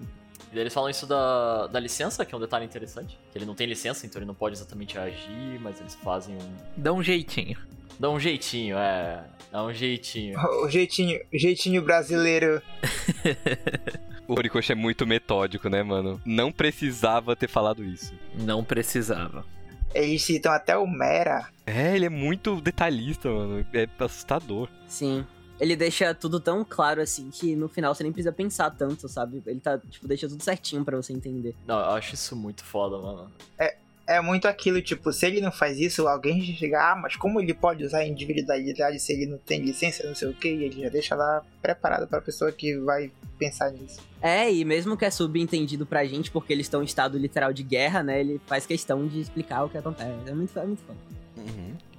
Eles 0.59 0.73
falam 0.73 0.89
isso 0.89 1.05
da, 1.05 1.67
da 1.67 1.79
licença, 1.79 2.25
que 2.25 2.33
é 2.33 2.37
um 2.37 2.41
detalhe 2.41 2.65
interessante, 2.65 3.17
que 3.31 3.37
ele 3.37 3.45
não 3.45 3.55
tem 3.55 3.67
licença, 3.67 4.05
então 4.05 4.19
ele 4.19 4.25
não 4.25 4.35
pode 4.35 4.55
exatamente 4.55 4.97
agir, 4.97 5.59
mas 5.61 5.79
eles 5.79 5.95
fazem 5.95 6.35
um... 6.35 6.55
Dá 6.77 6.93
um 6.93 7.03
jeitinho. 7.03 7.57
Dá 7.99 8.09
um 8.09 8.19
jeitinho, 8.19 8.77
é... 8.77 9.23
Dá 9.51 9.63
um 9.63 9.73
jeitinho. 9.73 10.37
O 10.63 10.69
jeitinho, 10.69 11.19
o 11.33 11.37
jeitinho 11.37 11.81
brasileiro. 11.81 12.61
O 14.27 14.33
Horikoshi 14.33 14.71
é 14.71 14.75
muito 14.75 15.05
metódico, 15.05 15.69
né, 15.69 15.83
mano? 15.83 16.19
Não 16.25 16.51
precisava 16.51 17.35
ter 17.35 17.47
falado 17.47 17.83
isso. 17.83 18.11
Não 18.33 18.63
precisava. 18.63 19.45
Eles 19.93 20.23
citam 20.23 20.51
até 20.51 20.75
o 20.75 20.87
Mera. 20.87 21.47
É, 21.65 21.95
ele 21.95 22.05
é 22.05 22.09
muito 22.09 22.59
detalhista, 22.59 23.29
mano. 23.29 23.65
É 23.73 23.87
assustador. 23.99 24.67
Sim. 24.87 25.25
Ele 25.59 25.75
deixa 25.75 26.13
tudo 26.13 26.39
tão 26.39 26.65
claro 26.65 27.01
assim 27.01 27.29
que 27.29 27.55
no 27.55 27.67
final 27.67 27.93
você 27.93 28.03
nem 28.03 28.11
precisa 28.11 28.31
pensar 28.31 28.69
tanto, 28.71 29.07
sabe? 29.07 29.41
Ele 29.45 29.59
tá, 29.59 29.77
tipo, 29.77 30.07
deixa 30.07 30.27
tudo 30.27 30.43
certinho 30.43 30.83
pra 30.83 30.97
você 30.97 31.13
entender. 31.13 31.55
Não, 31.65 31.79
eu 31.79 31.91
acho 31.91 32.13
isso 32.13 32.35
muito 32.35 32.63
foda, 32.63 32.97
mano. 32.97 33.31
É 34.07 34.21
muito 34.21 34.47
aquilo, 34.47 34.79
tipo, 34.83 35.11
se 35.11 35.25
ele 35.25 35.41
não 35.41 35.51
faz 35.51 35.79
isso, 35.79 36.07
alguém 36.07 36.39
chega, 36.55 36.91
ah, 36.91 36.95
mas 36.95 37.15
como 37.15 37.41
ele 37.41 37.55
pode 37.55 37.83
usar 37.83 37.99
a 37.99 38.07
individualidade 38.07 38.99
se 38.99 39.11
ele 39.11 39.25
não 39.25 39.39
tem 39.39 39.59
licença, 39.61 40.07
não 40.07 40.13
sei 40.13 40.27
o 40.27 40.33
que, 40.35 40.47
e 40.47 40.63
ele 40.63 40.83
já 40.83 40.89
deixa 40.89 41.15
lá 41.15 41.41
preparado 41.59 42.07
pra 42.07 42.21
pessoa 42.21 42.51
que 42.51 42.77
vai 42.77 43.11
pensar 43.39 43.71
nisso. 43.71 43.99
É, 44.21 44.53
e 44.53 44.63
mesmo 44.63 44.95
que 44.95 45.05
é 45.05 45.09
subentendido 45.09 45.87
pra 45.87 46.05
gente, 46.05 46.29
porque 46.29 46.53
eles 46.53 46.67
estão 46.67 46.83
em 46.83 46.85
estado 46.85 47.17
literal 47.17 47.51
de 47.51 47.63
guerra, 47.63 48.03
né? 48.03 48.19
Ele 48.19 48.39
faz 48.45 48.67
questão 48.67 49.07
de 49.07 49.21
explicar 49.21 49.63
o 49.63 49.69
que 49.69 49.77
acontece. 49.79 50.11
É 50.27 50.33
muito, 50.35 50.59
é 50.59 50.65
muito 50.65 50.83
foda. 50.83 50.99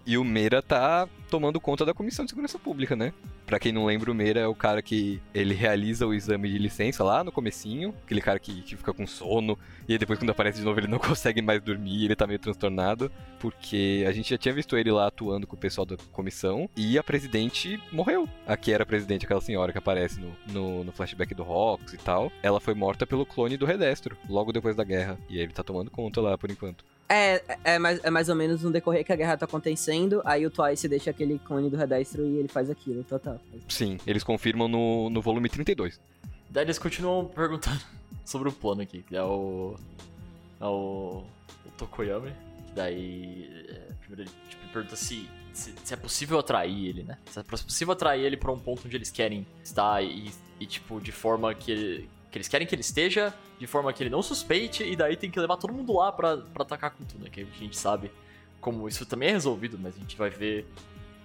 E 0.07 0.16
o 0.16 0.23
Meira 0.23 0.62
tá 0.62 1.09
tomando 1.29 1.61
conta 1.61 1.85
da 1.85 1.92
Comissão 1.92 2.25
de 2.25 2.31
Segurança 2.31 2.61
Pública, 2.61 2.95
né? 2.95 3.12
Pra 3.45 3.59
quem 3.59 3.73
não 3.73 3.87
lembra, 3.87 4.11
o 4.11 4.14
Meira 4.14 4.38
é 4.38 4.47
o 4.47 4.55
cara 4.55 4.81
que 4.81 5.21
ele 5.35 5.53
realiza 5.53 6.07
o 6.07 6.14
exame 6.14 6.49
de 6.49 6.59
licença 6.59 7.03
lá 7.03 7.25
no 7.25 7.33
comecinho, 7.33 7.92
aquele 8.05 8.21
cara 8.21 8.38
que, 8.38 8.62
que 8.62 8.77
fica 8.77 8.92
com 8.92 9.05
sono, 9.05 9.59
e 9.88 9.99
depois 9.99 10.19
quando 10.19 10.31
aparece 10.31 10.59
de 10.59 10.64
novo 10.64 10.79
ele 10.79 10.87
não 10.87 10.99
consegue 11.01 11.42
mais 11.42 11.61
dormir, 11.61 12.05
ele 12.05 12.14
tá 12.14 12.27
meio 12.27 12.38
transtornado, 12.38 13.11
porque 13.40 14.05
a 14.09 14.12
gente 14.12 14.31
já 14.31 14.38
tinha 14.38 14.55
visto 14.55 14.77
ele 14.77 14.92
lá 14.92 15.09
atuando 15.09 15.47
com 15.47 15.57
o 15.57 15.59
pessoal 15.59 15.85
da 15.85 15.97
comissão, 16.12 16.71
e 16.77 16.97
a 16.97 17.03
presidente 17.03 17.81
morreu. 17.90 18.29
A 18.47 18.57
que 18.57 18.73
era 18.73 18.85
a 18.85 18.87
presidente, 18.87 19.25
aquela 19.25 19.40
senhora 19.40 19.73
que 19.73 19.79
aparece 19.79 20.21
no, 20.21 20.33
no, 20.47 20.85
no 20.85 20.92
flashback 20.92 21.35
do 21.35 21.42
Rox 21.42 21.92
e 21.92 21.99
tal, 21.99 22.31
ela 22.42 22.61
foi 22.61 22.75
morta 22.75 23.07
pelo 23.07 23.27
clone 23.27 23.57
do 23.57 23.66
Redestro, 23.66 24.16
logo 24.29 24.53
depois 24.53 24.77
da 24.77 24.85
guerra, 24.85 25.19
e 25.29 25.38
ele 25.38 25.53
tá 25.53 25.64
tomando 25.64 25.90
conta 25.90 26.21
lá 26.21 26.38
por 26.38 26.51
enquanto. 26.51 26.85
É, 27.09 27.42
é, 27.62 27.79
mais, 27.79 28.03
é 28.03 28.11
mais 28.11 28.29
ou 28.29 28.35
menos 28.35 28.62
no 28.62 28.71
decorrer 28.71 29.05
que 29.05 29.12
a 29.12 29.16
guerra 29.16 29.37
tá 29.37 29.45
acontecendo, 29.45 30.21
aí 30.25 30.45
o 30.45 30.51
Twice 30.51 30.88
deixa 30.88 31.11
aquele 31.11 31.38
clone 31.38 31.71
do 31.71 31.77
Redestro 31.77 32.25
e 32.25 32.38
ele 32.38 32.49
faz 32.49 32.69
aquilo, 32.69 33.05
total. 33.05 33.40
Sim, 33.69 33.99
eles 34.07 34.25
confirmam 34.25 34.66
no, 34.66 35.09
no 35.09 35.23
volume 35.23 35.49
32. 35.49 36.01
Daí 36.51 36.64
eles 36.64 36.79
continuam 36.79 37.27
perguntando 37.35 37.81
sobre 38.25 38.49
o 38.49 38.53
plano 38.53 38.83
aqui, 38.83 39.03
que 39.03 39.16
é 39.16 39.23
o. 39.23 39.77
É 40.61 40.64
o. 40.64 41.25
O 41.64 41.71
Tokoyami. 41.77 42.33
Que 42.69 42.75
daí. 42.75 43.51
é, 43.69 43.92
primeiro 44.01 44.23
ele 44.23 44.31
tipo, 44.49 44.69
pergunta 44.73 44.97
se, 44.97 45.29
se, 45.53 45.75
se 45.85 45.95
é 45.95 45.97
possível 45.97 46.38
atrair 46.38 46.87
ele, 46.88 47.03
né? 47.05 47.19
Se 47.31 47.38
é 47.38 47.42
possível 47.42 47.92
atrair 47.92 48.25
ele 48.25 48.37
pra 48.37 48.51
um 48.51 48.59
ponto 48.59 48.83
onde 48.87 48.97
eles 48.97 49.11
querem 49.11 49.47
estar 49.62 50.03
e, 50.03 50.33
e 50.59 50.66
tipo, 50.66 51.01
de 51.01 51.12
forma 51.12 51.55
que, 51.55 52.09
que 52.31 52.39
eles 52.39 52.49
querem 52.49 52.67
que 52.67 52.75
ele 52.75 52.83
esteja, 52.83 53.33
de 53.59 53.67
forma 53.67 53.93
que 53.93 54.03
ele 54.03 54.11
não 54.11 54.23
suspeite, 54.23 54.83
e 54.85 54.97
daí 54.97 55.17
tem 55.17 55.31
que 55.31 55.39
levar 55.41 55.57
todo 55.57 55.73
mundo 55.73 55.95
lá 55.95 56.12
pra, 56.12 56.37
pra 56.37 56.62
atacar 56.62 56.91
com 56.91 57.05
tudo, 57.05 57.25
né? 57.25 57.31
Que 57.31 57.43
a 57.43 57.59
gente 57.59 57.77
sabe 57.77 58.11
como 58.61 58.89
isso 58.89 59.07
também 59.07 59.29
é 59.29 59.33
resolvido, 59.33 59.79
mas 59.79 59.97
a 59.97 59.99
gente 59.99 60.17
vai 60.17 60.31
ver. 60.31 60.67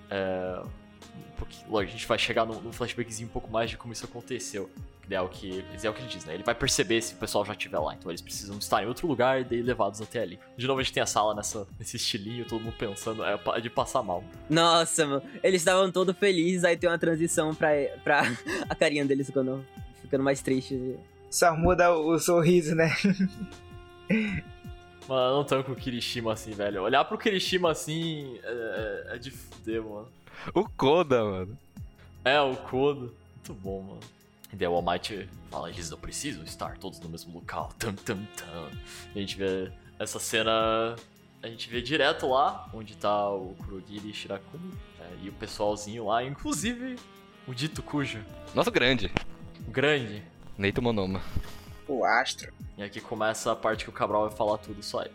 É, 0.09 0.61
um 1.09 1.71
lógico, 1.71 1.93
a 1.93 1.97
gente 1.97 2.07
vai 2.07 2.19
chegar 2.19 2.45
num, 2.45 2.61
num 2.61 2.71
flashbackzinho 2.71 3.27
um 3.27 3.31
pouco 3.31 3.49
mais 3.49 3.69
de 3.69 3.77
como 3.77 3.91
isso 3.93 4.05
aconteceu. 4.05 4.69
Que 5.07 5.15
é 5.15 5.19
o 5.19 5.27
que, 5.27 5.65
é 5.83 5.89
o 5.89 5.93
que 5.93 6.01
ele 6.01 6.07
diz, 6.07 6.23
né? 6.23 6.35
Ele 6.35 6.43
vai 6.43 6.55
perceber 6.55 7.01
se 7.01 7.15
o 7.15 7.17
pessoal 7.17 7.43
já 7.43 7.51
estiver 7.51 7.79
lá. 7.79 7.93
Então 7.93 8.09
eles 8.09 8.21
precisam 8.21 8.57
estar 8.57 8.81
em 8.81 8.85
outro 8.85 9.07
lugar 9.07 9.41
e 9.41 9.43
daí 9.43 9.61
levados 9.61 10.01
até 10.01 10.21
ali. 10.21 10.39
De 10.55 10.65
novo 10.67 10.79
a 10.79 10.83
gente 10.83 10.93
tem 10.93 11.03
a 11.03 11.05
sala 11.05 11.33
nessa, 11.33 11.67
nesse 11.77 11.97
estilinho, 11.97 12.45
todo 12.45 12.61
mundo 12.61 12.75
pensando, 12.77 13.23
é 13.23 13.59
de 13.59 13.69
passar 13.69 14.03
mal. 14.03 14.23
Nossa, 14.49 15.05
mano. 15.05 15.23
Eles 15.43 15.61
estavam 15.61 15.91
todos 15.91 16.15
felizes, 16.15 16.63
aí 16.63 16.77
tem 16.77 16.89
uma 16.89 16.97
transição 16.97 17.53
pra, 17.53 17.69
pra 18.03 18.23
a 18.69 18.75
carinha 18.75 19.03
deles 19.03 19.27
ficando, 19.27 19.65
ficando 20.11 20.23
mais 20.25 20.41
triste. 20.41 20.97
Só 21.29 21.55
muda 21.55 21.95
o, 21.95 22.09
o 22.15 22.19
sorriso, 22.19 22.75
né? 22.75 22.93
Mano, 25.07 25.29
eu 25.31 25.35
não 25.37 25.43
tanco 25.45 25.71
o 25.71 25.75
Kirishima 25.75 26.33
assim, 26.33 26.51
velho. 26.51 26.83
Olhar 26.83 27.05
pro 27.05 27.17
Kirishima 27.17 27.71
assim 27.71 28.37
é, 28.43 29.05
é- 29.09 29.15
é 29.15 29.17
de 29.17 29.31
fuder, 29.31 29.81
mano. 29.81 30.07
O 30.53 30.67
Koda, 30.67 31.23
mano. 31.23 31.57
É, 32.25 32.39
o 32.41 32.55
Kodo. 32.55 33.15
Muito 33.35 33.53
bom, 33.53 33.81
mano. 33.81 33.99
E 34.51 34.55
daí 34.55 34.67
o 34.67 34.73
All 34.73 34.81
Might 34.81 35.29
fala, 35.49 35.69
eles 35.69 35.89
não 35.89 35.97
precisam 35.97 36.43
estar 36.43 36.77
todos 36.77 36.99
no 36.99 37.07
mesmo 37.09 37.33
local. 37.33 37.69
Tum, 37.79 37.93
tum, 37.93 38.17
tum. 38.35 38.77
E 39.15 39.19
a 39.19 39.21
gente 39.21 39.37
vê 39.37 39.71
essa 39.97 40.19
cena 40.19 40.95
a 41.41 41.47
gente 41.47 41.69
vê 41.69 41.81
direto 41.81 42.27
lá 42.29 42.69
onde 42.73 42.95
tá 42.95 43.29
o 43.29 43.55
Kurogiri 43.65 44.09
e 44.11 44.13
Shirakumi 44.13 44.71
é, 44.99 45.07
e 45.23 45.29
o 45.29 45.33
pessoalzinho 45.33 46.05
lá, 46.05 46.23
inclusive 46.23 46.97
o 47.47 47.53
dito 47.53 47.81
cujo, 47.81 48.19
Nosso 48.53 48.69
grande, 48.69 49.11
grande. 49.71 50.21
Neito 50.57 50.81
Monoma. 50.81 51.21
O 51.87 52.05
astro. 52.05 52.53
E 52.77 52.83
aqui 52.83 52.99
começa 52.99 53.51
a 53.51 53.55
parte 53.55 53.83
que 53.83 53.89
o 53.89 53.93
Cabral 53.93 54.27
vai 54.27 54.37
falar 54.37 54.57
tudo 54.57 54.83
só 54.83 55.01
ele. 55.01 55.13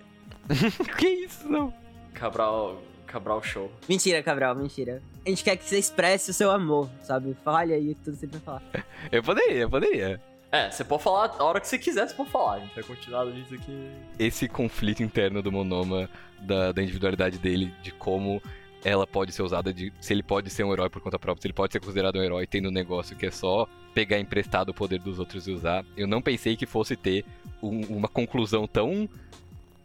que 0.98 1.06
isso, 1.06 1.48
não? 1.48 1.72
Cabral, 2.14 2.82
Cabral 3.06 3.42
show. 3.42 3.70
Mentira, 3.88 4.22
Cabral, 4.22 4.54
mentira. 4.54 5.02
A 5.24 5.28
gente 5.28 5.44
quer 5.44 5.56
que 5.56 5.64
você 5.64 5.78
expresse 5.78 6.30
o 6.30 6.34
seu 6.34 6.50
amor, 6.50 6.88
sabe? 7.02 7.36
Fale 7.44 7.72
aí 7.72 7.94
tudo 7.96 8.14
que 8.14 8.20
você 8.20 8.26
pra 8.26 8.40
falar. 8.40 8.62
Eu 9.12 9.22
poderia, 9.22 9.62
eu 9.62 9.70
poderia. 9.70 10.20
É, 10.50 10.70
você 10.70 10.84
pode 10.84 11.02
falar 11.02 11.34
a 11.38 11.44
hora 11.44 11.60
que 11.60 11.68
você 11.68 11.78
quiser, 11.78 12.08
você 12.08 12.14
pode 12.14 12.30
falar. 12.30 12.54
A 12.54 12.60
gente 12.60 12.74
vai 12.74 12.84
continuar 12.84 13.26
nisso 13.26 13.54
aqui. 13.54 13.90
Esse 14.18 14.48
conflito 14.48 15.02
interno 15.02 15.42
do 15.42 15.52
Monoma, 15.52 16.08
da, 16.40 16.72
da 16.72 16.82
individualidade 16.82 17.38
dele, 17.38 17.74
de 17.82 17.90
como 17.90 18.40
ela 18.84 19.06
pode 19.06 19.32
ser 19.32 19.42
usada, 19.42 19.72
de 19.72 19.92
se 20.00 20.14
ele 20.14 20.22
pode 20.22 20.48
ser 20.48 20.64
um 20.64 20.72
herói 20.72 20.88
por 20.88 21.02
conta 21.02 21.18
própria, 21.18 21.42
se 21.42 21.46
ele 21.48 21.54
pode 21.54 21.72
ser 21.72 21.80
considerado 21.80 22.16
um 22.16 22.22
herói 22.22 22.46
tendo 22.46 22.68
um 22.68 22.72
negócio 22.72 23.16
que 23.16 23.26
é 23.26 23.30
só 23.30 23.68
pegar 23.96 24.20
emprestado 24.20 24.68
o 24.68 24.74
poder 24.74 24.98
dos 25.00 25.18
outros 25.18 25.48
e 25.48 25.52
usar. 25.52 25.82
Eu 25.96 26.06
não 26.06 26.20
pensei 26.20 26.54
que 26.54 26.66
fosse 26.66 26.94
ter 26.94 27.24
um- 27.62 27.80
uma 27.96 28.08
conclusão 28.08 28.66
tão 28.66 29.08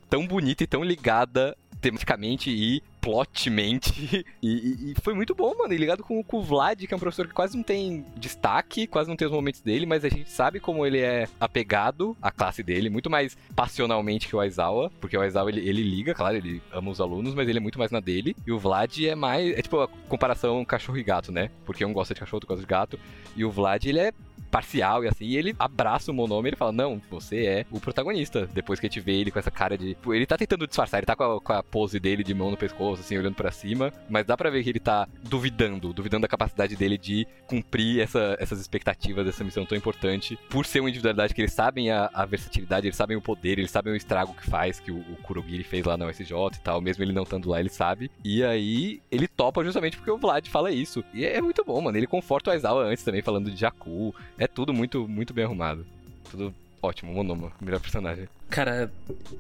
tão 0.10 0.28
bonita 0.28 0.66
e 0.66 0.68
tão 0.68 0.84
ligada 0.84 1.58
tematicamente 1.82 2.50
e 2.50 2.82
plotmente. 3.02 3.92
E, 4.44 4.92
e- 4.92 4.96
foi 5.02 5.14
muito 5.14 5.36
bom, 5.36 5.54
mano. 5.58 5.74
E 5.74 5.78
ligado 5.78 6.04
com, 6.04 6.24
com 6.24 6.38
o 6.38 6.42
Vlad, 6.42 6.80
que 6.86 6.94
é 6.94 6.98
um 6.98 7.00
professor 7.00 7.28
que 7.28 7.34
quase 7.34 7.56
não 7.56 7.64
tem 7.64 8.04
destaque, 8.18 8.88
quase 8.88 9.08
não 9.08 9.16
tem 9.16 9.28
os 9.28 9.34
momentos 9.34 9.62
dele, 9.62 9.86
mas 9.86 10.04
a 10.04 10.10
gente 10.10 10.30
sabe 10.30 10.60
como 10.60 10.86
ele 10.86 11.00
é 11.00 11.28
apegado 11.40 12.18
à 12.22 12.32
classe 12.32 12.64
dele, 12.64 12.90
muito 12.90 13.10
mais 13.10 13.38
passionalmente 13.56 14.28
que 14.28 14.36
o 14.36 14.40
Aizawa, 14.40 14.92
porque 15.00 15.16
o 15.16 15.22
Aizawa 15.22 15.50
ele, 15.50 15.68
ele 15.68 15.84
liga, 15.84 16.14
claro, 16.14 16.38
ele 16.38 16.62
ama 16.72 16.90
os 16.90 17.00
alunos, 17.00 17.34
mas 17.36 17.48
ele 17.48 17.60
é 17.60 17.62
muito 17.62 17.78
mais 17.78 17.92
na 17.92 18.00
dele. 18.00 18.36
E 18.46 18.52
o 18.52 18.58
Vlad 18.60 18.98
é 19.00 19.16
mais. 19.16 19.58
É 19.58 19.62
tipo 19.62 19.80
a 19.80 19.88
comparação 19.88 20.64
cachorro 20.66 20.98
e 20.98 21.04
gato, 21.04 21.32
né? 21.32 21.52
Porque 21.66 21.86
um 21.86 21.94
gosta 21.94 22.14
de 22.14 22.20
cachorro, 22.20 22.38
outro 22.38 22.48
gosta 22.48 22.62
de 22.62 22.68
gato. 22.68 23.00
E 23.36 23.46
o 23.46 23.52
Vlad, 23.52 23.86
ele 23.86 24.00
é 24.00 24.12
parcial 24.52 25.04
e 25.04 25.08
assim, 25.08 25.26
e 25.26 25.38
ele 25.38 25.56
abraça 25.58 26.12
o 26.12 26.14
Monoma 26.14 26.50
e 26.50 26.56
fala, 26.56 26.72
não, 26.72 27.02
você 27.10 27.46
é 27.46 27.66
o 27.72 27.80
protagonista. 27.80 28.48
Depois 28.54 28.80
que 28.80 28.86
a 28.86 28.90
gente 28.90 29.00
vê 29.00 29.14
ele 29.14 29.32
com 29.32 29.40
essa 29.40 29.50
cara 29.52 29.78
de... 29.78 29.96
Pô, 30.02 30.14
Ele 30.14 30.26
tá 30.26 30.38
tentando 30.38 30.68
disfarçar, 30.68 31.00
ele 31.00 31.06
tá 31.06 31.16
com 31.16 31.24
a, 31.24 31.42
com 31.42 31.54
a 31.54 31.64
pose 31.64 32.00
dele 32.00 32.24
de 32.24 32.34
mão 32.34 32.52
no 32.52 32.58
pescoço, 32.58 33.02
assim, 33.02 33.18
olhando 33.18 33.36
pra 33.36 33.52
cima, 33.52 33.92
mas 34.10 34.26
dá 34.26 34.36
pra 34.36 34.50
ver 34.50 34.64
que 34.64 34.70
ele 34.70 34.80
tá 34.80 35.08
duvidando, 35.24 35.94
duvidando 35.94 36.24
da 36.24 36.28
capacidade 36.28 36.76
dele 36.76 36.98
de 36.98 37.26
cumprir 37.48 38.02
essa- 38.02 38.36
essas 38.40 38.60
expectativas 38.60 39.26
dessa 39.26 39.44
missão 39.44 39.66
tão 39.66 39.78
importante, 39.78 40.38
por 40.50 40.66
ser 40.66 40.80
uma 40.82 40.90
individualidade 40.90 41.34
que 41.34 41.42
eles 41.42 41.54
sabem 41.54 41.90
a, 41.92 42.10
a 42.14 42.26
versatilidade, 42.26 42.88
eles 42.88 42.96
sabem 42.98 43.16
o 43.18 43.22
poder, 43.22 43.58
eles 43.60 43.72
sabem 43.72 43.94
o 43.94 43.96
estrago 43.96 44.34
que 44.34 44.50
faz, 44.50 44.80
que 44.80 44.92
o, 44.92 44.98
o 45.00 45.16
Kurogiri 45.24 45.64
fez 45.64 45.86
lá 45.86 45.96
na 45.98 46.08
USJ 46.08 46.32
e 46.56 46.60
tal, 46.64 46.82
mesmo 46.82 47.04
ele 47.04 47.14
não 47.14 47.24
estando 47.24 47.50
lá, 47.50 47.60
ele 47.60 47.70
sabe. 47.70 48.12
E 48.24 48.44
aí, 48.44 49.02
ele 49.12 49.28
topa 49.28 49.64
justamente 49.64 49.98
porque 49.98 50.12
o 50.12 50.18
Vlad 50.18 50.48
fala 50.48 50.72
isso. 50.72 51.04
E 51.14 51.26
é 51.26 51.42
muito 51.42 51.64
bom, 51.64 51.80
mano. 51.82 51.98
Ele 51.98 52.08
conforta 52.08 52.50
o 52.50 52.54
Aizawa 52.54 52.84
antes 52.84 53.04
também, 53.04 53.22
falando 53.22 53.50
de 53.50 53.58
Jakku, 53.58 54.14
é 54.42 54.48
tudo 54.48 54.74
muito, 54.74 55.08
muito 55.08 55.36
bem 55.36 55.46
arrumado. 55.46 55.86
Tudo 56.32 56.52
ótimo, 56.82 57.14
Monoma, 57.14 57.52
melhor 57.62 57.80
personagem. 57.80 58.28
Cara, 58.50 58.92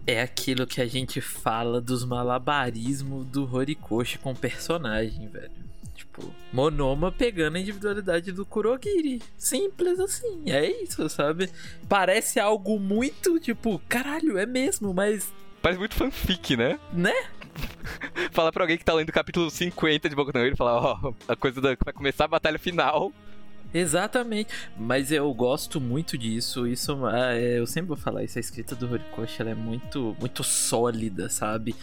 é 0.05 0.21
aquilo 0.21 0.67
que 0.67 0.79
a 0.79 0.85
gente 0.85 1.19
fala 1.19 1.81
dos 1.81 2.05
malabarismos 2.05 3.25
do 3.25 3.51
Horikoshi 3.51 4.19
com 4.19 4.35
personagem, 4.35 5.27
velho. 5.27 5.49
Tipo, 5.95 6.31
Monoma 6.53 7.11
pegando 7.11 7.55
a 7.55 7.59
individualidade 7.59 8.31
do 8.31 8.45
Kurogiri. 8.45 9.23
Simples 9.39 9.99
assim, 9.99 10.43
é 10.45 10.69
isso, 10.83 11.09
sabe? 11.09 11.49
Parece 11.89 12.39
algo 12.39 12.79
muito, 12.79 13.39
tipo, 13.39 13.81
caralho, 13.89 14.37
é 14.37 14.45
mesmo, 14.45 14.93
mas, 14.93 15.33
Parece 15.63 15.79
muito 15.79 15.95
fanfic, 15.95 16.55
né? 16.55 16.79
né? 16.93 17.13
Fala 18.31 18.51
pra 18.51 18.63
alguém 18.63 18.77
que 18.77 18.85
tá 18.85 18.93
lendo 18.93 19.09
o 19.09 19.13
capítulo 19.13 19.49
50 19.49 20.09
de 20.09 20.15
Boku 20.15 20.31
no 20.33 20.39
Hero 20.39 20.53
e 20.53 20.57
fala, 20.57 20.73
ó, 20.79 21.13
a 21.27 21.35
coisa 21.35 21.59
da... 21.59 21.75
vai 21.83 21.93
começar 21.93 22.25
a 22.25 22.27
batalha 22.27 22.59
final. 22.59 23.11
Exatamente, 23.73 24.49
mas 24.77 25.11
eu 25.11 25.33
gosto 25.33 25.79
muito 25.79 26.17
disso. 26.17 26.67
Isso, 26.67 27.05
ah, 27.05 27.33
é, 27.33 27.59
eu 27.59 27.65
sempre 27.67 27.87
vou 27.89 27.97
falar 27.97 28.23
isso. 28.23 28.37
A 28.37 28.41
escrita 28.41 28.75
do 28.75 28.91
Horikoshi 28.91 29.41
ela 29.41 29.51
é 29.51 29.55
muito, 29.55 30.15
muito 30.19 30.43
sólida, 30.43 31.29
sabe? 31.29 31.75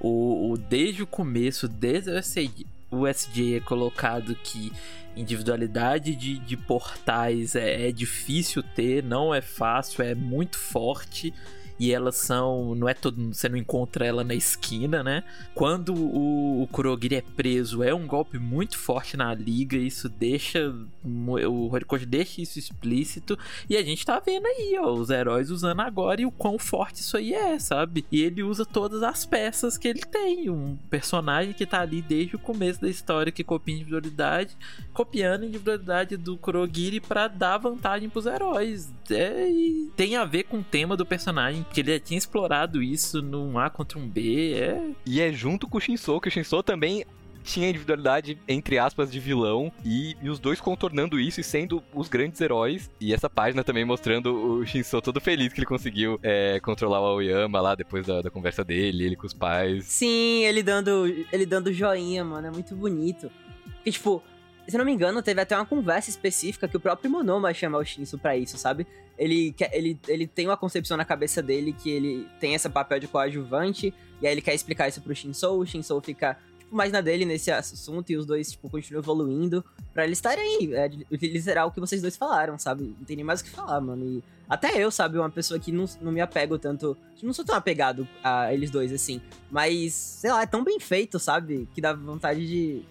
O, 0.00 0.50
o- 0.52 0.58
desde 0.58 1.02
o 1.02 1.06
começo, 1.06 1.68
desde 1.68 2.10
o 2.10 2.18
SJ, 2.18 2.66
o 2.90 3.06
SJ 3.06 3.56
é 3.56 3.60
colocado 3.60 4.34
que 4.34 4.72
individualidade 5.16 6.14
de, 6.14 6.38
de 6.38 6.56
portais 6.56 7.54
é, 7.54 7.88
é 7.88 7.92
difícil 7.92 8.62
ter, 8.62 9.02
não 9.02 9.34
é 9.34 9.40
fácil, 9.40 10.02
é 10.02 10.14
muito 10.14 10.58
forte. 10.58 11.32
E 11.78 11.92
elas 11.92 12.16
são. 12.16 12.74
Não 12.74 12.88
é 12.88 12.94
todo. 12.94 13.34
Você 13.34 13.48
não 13.48 13.56
encontra 13.56 14.06
ela 14.06 14.24
na 14.24 14.34
esquina, 14.34 15.02
né? 15.02 15.22
Quando 15.54 15.94
o, 15.94 16.62
o 16.62 16.66
Kurogiri 16.68 17.16
é 17.16 17.20
preso, 17.20 17.82
é 17.82 17.94
um 17.94 18.06
golpe 18.06 18.38
muito 18.38 18.78
forte 18.78 19.16
na 19.16 19.34
liga. 19.34 19.76
Isso 19.76 20.08
deixa. 20.08 20.74
O 21.04 21.72
Horikoshi 21.72 22.06
deixa 22.06 22.40
isso 22.40 22.58
explícito. 22.58 23.38
E 23.68 23.76
a 23.76 23.82
gente 23.82 24.04
tá 24.04 24.18
vendo 24.18 24.46
aí, 24.46 24.76
ó, 24.78 24.92
os 24.92 25.10
heróis 25.10 25.50
usando 25.50 25.80
agora 25.80 26.20
e 26.20 26.26
o 26.26 26.30
quão 26.30 26.58
forte 26.58 27.00
isso 27.00 27.16
aí 27.16 27.32
é, 27.32 27.58
sabe? 27.58 28.04
E 28.10 28.22
ele 28.22 28.42
usa 28.42 28.64
todas 28.64 29.02
as 29.02 29.24
peças 29.24 29.76
que 29.76 29.88
ele 29.88 30.00
tem. 30.00 30.48
Um 30.50 30.76
personagem 30.88 31.52
que 31.52 31.66
tá 31.66 31.80
ali 31.80 32.00
desde 32.02 32.36
o 32.36 32.38
começo 32.38 32.80
da 32.80 32.88
história, 32.88 33.32
que 33.32 33.44
copia 33.44 33.74
individualidade, 33.74 34.56
copiando 34.92 35.42
a 35.42 35.46
individualidade 35.46 36.16
do 36.16 36.36
Kurogiri 36.36 37.00
pra 37.00 37.28
dar 37.28 37.58
vantagem 37.58 38.08
pros 38.08 38.26
heróis. 38.26 38.92
É, 39.10 39.48
e 39.48 39.90
tem 39.96 40.16
a 40.16 40.24
ver 40.24 40.44
com 40.44 40.58
o 40.58 40.64
tema 40.64 40.96
do 40.96 41.06
personagem, 41.06 41.65
porque 41.66 41.80
ele 41.80 41.92
já 41.92 42.00
tinha 42.00 42.18
explorado 42.18 42.82
isso 42.82 43.20
num 43.20 43.58
A 43.58 43.68
contra 43.68 43.98
um 43.98 44.08
B. 44.08 44.54
É, 44.54 44.90
E 45.04 45.20
é 45.20 45.32
junto 45.32 45.68
com 45.68 45.78
o 45.78 45.80
Shinso, 45.80 46.20
que 46.20 46.28
o 46.28 46.30
Shinso 46.30 46.62
também 46.62 47.04
tinha 47.46 47.68
individualidade, 47.70 48.36
entre 48.48 48.76
aspas, 48.76 49.10
de 49.10 49.20
vilão, 49.20 49.72
e, 49.84 50.16
e 50.20 50.28
os 50.28 50.40
dois 50.40 50.60
contornando 50.60 51.18
isso 51.18 51.40
e 51.40 51.44
sendo 51.44 51.82
os 51.94 52.08
grandes 52.08 52.40
heróis. 52.40 52.90
E 53.00 53.14
essa 53.14 53.30
página 53.30 53.62
também 53.62 53.84
mostrando 53.84 54.34
o 54.34 54.66
Shinso 54.66 55.00
todo 55.00 55.20
feliz 55.20 55.52
que 55.52 55.60
ele 55.60 55.66
conseguiu 55.66 56.18
é, 56.22 56.58
controlar 56.60 57.00
o 57.00 57.04
Aoyama 57.04 57.60
lá 57.60 57.74
depois 57.74 58.04
da, 58.04 58.20
da 58.20 58.30
conversa 58.30 58.64
dele, 58.64 59.04
ele 59.04 59.16
com 59.16 59.26
os 59.26 59.32
pais. 59.32 59.84
Sim, 59.84 60.44
ele 60.44 60.62
dando, 60.62 61.06
ele 61.32 61.46
dando 61.46 61.72
joinha, 61.72 62.24
mano, 62.24 62.48
é 62.48 62.50
muito 62.50 62.74
bonito. 62.74 63.30
Porque, 63.76 63.92
tipo, 63.92 64.22
se 64.68 64.76
não 64.76 64.84
me 64.84 64.92
engano, 64.92 65.22
teve 65.22 65.40
até 65.40 65.56
uma 65.56 65.66
conversa 65.66 66.10
específica 66.10 66.66
que 66.66 66.76
o 66.76 66.80
próprio 66.80 67.10
Monoma 67.10 67.52
chama 67.54 67.78
o 67.78 67.84
Shinsu 67.84 68.18
pra 68.18 68.36
isso, 68.36 68.58
sabe? 68.58 68.86
Ele, 69.18 69.52
quer, 69.52 69.70
ele, 69.72 69.98
ele 70.08 70.26
tem 70.26 70.46
uma 70.46 70.56
concepção 70.56 70.96
na 70.96 71.04
cabeça 71.04 71.42
dele 71.42 71.72
que 71.72 71.90
ele 71.90 72.28
tem 72.40 72.54
esse 72.54 72.68
papel 72.68 72.98
de 72.98 73.08
coadjuvante, 73.08 73.94
e 74.20 74.26
aí 74.26 74.32
ele 74.32 74.42
quer 74.42 74.54
explicar 74.54 74.88
isso 74.88 75.00
pro 75.00 75.14
Shinso, 75.14 75.52
o 75.52 75.64
Shinso 75.64 76.00
fica, 76.00 76.36
tipo, 76.58 76.74
mais 76.74 76.90
na 76.90 77.00
dele 77.00 77.24
nesse 77.24 77.50
assunto, 77.50 78.10
e 78.10 78.16
os 78.16 78.26
dois, 78.26 78.50
tipo, 78.50 78.68
continuam 78.68 79.02
evoluindo 79.02 79.64
pra 79.94 80.04
eles 80.04 80.18
estarem 80.18 80.44
aí, 80.44 80.74
é, 80.74 80.90
literal 81.12 81.68
o 81.68 81.70
que 81.70 81.80
vocês 81.80 82.02
dois 82.02 82.16
falaram, 82.16 82.58
sabe? 82.58 82.94
Não 82.98 83.04
tem 83.04 83.16
nem 83.16 83.24
mais 83.24 83.40
o 83.40 83.44
que 83.44 83.50
falar, 83.50 83.80
mano, 83.80 84.04
e 84.04 84.24
até 84.48 84.76
eu, 84.76 84.90
sabe, 84.90 85.18
uma 85.18 85.30
pessoa 85.30 85.58
que 85.58 85.72
não, 85.72 85.86
não 86.00 86.12
me 86.12 86.20
apego 86.20 86.58
tanto, 86.58 86.96
não 87.22 87.32
sou 87.32 87.44
tão 87.44 87.54
apegado 87.54 88.06
a 88.22 88.52
eles 88.52 88.70
dois, 88.70 88.92
assim, 88.92 89.20
mas, 89.50 89.92
sei 89.92 90.32
lá, 90.32 90.42
é 90.42 90.46
tão 90.46 90.62
bem 90.62 90.78
feito, 90.80 91.18
sabe? 91.18 91.68
Que 91.74 91.80
dá 91.80 91.92
vontade 91.92 92.46
de, 92.46 92.82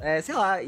é, 0.00 0.20
sei 0.22 0.34
lá, 0.34 0.58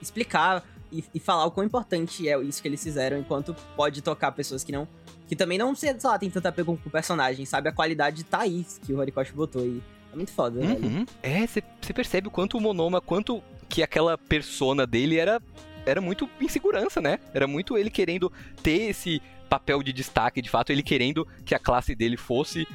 explicar 0.00 0.64
e, 0.90 1.04
e 1.14 1.20
falar 1.20 1.46
o 1.46 1.50
quão 1.50 1.64
importante 1.66 2.28
é 2.28 2.38
isso 2.42 2.60
que 2.60 2.68
eles 2.68 2.82
fizeram, 2.82 3.18
enquanto 3.18 3.54
pode 3.76 4.02
tocar 4.02 4.32
pessoas 4.32 4.62
que 4.64 4.72
não. 4.72 4.86
Que 5.28 5.36
também 5.36 5.56
não, 5.56 5.74
sei 5.74 5.96
lá, 6.04 6.18
tem 6.18 6.28
tanto 6.28 6.46
apego 6.46 6.76
com 6.76 6.88
o 6.88 6.92
personagem, 6.92 7.46
sabe? 7.46 7.68
A 7.68 7.72
qualidade 7.72 8.24
tá 8.24 8.40
aí 8.40 8.66
que 8.84 8.92
o 8.92 8.98
Horikoshi 8.98 9.32
botou 9.32 9.64
e 9.64 9.82
é 10.12 10.16
muito 10.16 10.32
foda, 10.32 10.60
velho. 10.60 10.84
Uhum. 10.84 11.06
É, 11.22 11.46
você 11.46 11.62
percebe 11.94 12.28
o 12.28 12.30
quanto 12.30 12.58
o 12.58 12.60
Monoma, 12.60 13.00
quanto 13.00 13.42
que 13.68 13.82
aquela 13.82 14.18
persona 14.18 14.86
dele 14.86 15.16
era, 15.16 15.40
era 15.86 16.00
muito 16.02 16.28
insegurança, 16.38 17.00
né? 17.00 17.18
Era 17.32 17.46
muito 17.46 17.78
ele 17.78 17.88
querendo 17.88 18.30
ter 18.62 18.90
esse 18.90 19.22
papel 19.48 19.82
de 19.82 19.92
destaque, 19.92 20.42
de 20.42 20.50
fato, 20.50 20.70
ele 20.70 20.82
querendo 20.82 21.26
que 21.46 21.54
a 21.54 21.58
classe 21.58 21.94
dele 21.94 22.18
fosse 22.18 22.68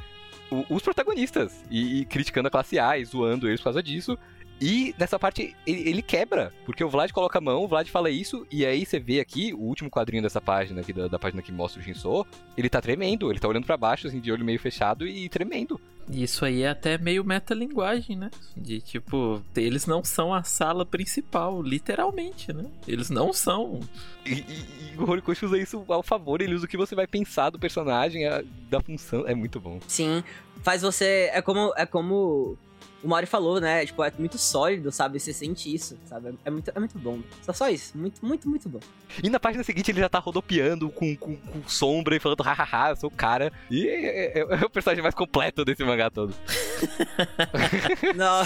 o- 0.49 0.65
os 0.73 0.81
protagonistas. 0.81 1.53
E, 1.69 1.99
e 2.01 2.05
criticando 2.05 2.47
a 2.47 2.51
classe 2.51 2.79
A 2.79 2.97
e 2.97 3.05
zoando 3.05 3.47
eles 3.47 3.59
por 3.59 3.65
causa 3.65 3.83
disso. 3.83 4.17
E 4.59 4.93
nessa 4.97 5.19
parte 5.19 5.55
ele, 5.65 5.89
ele 5.89 6.01
quebra, 6.01 6.51
porque 6.65 6.83
o 6.83 6.89
Vlad 6.89 7.11
coloca 7.11 7.37
a 7.37 7.41
mão, 7.41 7.63
o 7.63 7.67
Vlad 7.67 7.87
fala 7.89 8.09
isso, 8.09 8.45
e 8.51 8.65
aí 8.65 8.85
você 8.85 8.99
vê 8.99 9.19
aqui, 9.19 9.53
o 9.53 9.59
último 9.59 9.89
quadrinho 9.89 10.23
dessa 10.23 10.41
página, 10.41 10.81
aqui 10.81 10.91
da, 10.93 11.07
da 11.07 11.19
página 11.19 11.41
que 11.41 11.51
mostra 11.51 11.79
o 11.79 11.83
Shinso, 11.83 12.25
ele 12.57 12.69
tá 12.69 12.81
tremendo, 12.81 13.31
ele 13.31 13.39
tá 13.39 13.47
olhando 13.47 13.65
pra 13.65 13.77
baixo, 13.77 14.07
assim, 14.07 14.19
de 14.19 14.31
olho 14.31 14.43
meio 14.43 14.59
fechado 14.59 15.07
e 15.07 15.29
tremendo. 15.29 15.79
Isso 16.09 16.45
aí 16.45 16.61
é 16.61 16.69
até 16.69 16.97
meio 16.97 17.21
metalinguagem, 17.25 18.15
né? 18.15 18.31
De 18.55 18.79
tipo, 18.79 19.41
eles 19.53 19.85
não 19.85 20.01
são 20.05 20.33
a 20.33 20.41
sala 20.41 20.85
principal, 20.85 21.61
literalmente, 21.61 22.53
né? 22.53 22.63
Eles 22.87 23.09
não 23.09 23.33
são. 23.33 23.81
E, 24.25 24.31
e- 24.31 24.93
e 24.93 24.97
o 24.97 25.09
Horikoshi 25.09 25.45
usa 25.45 25.57
isso 25.57 25.83
ao 25.89 26.01
favor, 26.01 26.41
ele 26.41 26.55
usa 26.55 26.63
o 26.65 26.67
que 26.67 26.77
você 26.77 26.95
vai 26.95 27.05
pensar 27.07 27.49
do 27.49 27.59
personagem, 27.59 28.25
a- 28.25 28.41
da 28.69 28.79
função. 28.79 29.27
É 29.27 29.35
muito 29.35 29.59
bom. 29.59 29.79
Sim, 29.85 30.23
faz 30.63 30.81
você. 30.81 31.29
É 31.33 31.41
como. 31.41 31.73
É 31.75 31.85
como. 31.85 32.57
O 33.03 33.07
Mauri 33.07 33.25
falou, 33.25 33.59
né? 33.61 33.85
Tipo, 33.85 34.03
é 34.03 34.11
muito 34.17 34.37
sólido, 34.37 34.91
sabe? 34.91 35.19
Você 35.19 35.31
sente 35.33 35.73
isso, 35.73 35.97
sabe? 36.05 36.37
É 36.43 36.49
muito, 36.49 36.71
é 36.73 36.79
muito 36.79 36.97
bom. 36.97 37.19
Só, 37.43 37.53
só 37.53 37.69
isso. 37.69 37.97
Muito, 37.97 38.25
muito, 38.25 38.49
muito 38.49 38.67
bom. 38.67 38.79
E 39.23 39.29
na 39.29 39.39
página 39.39 39.63
seguinte 39.63 39.91
ele 39.91 39.99
já 40.01 40.09
tá 40.09 40.19
rodopiando 40.19 40.89
com, 40.89 41.15
com, 41.15 41.35
com 41.35 41.67
sombra 41.67 42.15
e 42.15 42.19
falando, 42.19 42.41
hahaha, 42.41 42.89
eu 42.91 42.95
sou 42.95 43.09
o 43.09 43.13
cara. 43.13 43.51
E 43.69 43.87
é, 43.87 44.39
é- 44.39 44.47
é 44.61 44.65
o 44.65 44.69
personagem 44.69 45.01
mais 45.03 45.15
completo 45.15 45.63
desse 45.63 45.83
mangá 45.83 46.09
todo. 46.09 46.33
Não, 48.15 48.41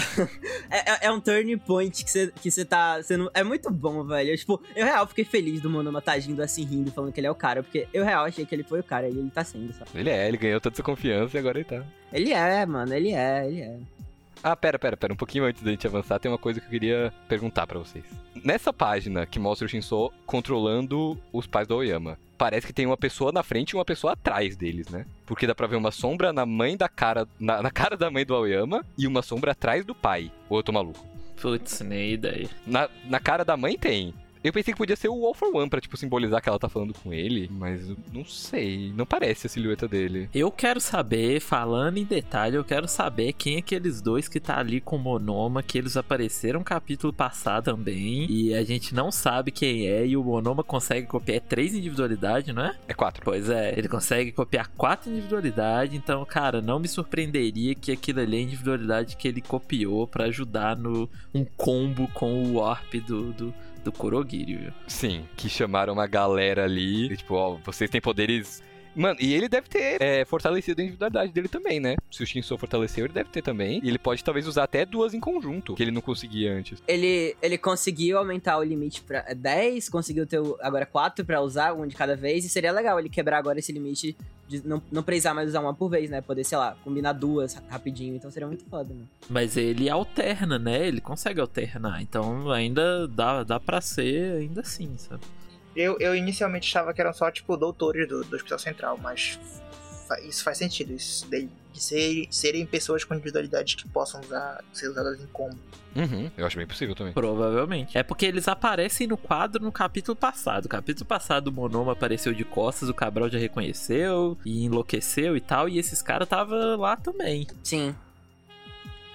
é, 0.70 0.92
é- 0.92 0.98
é 1.06 1.10
um 1.12 1.20
turning 1.20 1.58
point 1.58 2.04
que 2.04 2.10
você 2.10 2.32
que 2.42 2.50
você 2.50 2.64
tá. 2.64 3.00
Não, 3.10 3.30
é 3.34 3.42
muito 3.44 3.70
bom, 3.70 4.04
velho. 4.04 4.30
Eu, 4.30 4.36
tipo, 4.36 4.62
eu 4.74 4.84
real 4.84 5.06
fiquei 5.06 5.24
feliz 5.24 5.60
do 5.60 5.68
Monoma 5.70 6.00
tá 6.00 6.12
agindo 6.12 6.42
assim, 6.42 6.64
rindo, 6.64 6.90
falando 6.90 7.12
que 7.12 7.20
ele 7.20 7.26
é 7.26 7.30
o 7.30 7.34
cara. 7.34 7.62
Porque 7.62 7.86
eu 7.92 8.04
real 8.04 8.24
achei 8.24 8.44
que 8.46 8.54
ele 8.54 8.62
foi 8.62 8.80
o 8.80 8.84
cara 8.84 9.08
e 9.08 9.12
ele 9.18 9.30
tá 9.30 9.44
sendo, 9.44 9.72
sabe? 9.72 9.90
Ele 9.94 10.10
é, 10.10 10.28
ele 10.28 10.36
ganhou 10.36 10.60
toda 10.60 10.74
essa 10.74 10.82
confiança 10.82 11.36
e 11.36 11.40
agora 11.40 11.58
ele 11.58 11.64
tá. 11.68 11.84
Ele 12.12 12.32
é, 12.32 12.66
mano, 12.66 12.94
ele 12.94 13.10
é, 13.12 13.46
ele 13.48 13.60
é. 13.60 13.76
Ah, 14.42 14.56
pera, 14.56 14.78
pera, 14.78 14.96
pera. 14.96 15.12
Um 15.12 15.16
pouquinho 15.16 15.44
antes 15.44 15.62
da 15.62 15.70
gente 15.70 15.86
avançar, 15.86 16.18
tem 16.18 16.30
uma 16.30 16.38
coisa 16.38 16.60
que 16.60 16.66
eu 16.66 16.70
queria 16.70 17.12
perguntar 17.28 17.66
pra 17.66 17.78
vocês. 17.78 18.04
Nessa 18.44 18.72
página 18.72 19.24
que 19.24 19.38
mostra 19.38 19.66
o 19.66 19.68
Shinso 19.68 20.10
controlando 20.26 21.16
os 21.32 21.46
pais 21.46 21.68
do 21.68 21.74
Aoyama, 21.74 22.18
parece 22.36 22.66
que 22.66 22.72
tem 22.72 22.86
uma 22.86 22.96
pessoa 22.96 23.30
na 23.30 23.44
frente 23.44 23.70
e 23.70 23.76
uma 23.76 23.84
pessoa 23.84 24.14
atrás 24.14 24.56
deles, 24.56 24.88
né? 24.88 25.06
Porque 25.24 25.46
dá 25.46 25.54
pra 25.54 25.68
ver 25.68 25.76
uma 25.76 25.92
sombra 25.92 26.32
na 26.32 26.44
mãe 26.44 26.76
da 26.76 26.88
cara. 26.88 27.26
Na, 27.38 27.62
na 27.62 27.70
cara 27.70 27.96
da 27.96 28.10
mãe 28.10 28.26
do 28.26 28.34
Aoyama 28.34 28.84
e 28.98 29.06
uma 29.06 29.22
sombra 29.22 29.52
atrás 29.52 29.84
do 29.84 29.94
pai. 29.94 30.32
Ou 30.48 30.58
eu 30.58 30.62
tô 30.62 30.72
maluco? 30.72 31.06
Putz, 31.40 31.80
nem 31.80 32.12
ideia. 32.12 32.48
Na, 32.66 32.88
na 33.04 33.20
cara 33.20 33.44
da 33.44 33.56
mãe 33.56 33.78
tem. 33.78 34.12
Eu 34.44 34.52
pensei 34.52 34.74
que 34.74 34.78
podia 34.78 34.96
ser 34.96 35.08
o 35.08 35.24
All 35.24 35.34
for 35.34 35.54
One 35.54 35.70
pra, 35.70 35.80
tipo, 35.80 35.96
simbolizar 35.96 36.42
que 36.42 36.48
ela 36.48 36.58
tá 36.58 36.68
falando 36.68 36.92
com 36.92 37.12
ele, 37.12 37.48
mas 37.52 37.88
não 38.12 38.24
sei. 38.24 38.92
Não 38.96 39.06
parece 39.06 39.46
a 39.46 39.50
silhueta 39.50 39.86
dele. 39.86 40.28
Eu 40.34 40.50
quero 40.50 40.80
saber, 40.80 41.40
falando 41.40 41.98
em 41.98 42.04
detalhe, 42.04 42.56
eu 42.56 42.64
quero 42.64 42.88
saber 42.88 43.34
quem 43.34 43.56
é 43.56 43.58
aqueles 43.58 44.00
dois 44.00 44.26
que 44.26 44.40
tá 44.40 44.58
ali 44.58 44.80
com 44.80 44.96
o 44.96 44.98
Monoma, 44.98 45.62
que 45.62 45.78
eles 45.78 45.96
apareceram 45.96 46.58
no 46.58 46.64
capítulo 46.64 47.12
passado 47.12 47.64
também, 47.64 48.26
e 48.28 48.52
a 48.54 48.64
gente 48.64 48.94
não 48.94 49.12
sabe 49.12 49.52
quem 49.52 49.86
é, 49.86 50.04
e 50.06 50.16
o 50.16 50.24
Monoma 50.24 50.64
consegue 50.64 51.06
copiar 51.06 51.40
três 51.40 51.74
individualidades, 51.74 52.52
não 52.52 52.64
é? 52.64 52.76
É 52.88 52.94
quatro. 52.94 53.22
Pois 53.24 53.48
é, 53.48 53.78
ele 53.78 53.88
consegue 53.88 54.32
copiar 54.32 54.68
quatro 54.76 55.10
individualidades, 55.10 55.94
então, 55.94 56.24
cara, 56.24 56.60
não 56.60 56.80
me 56.80 56.88
surpreenderia 56.88 57.74
que 57.74 57.92
aquilo 57.92 58.20
ali 58.20 58.36
é 58.36 58.40
a 58.40 58.42
individualidade 58.42 59.16
que 59.16 59.28
ele 59.28 59.40
copiou 59.40 60.06
pra 60.06 60.24
ajudar 60.24 60.76
no 60.76 61.08
um 61.32 61.44
combo 61.44 62.08
com 62.08 62.42
o 62.42 62.54
Warp 62.54 62.94
do, 63.06 63.32
do, 63.32 63.54
do 63.82 63.92
Kurogiri, 63.92 64.56
viu? 64.56 64.72
Sim, 64.86 65.24
que 65.36 65.48
chamaram 65.48 65.92
uma 65.92 66.06
galera 66.06 66.64
ali. 66.64 67.16
tipo, 67.16 67.34
ó, 67.34 67.56
vocês 67.64 67.90
têm 67.90 68.00
poderes. 68.00 68.62
Mano, 68.94 69.16
e 69.20 69.32
ele 69.32 69.48
deve 69.48 69.68
ter 69.68 70.00
é, 70.00 70.24
fortalecido 70.24 70.80
a 70.80 70.84
individualidade 70.84 71.32
dele 71.32 71.48
também, 71.48 71.80
né? 71.80 71.96
Se 72.10 72.22
o 72.22 72.26
Shinso 72.26 72.56
fortaleceu, 72.58 73.04
ele 73.06 73.14
deve 73.14 73.30
ter 73.30 73.42
também. 73.42 73.80
E 73.82 73.88
ele 73.88 73.98
pode 73.98 74.22
talvez 74.22 74.46
usar 74.46 74.64
até 74.64 74.84
duas 74.84 75.14
em 75.14 75.20
conjunto, 75.20 75.74
que 75.74 75.82
ele 75.82 75.90
não 75.90 76.00
conseguia 76.02 76.52
antes. 76.52 76.82
Ele, 76.86 77.34
ele 77.40 77.56
conseguiu 77.58 78.18
aumentar 78.18 78.58
o 78.58 78.62
limite 78.62 79.00
pra 79.02 79.22
10, 79.34 79.88
conseguiu 79.88 80.26
ter 80.26 80.40
agora 80.60 80.84
4 80.86 81.24
pra 81.24 81.40
usar, 81.40 81.72
um 81.72 81.86
de 81.86 81.96
cada 81.96 82.14
vez, 82.16 82.44
e 82.44 82.48
seria 82.48 82.72
legal 82.72 82.98
ele 82.98 83.08
quebrar 83.08 83.38
agora 83.38 83.58
esse 83.58 83.72
limite 83.72 84.16
de 84.48 84.66
não, 84.66 84.82
não 84.92 85.02
precisar 85.02 85.32
mais 85.32 85.48
usar 85.48 85.60
uma 85.60 85.72
por 85.72 85.88
vez, 85.88 86.10
né? 86.10 86.20
Poder, 86.20 86.44
sei 86.44 86.58
lá, 86.58 86.76
combinar 86.84 87.12
duas 87.14 87.54
ra- 87.54 87.62
rapidinho, 87.70 88.14
então 88.16 88.30
seria 88.30 88.46
muito 88.46 88.64
foda, 88.66 88.92
mano. 88.92 89.08
Mas 89.30 89.56
ele 89.56 89.88
alterna, 89.88 90.58
né? 90.58 90.86
Ele 90.86 91.00
consegue 91.00 91.40
alternar, 91.40 92.02
então 92.02 92.50
ainda 92.50 93.08
dá, 93.08 93.42
dá 93.42 93.58
pra 93.58 93.80
ser 93.80 94.36
ainda 94.36 94.60
assim, 94.60 94.90
sabe? 94.98 95.22
Eu, 95.74 95.96
eu 95.98 96.14
inicialmente 96.14 96.68
achava 96.68 96.92
que 96.92 97.00
eram 97.00 97.12
só, 97.12 97.30
tipo, 97.30 97.56
doutores 97.56 98.08
do, 98.08 98.22
do 98.24 98.36
Hospital 98.36 98.58
Central, 98.58 98.98
mas 99.02 99.38
fa- 100.06 100.20
isso 100.20 100.44
faz 100.44 100.58
sentido. 100.58 100.92
Isso 100.92 101.26
de, 101.30 101.48
de 101.72 101.82
ser- 101.82 102.26
serem 102.30 102.66
pessoas 102.66 103.04
com 103.04 103.14
individualidades 103.14 103.74
que 103.74 103.88
possam 103.88 104.20
usar, 104.20 104.62
ser 104.72 104.88
usadas 104.88 105.20
em 105.20 105.26
combo. 105.26 105.58
Uhum, 105.94 106.30
eu 106.38 106.46
acho 106.46 106.56
bem 106.56 106.66
possível 106.66 106.94
também. 106.94 107.12
Provavelmente. 107.12 107.96
É 107.98 108.02
porque 108.02 108.24
eles 108.26 108.48
aparecem 108.48 109.06
no 109.06 109.16
quadro 109.18 109.62
no 109.62 109.70
capítulo 109.70 110.16
passado. 110.16 110.64
O 110.64 110.68
capítulo 110.68 111.04
passado 111.06 111.48
o 111.48 111.52
Monoma 111.52 111.92
apareceu 111.92 112.32
de 112.32 112.44
costas, 112.44 112.88
o 112.88 112.94
Cabral 112.94 113.28
já 113.28 113.38
reconheceu 113.38 114.38
e 114.44 114.64
enlouqueceu 114.64 115.36
e 115.36 115.40
tal, 115.40 115.68
e 115.68 115.78
esses 115.78 116.00
caras 116.00 116.26
tava 116.28 116.76
lá 116.76 116.96
também. 116.96 117.46
Sim. 117.62 117.94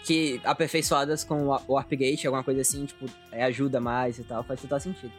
Que 0.04 0.40
aperfeiçoadas 0.44 1.24
com 1.24 1.48
o 1.48 1.62
o 1.68 1.74
Warpgate, 1.74 2.26
alguma 2.28 2.44
coisa 2.44 2.62
assim, 2.62 2.86
tipo, 2.86 3.06
é, 3.32 3.44
ajuda 3.44 3.80
mais 3.82 4.18
e 4.20 4.24
tal, 4.24 4.44
faz 4.44 4.62
total 4.62 4.80
sentido. 4.80 5.12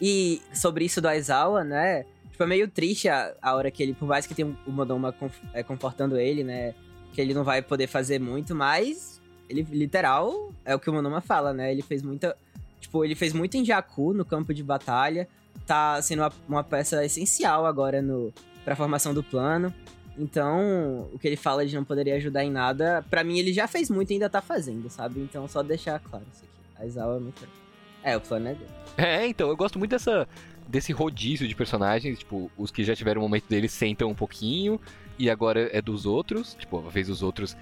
E 0.00 0.40
sobre 0.52 0.84
isso 0.84 1.00
do 1.00 1.08
Aizawa, 1.08 1.64
né? 1.64 2.04
Tipo, 2.30 2.44
é 2.44 2.46
meio 2.46 2.68
triste 2.68 3.08
a, 3.08 3.34
a 3.40 3.54
hora 3.54 3.70
que 3.70 3.82
ele, 3.82 3.94
por 3.94 4.06
mais 4.06 4.26
que 4.26 4.34
tenha 4.34 4.56
o 4.66 4.70
Modoma 4.70 5.14
é, 5.52 5.62
confortando 5.62 6.18
ele, 6.18 6.42
né? 6.42 6.74
Que 7.12 7.20
ele 7.20 7.34
não 7.34 7.44
vai 7.44 7.60
poder 7.60 7.86
fazer 7.86 8.18
muito, 8.18 8.54
mas 8.54 9.20
ele, 9.48 9.66
literal, 9.70 10.52
é 10.64 10.74
o 10.74 10.78
que 10.78 10.88
o 10.88 10.92
Monoma 10.92 11.20
fala, 11.20 11.52
né? 11.52 11.72
Ele 11.72 11.82
fez 11.82 12.02
muita. 12.02 12.36
Tipo, 12.80 13.04
ele 13.04 13.14
fez 13.14 13.32
muito 13.32 13.56
em 13.56 13.64
Jakku 13.64 14.12
no 14.14 14.24
campo 14.24 14.54
de 14.54 14.62
batalha. 14.62 15.28
Tá 15.66 16.00
sendo 16.00 16.22
uma, 16.22 16.32
uma 16.48 16.64
peça 16.64 17.04
essencial 17.04 17.66
agora 17.66 18.00
no, 18.00 18.32
pra 18.64 18.76
formação 18.76 19.12
do 19.12 19.22
plano. 19.22 19.74
Então, 20.16 21.08
o 21.12 21.18
que 21.18 21.26
ele 21.26 21.36
fala 21.36 21.66
de 21.66 21.74
não 21.74 21.84
poderia 21.84 22.14
ajudar 22.16 22.44
em 22.44 22.50
nada, 22.50 23.04
pra 23.08 23.24
mim 23.24 23.38
ele 23.38 23.52
já 23.52 23.66
fez 23.66 23.88
muito 23.88 24.10
e 24.10 24.14
ainda 24.14 24.28
tá 24.28 24.40
fazendo, 24.40 24.88
sabe? 24.90 25.20
Então, 25.20 25.48
só 25.48 25.62
deixar 25.62 25.98
claro 25.98 26.24
isso 26.32 26.44
aqui. 26.44 26.82
A 26.82 26.86
Izawa 26.86 27.16
é 27.16 27.20
muito. 27.20 27.59
É, 28.02 28.16
o 28.16 28.20
plano 28.20 28.48
é. 28.48 28.56
É, 28.96 29.26
então, 29.26 29.48
eu 29.48 29.56
gosto 29.56 29.78
muito 29.78 29.90
dessa 29.90 30.28
desse 30.70 30.92
rodízio 30.92 31.48
de 31.48 31.54
personagens, 31.54 32.20
tipo, 32.20 32.48
os 32.56 32.70
que 32.70 32.84
já 32.84 32.94
tiveram 32.94 33.20
o 33.20 33.24
momento 33.24 33.48
deles 33.48 33.72
sentam 33.72 34.08
um 34.08 34.14
pouquinho 34.14 34.80
e 35.18 35.28
agora 35.28 35.68
é 35.72 35.82
dos 35.82 36.06
outros, 36.06 36.54
tipo, 36.54 36.78
a 36.86 36.88
vez 36.88 37.10
os 37.10 37.22
outros 37.22 37.56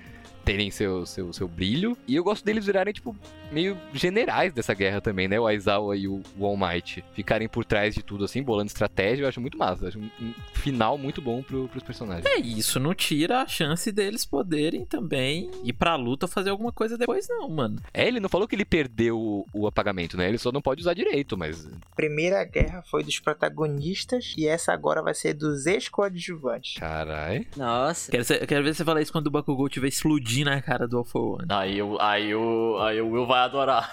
terem 0.49 0.71
seu, 0.71 1.05
seu, 1.05 1.31
seu 1.31 1.47
brilho. 1.47 1.95
E 2.07 2.17
eu 2.17 2.25
gosto 2.25 2.43
deles 2.43 2.65
virarem, 2.65 2.95
tipo, 2.95 3.15
meio 3.53 3.77
generais 3.93 4.51
dessa 4.51 4.73
guerra 4.73 4.99
também, 4.99 5.29
né? 5.29 5.39
O 5.39 5.47
Aizawa 5.47 5.95
e 5.95 6.09
o, 6.09 6.23
o 6.39 6.47
All 6.47 6.57
Might 6.57 7.05
ficarem 7.13 7.47
por 7.47 7.67
trás 7.67 7.95
de 7.95 8.03
tudo, 8.03 8.25
assim, 8.25 8.43
bolando 8.43 8.69
estratégia, 8.69 9.25
eu 9.25 9.29
acho 9.29 9.43
muito 9.43 9.59
massa. 9.59 9.85
Eu 9.85 9.89
acho 9.89 9.99
um, 9.99 10.09
um 10.23 10.33
final 10.55 10.97
muito 10.97 11.21
bom 11.21 11.43
pro, 11.43 11.69
pros 11.69 11.83
personagens. 11.83 12.25
É, 12.25 12.39
isso 12.39 12.81
não 12.81 12.95
tira 12.95 13.43
a 13.43 13.47
chance 13.47 13.93
deles 13.93 14.25
poderem 14.25 14.87
também 14.87 15.51
ir 15.63 15.75
pra 15.75 15.97
luta 15.97 16.27
fazer 16.27 16.49
alguma 16.49 16.73
coisa 16.73 16.97
depois, 16.97 17.29
não, 17.29 17.47
mano. 17.51 17.79
É, 17.93 18.09
ele 18.09 18.19
não 18.19 18.31
falou 18.31 18.49
que 18.49 18.57
ele 18.57 18.65
perdeu 18.65 19.19
o, 19.19 19.47
o 19.53 19.67
apagamento, 19.67 20.17
né? 20.17 20.31
Ele 20.31 20.39
só 20.39 20.51
não 20.51 20.63
pode 20.63 20.81
usar 20.81 20.95
direito, 20.95 21.37
mas. 21.37 21.69
Primeira 21.95 22.43
guerra 22.45 22.83
foi 22.91 23.05
dos 23.05 23.21
protagonistas 23.21 24.33
e 24.39 24.47
essa 24.47 24.73
agora 24.73 25.03
vai 25.03 25.13
ser 25.13 25.35
dos 25.35 25.67
ex-coadjuvantes. 25.67 26.79
Carai. 26.79 27.47
Nossa. 27.55 28.11
Quero, 28.11 28.25
ser- 28.25 28.47
quero 28.47 28.65
ver 28.65 28.75
você 28.75 28.83
falar 28.83 29.03
isso 29.03 29.13
quando 29.13 29.27
o 29.27 29.31
Bakugou 29.31 29.67
estiver 29.67 29.89
explodindo 29.89 30.38
na 30.45 30.61
cara 30.63 30.87
do 30.87 30.99
All 30.99 31.05
for 31.05 31.41
One. 31.41 31.47
Aí, 31.51 31.79
eu, 31.79 32.01
aí, 32.01 32.31
eu, 32.31 32.79
aí 32.81 33.01
o 33.01 33.11
Will 33.11 33.27
vai 33.27 33.41
adorar. 33.41 33.91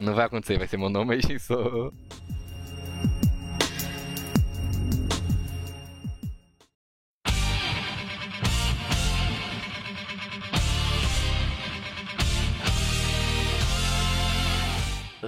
Não 0.00 0.14
vai 0.14 0.26
acontecer, 0.26 0.58
vai 0.58 0.66
ser 0.66 0.76
Monoma 0.76 1.14
e 1.14 1.22
Shinso. 1.22 1.92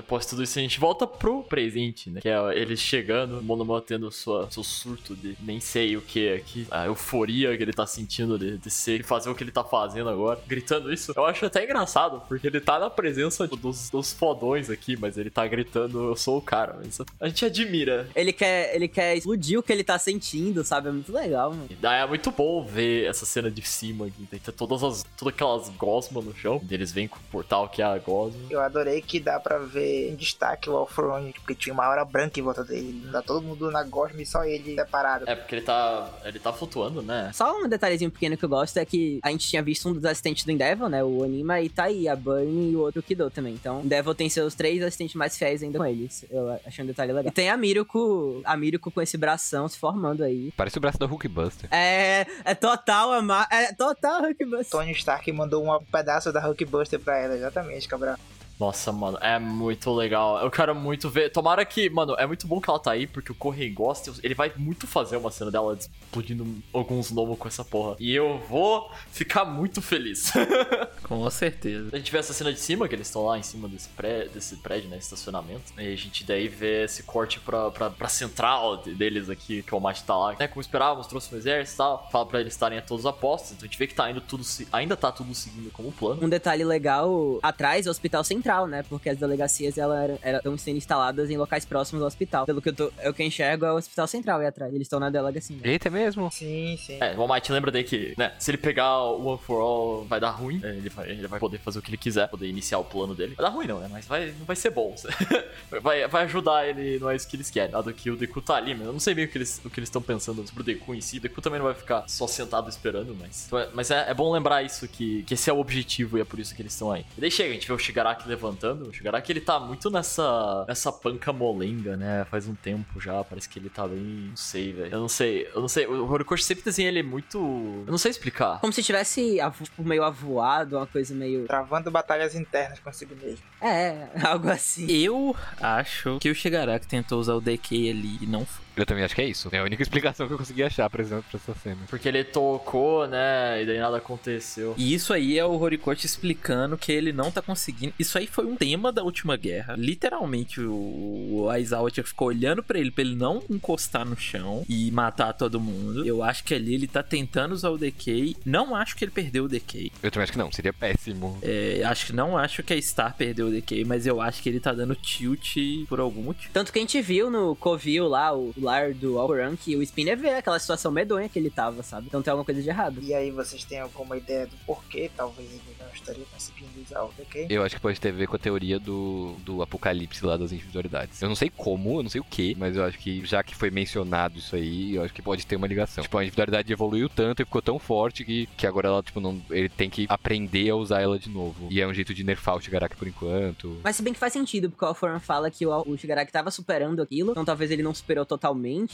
Depois 0.00 0.24
de 0.24 0.30
tudo 0.30 0.42
isso, 0.42 0.58
a 0.58 0.62
gente 0.62 0.78
volta 0.78 1.06
pro 1.06 1.42
presente, 1.42 2.10
né? 2.10 2.20
Que 2.20 2.28
é 2.28 2.38
eles 2.58 2.80
chegando, 2.80 3.38
o 3.38 3.80
tendo 3.80 4.10
sua, 4.10 4.50
seu 4.50 4.64
surto 4.64 5.14
de 5.14 5.36
nem 5.40 5.60
sei 5.60 5.96
o 5.96 6.00
que 6.00 6.32
aqui, 6.32 6.66
a 6.70 6.86
euforia 6.86 7.56
que 7.56 7.62
ele 7.62 7.72
tá 7.72 7.86
sentindo 7.86 8.38
de, 8.38 8.58
de 8.58 8.70
ser, 8.70 8.98
de 8.98 9.04
fazer 9.04 9.30
o 9.30 9.34
que 9.34 9.42
ele 9.42 9.50
tá 9.50 9.64
fazendo 9.64 10.08
agora, 10.08 10.40
gritando 10.46 10.92
isso. 10.92 11.12
Eu 11.16 11.26
acho 11.26 11.46
até 11.46 11.64
engraçado, 11.64 12.22
porque 12.28 12.46
ele 12.46 12.60
tá 12.60 12.78
na 12.78 12.90
presença 12.90 13.46
dos, 13.46 13.90
dos 13.90 14.12
fodões 14.12 14.70
aqui, 14.70 14.96
mas 14.96 15.18
ele 15.18 15.30
tá 15.30 15.46
gritando, 15.46 16.08
eu 16.08 16.16
sou 16.16 16.38
o 16.38 16.42
cara. 16.42 16.78
Isso 16.86 17.04
a 17.20 17.28
gente 17.28 17.44
admira. 17.44 18.08
Ele 18.14 18.32
quer, 18.32 18.74
ele 18.74 18.88
quer 18.88 19.16
explodir 19.16 19.58
o 19.58 19.62
que 19.62 19.72
ele 19.72 19.84
tá 19.84 19.98
sentindo, 19.98 20.62
sabe? 20.64 20.88
É 20.88 20.92
muito 20.92 21.12
legal, 21.12 21.50
mano. 21.50 21.66
E 21.70 21.74
daí 21.74 22.02
é 22.02 22.06
muito 22.06 22.30
bom 22.30 22.64
ver 22.64 23.06
essa 23.06 23.26
cena 23.26 23.50
de 23.50 23.62
cima 23.62 24.06
aqui. 24.06 24.26
Tem 24.26 24.40
todas 24.54 24.82
as. 24.82 25.04
Todas 25.16 25.34
aquelas 25.34 25.68
gosmas 25.70 26.24
no 26.24 26.34
chão. 26.34 26.60
Eles 26.70 26.92
vêm 26.92 27.08
com 27.08 27.16
o 27.16 27.22
portal 27.30 27.68
que 27.68 27.82
é 27.82 27.84
a 27.84 27.98
gosma. 27.98 28.40
Eu 28.50 28.60
adorei 28.60 29.00
que 29.00 29.18
dá 29.18 29.40
pra 29.40 29.58
ver 29.58 29.87
em 29.88 30.14
destaque 30.14 30.68
o 30.68 30.76
Alfrone, 30.76 31.32
porque 31.32 31.54
tinha 31.54 31.72
uma 31.72 31.84
aura 31.84 32.04
branca 32.04 32.38
em 32.38 32.42
volta 32.42 32.64
dele. 32.64 33.00
Não 33.04 33.12
dá 33.12 33.22
todo 33.22 33.42
mundo 33.42 33.70
na 33.70 33.82
gosma 33.82 34.20
e 34.22 34.26
só 34.26 34.44
ele 34.44 34.74
separado. 34.74 35.28
É, 35.28 35.34
porque 35.34 35.54
ele 35.56 35.62
tá. 35.62 36.08
Ele 36.24 36.38
tá 36.38 36.52
flutuando, 36.52 37.02
né? 37.02 37.30
Só 37.34 37.56
um 37.58 37.68
detalhezinho 37.68 38.10
pequeno 38.10 38.36
que 38.36 38.44
eu 38.44 38.48
gosto 38.48 38.76
é 38.78 38.84
que 38.84 39.20
a 39.22 39.30
gente 39.30 39.48
tinha 39.48 39.62
visto 39.62 39.88
um 39.88 39.92
dos 39.92 40.04
assistentes 40.04 40.44
do 40.44 40.52
Endeavor, 40.52 40.88
né? 40.88 41.02
O 41.02 41.22
Onima, 41.22 41.60
e 41.60 41.68
tá 41.68 41.84
aí 41.84 42.08
a 42.08 42.16
Burn 42.16 42.70
e 42.70 42.76
o 42.76 42.80
outro 42.80 43.02
Kido 43.02 43.30
também. 43.30 43.54
Então, 43.54 43.80
o 43.80 43.84
Endeavor 43.84 44.14
tem 44.14 44.28
seus 44.28 44.54
três 44.54 44.82
assistentes 44.82 45.14
mais 45.14 45.36
fiéis 45.36 45.62
ainda 45.62 45.78
com 45.78 45.84
eles. 45.84 46.24
Eu 46.30 46.50
achei 46.66 46.84
um 46.84 46.86
detalhe 46.86 47.12
legal. 47.12 47.30
E 47.30 47.34
tem 47.34 47.50
a 47.50 47.56
Miruko, 47.56 48.40
a 48.44 48.56
Miruko 48.56 48.90
com 48.90 49.00
esse 49.00 49.16
bração 49.16 49.68
se 49.68 49.78
formando 49.78 50.22
aí. 50.22 50.52
Parece 50.56 50.78
o 50.78 50.80
braço 50.80 50.98
da 50.98 51.06
Hulkbuster. 51.06 51.68
É, 51.72 52.26
é 52.44 52.54
total, 52.54 53.12
a 53.12 53.48
é 53.50 53.72
total 53.72 54.22
Hulkbuster. 54.22 54.70
Tony 54.70 54.92
Stark 54.92 55.30
mandou 55.32 55.64
um 55.64 55.84
pedaço 55.84 56.32
da 56.32 56.40
Hulkbuster 56.40 57.00
pra 57.00 57.18
ela, 57.18 57.34
exatamente, 57.34 57.88
Cabral. 57.88 58.16
Nossa, 58.58 58.90
mano, 58.92 59.18
é 59.20 59.38
muito 59.38 59.92
legal. 59.92 60.38
Eu 60.40 60.50
quero 60.50 60.74
muito 60.74 61.08
ver. 61.08 61.30
Tomara 61.30 61.64
que, 61.64 61.88
mano, 61.88 62.14
é 62.18 62.26
muito 62.26 62.46
bom 62.46 62.60
que 62.60 62.68
ela 62.68 62.78
tá 62.78 62.92
aí, 62.92 63.06
porque 63.06 63.30
o 63.30 63.34
Correio 63.34 63.72
gosta. 63.72 64.12
Ele 64.22 64.34
vai 64.34 64.52
muito 64.56 64.86
fazer 64.86 65.16
uma 65.16 65.30
cena 65.30 65.50
dela 65.50 65.76
explodindo 65.78 66.46
alguns 66.72 67.10
novos 67.10 67.38
com 67.38 67.46
essa 67.46 67.64
porra. 67.64 67.96
E 68.00 68.14
eu 68.14 68.38
vou 68.48 68.90
ficar 69.12 69.44
muito 69.44 69.80
feliz. 69.80 70.32
Com 71.04 71.28
certeza. 71.30 71.90
a 71.92 71.98
gente 71.98 72.10
vê 72.10 72.18
essa 72.18 72.32
cena 72.32 72.52
de 72.52 72.58
cima, 72.58 72.88
que 72.88 72.94
eles 72.94 73.06
estão 73.06 73.24
lá 73.24 73.38
em 73.38 73.42
cima 73.42 73.68
desse, 73.68 73.88
pré, 73.90 74.26
desse 74.26 74.56
prédio, 74.56 74.90
né? 74.90 74.98
Estacionamento. 74.98 75.72
E 75.78 75.92
a 75.92 75.96
gente 75.96 76.24
daí 76.24 76.48
vê 76.48 76.84
esse 76.84 77.02
corte 77.04 77.38
pra, 77.40 77.70
pra, 77.70 77.90
pra 77.90 78.08
central 78.08 78.78
deles 78.78 79.30
aqui, 79.30 79.62
que 79.62 79.74
o 79.74 79.80
Mate 79.80 80.02
tá 80.04 80.16
lá. 80.16 80.34
Né? 80.38 80.48
Como 80.48 80.60
esperávamos, 80.60 81.06
trouxe 81.06 81.34
um 81.34 81.38
exército 81.38 81.76
e 81.76 81.78
tal. 81.78 82.08
Fala 82.10 82.26
pra 82.26 82.40
eles 82.40 82.52
estarem 82.52 82.78
a 82.78 82.82
todos 82.82 83.06
apostos. 83.06 83.52
Então 83.52 83.64
a 83.64 83.66
gente 83.66 83.78
vê 83.78 83.86
que 83.86 83.94
tá 83.94 84.10
indo 84.10 84.20
tudo. 84.20 84.44
Ainda 84.72 84.96
tá 84.96 85.12
tudo 85.12 85.32
seguindo 85.34 85.70
como 85.70 85.92
plano. 85.92 86.24
Um 86.24 86.28
detalhe 86.28 86.64
legal, 86.64 87.38
atrás 87.42 87.86
é 87.86 87.88
o 87.88 87.92
hospital 87.92 88.24
central, 88.24 88.47
né? 88.66 88.82
Porque 88.88 89.10
as 89.10 89.18
delegacias 89.18 89.78
elas 89.78 90.18
estão 90.24 90.56
sendo 90.56 90.76
instaladas 90.76 91.30
em 91.30 91.36
locais 91.36 91.64
próximos 91.64 92.02
ao 92.02 92.08
hospital. 92.08 92.46
Pelo 92.46 92.62
que 92.62 92.70
eu, 92.70 92.74
tô, 92.74 92.92
é 92.98 93.08
o 93.08 93.14
que 93.14 93.22
eu 93.22 93.26
enxergo 93.26 93.64
é 93.64 93.72
o 93.72 93.76
hospital 93.76 94.06
central 94.06 94.40
aí 94.40 94.46
atrás. 94.46 94.72
Eles 94.74 94.86
estão 94.86 94.98
na 94.98 95.10
delegacia. 95.10 95.56
Né? 95.56 95.62
Eita, 95.64 95.88
é 95.88 95.90
mesmo? 95.90 96.30
Sim, 96.32 96.76
sim. 96.78 96.98
É, 97.00 97.14
o 97.16 97.22
Almighty 97.22 97.52
lembra 97.52 97.70
daí 97.70 97.84
que, 97.84 98.14
né, 98.16 98.32
se 98.38 98.50
ele 98.50 98.58
pegar 98.58 99.02
o 99.02 99.26
One 99.26 99.38
for 99.38 99.60
All, 99.60 100.04
vai 100.04 100.20
dar 100.20 100.30
ruim. 100.30 100.60
É, 100.62 100.70
ele, 100.70 100.88
vai, 100.88 101.10
ele 101.10 101.26
vai 101.26 101.38
poder 101.38 101.58
fazer 101.58 101.78
o 101.78 101.82
que 101.82 101.90
ele 101.90 101.96
quiser, 101.96 102.28
poder 102.28 102.48
iniciar 102.48 102.78
o 102.78 102.84
plano 102.84 103.14
dele. 103.14 103.34
Vai 103.34 103.46
dar 103.46 103.52
ruim 103.52 103.66
não, 103.66 103.78
né? 103.78 103.88
Mas 103.90 104.06
vai, 104.06 104.34
não 104.38 104.46
vai 104.46 104.56
ser 104.56 104.70
bom. 104.70 104.94
vai, 105.82 106.06
vai 106.08 106.24
ajudar 106.24 106.66
ele, 106.66 106.98
não 106.98 107.10
é 107.10 107.16
isso 107.16 107.28
que 107.28 107.36
eles 107.36 107.50
querem. 107.50 107.70
Dado 107.70 107.92
que 107.92 108.10
o 108.10 108.16
Deku 108.16 108.40
tá 108.40 108.56
ali, 108.56 108.74
mas 108.74 108.86
eu 108.86 108.92
não 108.92 109.00
sei 109.00 109.14
meio 109.14 109.28
o 109.28 109.30
que 109.30 109.38
eles 109.38 109.60
o 109.64 109.70
que 109.70 109.78
eles 109.78 109.88
estão 109.88 110.02
pensando 110.02 110.46
sobre 110.46 110.62
o 110.62 110.64
Deku 110.64 110.94
em 110.94 111.00
si. 111.00 111.18
O 111.18 111.20
Deku 111.20 111.40
também 111.40 111.58
não 111.58 111.66
vai 111.66 111.74
ficar 111.74 112.04
só 112.08 112.26
sentado 112.26 112.68
esperando, 112.68 113.16
mas... 113.18 113.46
Então 113.46 113.58
é, 113.58 113.68
mas 113.72 113.90
é, 113.90 114.10
é, 114.10 114.14
bom 114.14 114.32
lembrar 114.32 114.62
isso, 114.62 114.86
que, 114.88 115.22
que 115.24 115.34
esse 115.34 115.48
é 115.48 115.52
o 115.52 115.58
objetivo 115.58 116.18
e 116.18 116.20
é 116.20 116.24
por 116.24 116.38
isso 116.38 116.54
que 116.54 116.62
eles 116.62 116.72
estão 116.72 116.90
aí. 116.90 117.04
E 117.16 117.20
daí 117.20 117.30
chega, 117.30 117.50
a 117.50 117.52
gente 117.52 117.66
vê 117.66 117.72
o 117.72 117.78
Shigaraki 117.78 118.28
levantando. 118.38 118.88
O 118.88 118.92
Shigaraki, 118.92 119.32
ele 119.32 119.40
tá 119.40 119.58
muito 119.58 119.90
nessa, 119.90 120.64
nessa 120.66 120.92
panca 120.92 121.32
molenga, 121.32 121.96
né? 121.96 122.24
Faz 122.30 122.46
um 122.46 122.54
tempo 122.54 123.00
já, 123.00 123.22
parece 123.24 123.48
que 123.48 123.58
ele 123.58 123.68
tá 123.68 123.86
bem... 123.86 124.28
Não 124.28 124.36
sei, 124.36 124.72
velho. 124.72 124.92
Eu 124.92 125.00
não 125.00 125.08
sei, 125.08 125.48
eu 125.54 125.60
não 125.60 125.68
sei. 125.68 125.86
O 125.86 126.10
Horikoshi 126.10 126.44
sempre 126.44 126.64
desenha 126.64 126.88
ele 126.88 127.02
muito... 127.02 127.38
Eu 127.38 127.90
não 127.90 127.98
sei 127.98 128.10
explicar. 128.10 128.60
Como 128.60 128.72
se 128.72 128.82
tivesse 128.82 129.38
meio 129.78 130.04
avoado, 130.04 130.76
uma 130.76 130.86
coisa 130.86 131.14
meio... 131.14 131.46
Travando 131.46 131.90
batalhas 131.90 132.34
internas 132.34 132.78
consigo 132.78 133.14
mesmo. 133.20 133.44
É, 133.60 134.08
algo 134.24 134.48
assim. 134.48 134.90
Eu 134.90 135.34
acho 135.60 136.18
que 136.20 136.30
o 136.30 136.34
Shigaraki 136.34 136.86
tentou 136.86 137.18
usar 137.18 137.34
o 137.34 137.40
DK 137.40 137.90
ali 137.90 138.18
e 138.22 138.26
não 138.26 138.46
foi. 138.46 138.67
Eu 138.78 138.86
também 138.86 139.04
acho 139.04 139.14
que 139.14 139.20
é 139.20 139.26
isso. 139.26 139.48
É 139.50 139.58
a 139.58 139.64
única 139.64 139.82
explicação 139.88 140.26
que 140.26 140.32
eu 140.32 140.38
consegui 140.38 140.62
achar, 140.62 140.88
por 140.88 141.00
exemplo, 141.00 141.24
pra 141.30 141.38
essa 141.38 141.54
cena. 141.60 141.80
Porque 141.88 142.08
ele 142.08 142.22
tocou, 142.22 143.06
né? 143.08 143.62
E 143.62 143.66
daí 143.66 143.78
nada 143.78 143.96
aconteceu. 143.96 144.74
E 144.78 144.94
isso 144.94 145.12
aí 145.12 145.38
é 145.38 145.44
o 145.44 145.58
Horikoshi 145.58 146.06
explicando 146.06 146.78
que 146.78 146.92
ele 146.92 147.12
não 147.12 147.30
tá 147.30 147.42
conseguindo. 147.42 147.92
Isso 147.98 148.16
aí 148.16 148.26
foi 148.26 148.46
um 148.46 148.56
tema 148.56 148.92
da 148.92 149.02
última 149.02 149.36
guerra. 149.36 149.74
Literalmente, 149.76 150.60
o, 150.60 151.28
o 151.30 151.50
Aizawa 151.50 151.90
ficou 151.90 152.28
olhando 152.28 152.62
para 152.62 152.78
ele, 152.78 152.90
pra 152.90 153.02
ele 153.02 153.16
não 153.16 153.42
encostar 153.50 154.04
no 154.04 154.16
chão 154.16 154.64
e 154.68 154.90
matar 154.90 155.32
todo 155.32 155.58
mundo. 155.58 156.06
Eu 156.06 156.22
acho 156.22 156.44
que 156.44 156.54
ali 156.54 156.74
ele 156.74 156.86
tá 156.86 157.02
tentando 157.02 157.52
usar 157.52 157.70
o 157.70 157.78
DK. 157.78 158.36
Não 158.44 158.76
acho 158.76 158.96
que 158.96 159.04
ele 159.04 159.10
perdeu 159.10 159.44
o 159.44 159.48
DK. 159.48 159.90
Eu 160.02 160.10
também 160.10 160.22
acho 160.22 160.32
que 160.32 160.38
não, 160.38 160.52
seria 160.52 160.72
péssimo. 160.72 161.38
É, 161.42 161.82
acho 161.84 162.06
que 162.06 162.12
não 162.12 162.36
acho 162.36 162.62
que 162.62 162.72
a 162.72 162.80
Star 162.80 163.16
perdeu 163.16 163.48
o 163.48 163.50
DK, 163.50 163.84
mas 163.84 164.06
eu 164.06 164.20
acho 164.20 164.42
que 164.42 164.48
ele 164.48 164.60
tá 164.60 164.72
dando 164.72 164.94
tilt 164.94 165.56
por 165.88 165.98
algum 165.98 166.22
motivo. 166.22 166.52
Tanto 166.52 166.72
que 166.72 166.78
a 166.78 166.82
gente 166.82 167.00
viu 167.00 167.30
no 167.30 167.56
Covil 167.56 168.06
lá, 168.06 168.32
o 168.32 168.52
do 168.94 169.18
Alcoran, 169.18 169.56
que 169.56 169.76
o 169.76 169.82
Spinner 169.82 170.16
vê 170.16 170.30
aquela 170.30 170.58
situação 170.58 170.90
medonha 170.90 171.28
que 171.28 171.38
ele 171.38 171.50
tava, 171.50 171.82
sabe? 171.82 172.06
Então 172.06 172.22
tem 172.22 172.30
alguma 172.30 172.44
coisa 172.44 172.62
de 172.62 172.68
errado. 172.68 173.00
E 173.02 173.14
aí 173.14 173.30
vocês 173.30 173.64
têm 173.64 173.80
alguma 173.80 174.16
ideia 174.16 174.46
do 174.46 174.56
porquê? 174.66 175.10
Talvez 175.16 175.48
ele 175.50 175.76
não 175.78 175.88
estaria 175.92 176.24
conseguindo 176.32 176.80
usar 176.80 177.02
o 177.02 177.12
DK? 177.18 177.46
Eu 177.50 177.62
acho 177.62 177.74
que 177.74 177.80
pode 177.80 178.00
ter 178.00 178.10
a 178.10 178.12
ver 178.12 178.26
com 178.26 178.36
a 178.36 178.38
teoria 178.38 178.78
do, 178.78 179.34
do 179.44 179.62
apocalipse 179.62 180.24
lá 180.24 180.36
das 180.36 180.52
individualidades. 180.52 181.20
Eu 181.20 181.28
não 181.28 181.36
sei 181.36 181.50
como, 181.50 181.98
eu 181.98 182.02
não 182.02 182.10
sei 182.10 182.20
o 182.20 182.24
que, 182.24 182.54
mas 182.58 182.76
eu 182.76 182.84
acho 182.84 182.98
que 182.98 183.24
já 183.24 183.42
que 183.42 183.54
foi 183.54 183.70
mencionado 183.70 184.38
isso 184.38 184.54
aí, 184.54 184.94
eu 184.94 185.02
acho 185.02 185.14
que 185.14 185.22
pode 185.22 185.46
ter 185.46 185.56
uma 185.56 185.66
ligação. 185.66 186.02
Tipo, 186.02 186.18
a 186.18 186.22
individualidade 186.22 186.72
evoluiu 186.72 187.08
tanto 187.08 187.42
e 187.42 187.44
ficou 187.44 187.62
tão 187.62 187.78
forte 187.78 188.24
que, 188.24 188.46
que 188.56 188.66
agora 188.66 188.88
ela, 188.88 189.02
tipo, 189.02 189.20
não, 189.20 189.40
ele 189.50 189.68
tem 189.68 189.90
que 189.90 190.06
aprender 190.08 190.70
a 190.70 190.76
usar 190.76 191.00
ela 191.00 191.18
de 191.18 191.28
novo. 191.28 191.68
E 191.70 191.80
é 191.80 191.86
um 191.86 191.94
jeito 191.94 192.14
de 192.14 192.24
nerfar 192.24 192.56
o 192.56 192.60
Shigaraki 192.60 192.96
por 192.96 193.08
enquanto. 193.08 193.78
Mas 193.82 193.96
se 193.96 194.02
bem 194.02 194.12
que 194.12 194.18
faz 194.18 194.32
sentido, 194.32 194.70
porque 194.70 194.84
o 194.84 194.88
Alforan 194.88 195.18
fala 195.18 195.50
que 195.50 195.66
o, 195.66 195.82
o 195.86 195.96
Shigaraki 195.96 196.32
tava 196.32 196.50
superando 196.50 197.02
aquilo, 197.02 197.32
então 197.32 197.44
talvez 197.44 197.70
ele 197.70 197.82
não 197.82 197.94
superou 197.94 198.24
totalmente, 198.24 198.47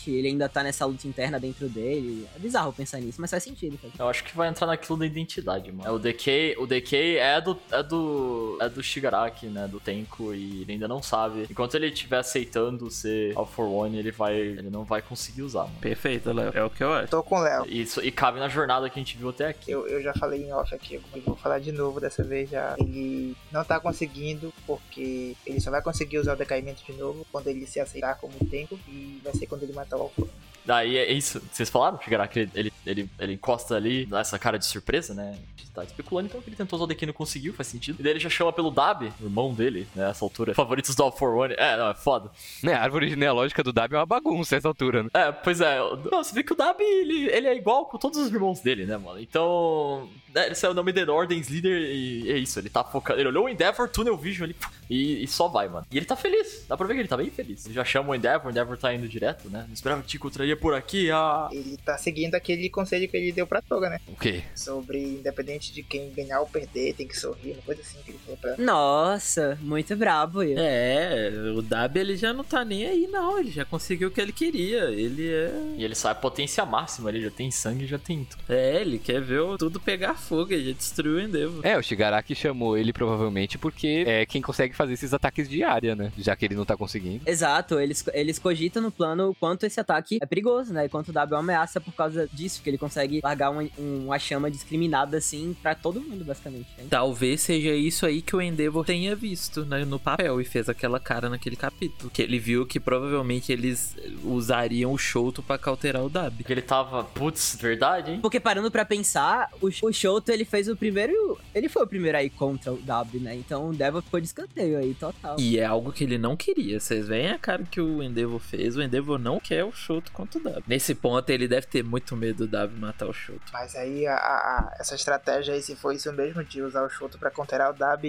ele 0.07 0.29
ainda 0.29 0.49
tá 0.49 0.63
nessa 0.63 0.85
luta 0.85 1.07
interna 1.07 1.39
dentro 1.39 1.69
dele. 1.69 2.27
É 2.35 2.39
bizarro 2.39 2.73
pensar 2.73 3.01
nisso, 3.01 3.21
mas 3.21 3.31
faz 3.31 3.43
sentido. 3.43 3.79
Faz. 3.79 3.93
Eu 3.99 4.09
acho 4.09 4.25
que 4.25 4.37
vai 4.37 4.49
entrar 4.49 4.67
naquilo 4.67 4.99
da 4.99 5.07
identidade, 5.07 5.71
mano. 5.73 5.89
É, 5.89 5.93
o 5.93 5.99
DK, 5.99 6.57
o 6.59 6.67
DK 6.67 7.17
é 7.19 7.41
do, 7.41 7.59
é 7.71 7.83
do 7.83 8.59
é 8.61 8.69
do 8.69 8.83
Shigaraki, 8.83 9.47
né, 9.47 9.67
do 9.69 9.81
Tenko 9.81 10.35
e 10.35 10.63
ele 10.63 10.73
ainda 10.73 10.89
não 10.89 11.03
sabe. 11.03 11.47
Enquanto 11.51 11.75
ele 11.75 11.89
estiver 11.89 12.19
aceitando 12.19 12.91
ser 12.91 13.37
All 13.37 13.47
for 13.47 13.67
One, 13.67 13.99
ele 13.99 14.11
vai 14.11 14.35
ele 14.35 14.71
não 14.71 14.85
vai 14.85 15.03
conseguir 15.03 15.43
usar, 15.43 15.65
mano. 15.65 15.77
Perfeito, 15.81 16.33
Léo. 16.33 16.53
É 16.55 16.65
o 16.65 16.71
que 16.71 16.83
eu 16.83 16.93
acho. 16.93 17.09
Tô 17.09 17.23
com 17.23 17.37
o 17.37 17.43
Léo. 17.43 17.67
Isso 17.69 18.01
e 18.05 18.11
cabe 18.11 18.39
na 18.39 18.49
jornada 18.49 18.89
que 18.89 18.99
a 18.99 19.03
gente 19.03 19.17
viu 19.17 19.31
até 19.31 19.49
aqui. 19.49 19.71
Eu, 19.71 19.87
eu 19.87 20.03
já 20.03 20.13
falei 20.15 20.45
em 20.45 20.53
off 20.53 20.75
aqui, 20.75 20.95
eu 20.95 21.23
vou 21.23 21.37
falar 21.37 21.59
de 21.59 21.73
novo 21.73 22.01
dessa 22.01 22.23
vez 22.23 22.51
já. 22.51 22.75
Ele 22.79 23.37
não 23.51 23.65
tá 23.65 23.81
conseguindo 23.81 24.53
porque 24.67 25.37
ele 25.47 25.61
só 25.61 25.71
vai 25.71 25.83
conseguir 25.83 26.19
usar 26.19 26.35
o 26.35 26.37
decaimento 26.37 26.85
de 26.85 26.93
novo 26.99 27.27
quando 27.31 27.49
ele 27.49 27.67
se 27.67 27.81
aceitar 27.81 28.17
como 28.17 28.33
tempo 28.49 28.79
e 28.89 29.21
vai 29.23 29.35
ser 29.35 29.44
quando 29.47 29.63
ele 29.63 29.73
matar 29.73 29.97
o 29.97 30.11
One. 30.17 30.31
Daí 30.65 30.97
é 30.97 31.13
isso. 31.13 31.43
Vocês 31.53 31.69
falaram? 31.69 32.01
Chegará 32.01 32.27
que 32.27 32.49
ele, 32.55 32.73
ele, 32.87 33.11
ele, 33.19 33.33
encosta 33.35 33.77
ali 33.77 34.07
nessa 34.07 34.39
cara 34.39 34.59
de 34.59 34.65
surpresa, 34.65 35.13
né? 35.13 35.33
A 35.33 35.61
gente 35.61 35.71
tá 35.73 35.85
especulando 35.85 36.29
então 36.29 36.41
que 36.41 36.49
ele 36.49 36.57
tentou 36.57 36.79
usar 36.79 36.85
o 36.85 36.87
DK 36.87 37.03
e 37.03 37.07
não 37.07 37.13
conseguiu, 37.13 37.53
faz 37.53 37.67
sentido. 37.67 38.01
E 38.01 38.03
daí 38.03 38.13
ele 38.13 38.21
já 38.21 38.31
chama 38.31 38.51
pelo 38.51 38.71
Dab, 38.71 39.13
irmão 39.21 39.53
dele, 39.53 39.87
né? 39.95 40.09
Essa 40.09 40.25
altura. 40.25 40.55
Favoritos 40.55 40.95
do 40.95 41.03
All 41.03 41.13
for 41.13 41.35
One. 41.37 41.55
É, 41.59 41.77
não, 41.77 41.91
é 41.91 41.95
foda. 41.95 42.31
Né, 42.63 42.73
a 42.73 42.83
árvore 42.83 43.11
genealógica 43.11 43.63
do 43.63 43.75
Dab 43.75 43.93
é 43.93 43.99
uma 43.99 44.07
bagunça 44.07 44.57
essa 44.57 44.69
altura, 44.69 45.03
né? 45.03 45.11
É, 45.13 45.31
pois 45.31 45.61
é. 45.61 45.79
Não, 46.11 46.25
você 46.25 46.35
vê 46.35 46.43
que 46.43 46.53
o 46.53 46.57
Dab, 46.57 46.81
ele, 46.81 47.29
ele 47.29 47.47
é 47.47 47.55
igual 47.55 47.85
com 47.85 47.99
todos 47.99 48.19
os 48.19 48.33
irmãos 48.33 48.61
dele, 48.61 48.87
né, 48.87 48.97
mano? 48.97 49.21
Então. 49.21 50.09
É, 50.35 50.51
esse 50.51 50.67
é 50.67 50.69
o 50.69 50.75
nome 50.75 50.93
dele, 50.93 51.11
Ordens 51.11 51.49
Leader, 51.49 51.73
e 51.73 52.31
é 52.31 52.37
isso. 52.39 52.59
Ele 52.59 52.69
tá 52.69 52.83
focando. 52.83 53.21
Ele 53.21 53.29
olhou 53.29 53.45
o 53.45 53.49
Endeavor, 53.49 53.89
Tunnel 53.89 54.17
Vision 54.17 54.45
ali, 54.45 54.57
e, 54.91 55.23
e 55.23 55.29
só 55.29 55.49
vai, 55.49 55.69
mano. 55.69 55.87
E 55.91 55.97
ele 55.97 56.07
tá 56.07 56.17
feliz. 56.17 56.65
Dá 56.69 56.77
pra 56.77 56.87
ver 56.87 56.95
que 56.95 57.01
ele 57.01 57.09
tá 57.09 57.17
bem 57.17 57.31
feliz. 57.31 57.65
Ele 57.65 57.75
já 57.75 57.85
chama 57.85 58.11
o 58.11 58.15
Endeavor, 58.15 58.49
o 58.49 58.51
Endeavor 58.51 58.77
tá 58.77 58.93
indo 58.93 59.09
direto, 59.09 59.49
né? 59.49 59.65
Não 59.67 59.75
esperava 59.75 60.03
que 60.03 60.09
te 60.09 60.17
encontraria 60.17 60.57
por 60.57 60.75
aqui, 60.75 61.11
ah. 61.11 61.49
Ele 61.53 61.77
tá 61.77 61.97
seguindo 61.97 62.35
aquele 62.35 62.69
conselho 62.69 63.09
que 63.09 63.17
ele 63.17 63.33
deu 63.33 63.47
pra 63.47 63.63
Toga, 63.63 63.89
né? 63.89 64.01
O 64.09 64.17
quê? 64.17 64.43
Sobre 64.55 65.03
independente 65.03 65.73
de 65.73 65.83
quem 65.83 66.11
ganhar 66.11 66.41
ou 66.41 66.47
perder, 66.47 66.95
tem 66.95 67.07
que 67.07 67.19
sorrir, 67.19 67.53
uma 67.53 67.63
coisa 67.63 67.81
assim 67.81 67.99
que 68.05 68.11
ele 68.11 68.19
falou 68.25 68.39
pra. 68.39 68.57
Nossa, 68.57 69.59
muito 69.61 69.95
brabo 69.97 70.43
ele. 70.43 70.57
É, 70.59 71.31
o 71.57 71.63
Dab 71.63 71.97
ele 71.97 72.17
já 72.17 72.33
não 72.33 72.45
tá 72.45 72.65
nem 72.65 72.87
aí, 72.87 73.07
não. 73.07 73.39
Ele 73.39 73.51
já 73.51 73.65
conseguiu 73.65 74.09
o 74.09 74.11
que 74.11 74.21
ele 74.21 74.33
queria. 74.33 74.85
Ele 74.85 75.29
é. 75.29 75.53
E 75.77 75.85
ele 75.85 75.95
sabe 75.95 76.21
potência 76.21 76.65
máxima, 76.65 77.11
ele 77.11 77.23
já 77.23 77.31
tem 77.31 77.51
sangue, 77.51 77.87
já 77.87 77.99
tem 77.99 78.25
tudo. 78.25 78.43
É, 78.49 78.81
ele 78.81 78.99
quer 78.99 79.21
ver 79.21 79.41
tudo 79.59 79.79
pegar 79.79 80.17
fogo, 80.25 80.53
ele 80.53 80.71
já 80.71 80.73
destruiu 80.77 81.17
o 81.17 81.21
Endeavor. 81.21 81.61
É, 81.65 81.77
o 81.79 81.83
Shigaraki 81.83 82.35
chamou 82.35 82.77
ele 82.77 82.93
provavelmente 82.93 83.59
porque 83.59 84.05
é 84.07 84.27
quem 84.27 84.41
consegue 84.43 84.75
fazer 84.75 84.95
esses 84.95 85.13
ataques 85.15 85.49
de 85.49 85.63
área, 85.63 85.95
né? 85.95 86.13
Já 86.19 86.35
que 86.35 86.45
ele 86.45 86.55
não 86.55 86.65
tá 86.65 86.77
conseguindo. 86.77 87.23
Exato, 87.27 87.79
eles, 87.79 88.05
eles 88.13 88.39
cogitam 88.39 88.83
no 88.83 88.91
plano 88.91 89.31
o 89.31 89.35
quanto 89.35 89.65
esse 89.67 89.79
ataque 89.81 90.19
é 90.21 90.27
perigoso, 90.27 90.73
né? 90.73 90.87
E 90.87 90.89
quanto 90.89 91.09
o 91.09 91.13
W 91.13 91.35
é 91.35 91.37
uma 91.39 91.43
ameaça 91.55 91.81
por 91.81 91.93
causa 91.95 92.29
disso, 92.33 92.63
que 92.63 92.71
ele 92.71 92.79
consegue 92.79 93.21
largar 93.23 93.51
uma, 93.51 93.63
um- 93.79 94.07
uma 94.07 94.19
chama 94.19 94.51
discriminada 94.51 95.17
assim 95.19 95.55
pra 95.63 95.75
todo 95.75 96.01
mundo, 96.01 96.25
basicamente. 96.25 96.67
né? 96.79 96.85
Talvez 96.91 97.41
seja 97.43 97.75
isso 97.75 98.07
aí 98.07 98.23
que 98.23 98.35
o 98.35 98.41
Endeavor 98.43 98.85
tenha 98.85 99.15
visto 99.15 99.65
né, 99.65 99.85
no 99.85 99.99
papel 99.99 100.41
e 100.41 100.45
fez 100.45 100.69
aquela 100.69 100.99
cara 100.99 101.29
naquele 101.29 101.57
capítulo. 101.57 102.11
Que 102.11 102.23
ele 102.23 102.39
viu 102.39 102.67
que 102.67 102.81
provavelmente 102.81 103.53
eles 103.53 103.95
usariam 104.23 104.93
o 104.93 104.99
Shoto 104.99 105.43
pra 105.43 105.59
cauterar 105.59 106.03
o 106.05 106.09
Dab. 106.09 106.37
Porque 106.37 106.53
ele 106.53 106.63
tava, 106.63 107.05
putz, 107.05 107.57
verdade, 107.61 108.11
hein? 108.13 108.19
Porque 108.21 108.41
parando 108.41 108.71
pra 108.71 108.85
pensar, 108.85 109.51
o, 109.61 109.69
o 109.83 109.93
Shoto 109.93 110.14
ele 110.29 110.45
fez 110.45 110.69
o 110.69 110.77
primeiro. 110.77 111.39
Ele 111.55 111.69
foi 111.69 111.83
o 111.83 111.87
primeiro 111.87 112.17
aí 112.19 112.29
contra 112.31 112.73
o 112.73 112.77
W, 112.77 113.21
né? 113.23 113.35
Então 113.35 113.69
o 113.71 113.75
Devil 113.75 114.03
ficou 114.03 114.21
de 114.21 114.27
escanteio 114.27 114.79
aí, 114.79 114.95
total. 114.95 115.37
E 115.39 115.59
é 115.59 115.65
algo 115.65 115.93
que 115.93 116.05
ele 116.05 116.19
não 116.19 116.37
queria. 116.37 116.79
Vocês 116.81 117.09
veem 117.09 117.31
a 117.31 117.39
cara 117.39 117.63
que 117.65 117.81
o 117.81 118.03
Endeavor 118.03 118.41
fez. 118.41 118.77
O 118.77 118.83
Endeavor 118.83 119.19
não 119.19 119.39
quer 119.41 119.65
o 119.65 119.73
Shoto 119.73 120.13
contra 120.13 120.39
o 120.39 120.43
Dab. 120.43 120.63
Nesse 120.67 120.95
ponto, 120.95 121.29
ele 121.31 121.49
deve 121.49 121.67
ter 121.67 121.83
muito 121.83 122.17
medo 122.17 122.47
do 122.47 122.51
Dab 122.51 122.73
matar 122.79 123.07
o 123.09 123.13
Shoto. 123.13 123.41
Mas 123.53 123.75
aí 123.77 124.07
a, 124.07 124.15
a- 124.17 124.77
essa 124.79 124.95
estratégia 124.95 125.55
aí, 125.55 125.63
se 125.63 125.75
for 125.77 125.93
isso 125.93 126.13
mesmo, 126.13 126.43
de 126.45 126.63
usar 126.63 126.85
o 126.85 126.89
Shoto 126.91 127.19
pra 127.19 127.31
counterar 127.31 127.71
o 127.71 127.75
Dab, 127.75 128.03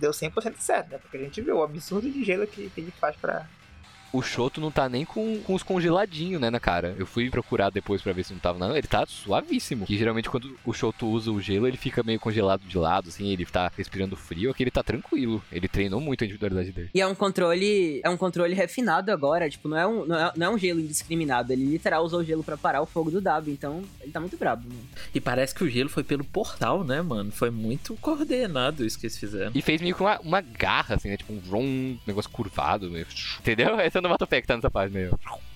deu 0.00 0.10
100% 0.10 0.54
certo, 0.58 0.90
né? 0.90 0.98
Porque 0.98 1.16
a 1.16 1.20
gente 1.20 1.40
viu 1.40 1.56
o 1.58 1.62
absurdo 1.62 2.10
de 2.10 2.24
gelo 2.24 2.46
que, 2.46 2.68
que 2.70 2.80
ele 2.80 2.90
faz 2.92 3.14
pra, 3.16 3.46
O 4.14 4.22
Shoto 4.22 4.60
não 4.60 4.70
tá 4.70 4.88
nem 4.88 5.04
com, 5.04 5.40
com 5.40 5.54
os 5.54 5.62
congeladinhos, 5.64 6.40
né, 6.40 6.48
na 6.48 6.60
cara. 6.60 6.94
Eu 6.96 7.04
fui 7.04 7.28
procurar 7.28 7.68
depois 7.70 8.00
pra 8.00 8.12
ver 8.12 8.24
se 8.24 8.32
não 8.32 8.38
tava 8.38 8.60
não. 8.60 8.76
Ele 8.76 8.86
tá 8.86 9.04
suavíssimo. 9.04 9.86
Que 9.86 9.98
geralmente 9.98 10.30
quando 10.30 10.56
o 10.64 10.72
Shoto 10.72 11.08
usa 11.08 11.32
o 11.32 11.40
gelo, 11.40 11.66
ele 11.66 11.76
fica 11.76 12.00
meio 12.04 12.20
congelado 12.20 12.62
de 12.62 12.78
lado, 12.78 13.08
assim, 13.08 13.32
ele 13.32 13.44
tá 13.44 13.72
respirando 13.76 14.16
frio. 14.16 14.52
Aqui 14.52 14.62
ele 14.62 14.70
tá 14.70 14.84
tranquilo. 14.84 15.42
Ele 15.50 15.66
treinou 15.66 16.00
muito 16.00 16.22
a 16.22 16.26
individualidade 16.26 16.70
dele. 16.70 16.90
E 16.94 17.00
é 17.00 17.06
um 17.08 17.14
controle. 17.14 18.00
É 18.04 18.08
um 18.08 18.16
controle 18.16 18.54
refinado 18.54 19.10
agora. 19.10 19.50
Tipo, 19.50 19.66
não 19.68 19.76
é 19.76 19.84
um, 19.84 20.06
não 20.06 20.16
é, 20.16 20.32
não 20.36 20.46
é 20.46 20.50
um 20.50 20.58
gelo 20.58 20.78
indiscriminado. 20.78 21.52
Ele 21.52 21.64
literal 21.64 22.04
usou 22.04 22.20
o 22.20 22.24
gelo 22.24 22.44
pra 22.44 22.56
parar 22.56 22.82
o 22.82 22.86
fogo 22.86 23.10
do 23.10 23.20
W. 23.20 23.52
Então, 23.52 23.82
ele 24.00 24.12
tá 24.12 24.20
muito 24.20 24.36
brabo, 24.36 24.62
mano. 24.68 24.80
E 25.12 25.20
parece 25.20 25.52
que 25.52 25.64
o 25.64 25.68
gelo 25.68 25.88
foi 25.88 26.04
pelo 26.04 26.22
portal, 26.22 26.84
né, 26.84 27.02
mano? 27.02 27.32
Foi 27.32 27.50
muito 27.50 27.96
coordenado 27.96 28.86
isso 28.86 28.96
que 28.96 29.06
eles 29.06 29.18
fizeram. 29.18 29.50
E 29.52 29.60
fez 29.60 29.80
meio 29.80 29.96
que 29.96 30.02
uma, 30.02 30.20
uma 30.20 30.40
garra, 30.40 30.94
assim, 30.94 31.08
né? 31.08 31.16
Tipo 31.16 31.32
um 31.32 31.54
um 31.54 31.98
negócio 32.06 32.30
curvado, 32.30 32.90
meio... 32.90 33.06
Entendeu? 33.40 33.78
Essa 33.80 33.98
é 33.98 34.03
onomatopeia 34.06 34.42
que 34.42 34.48
tá 34.48 34.56
nessa 34.56 34.70
página 34.70 35.00
aí. 35.00 35.10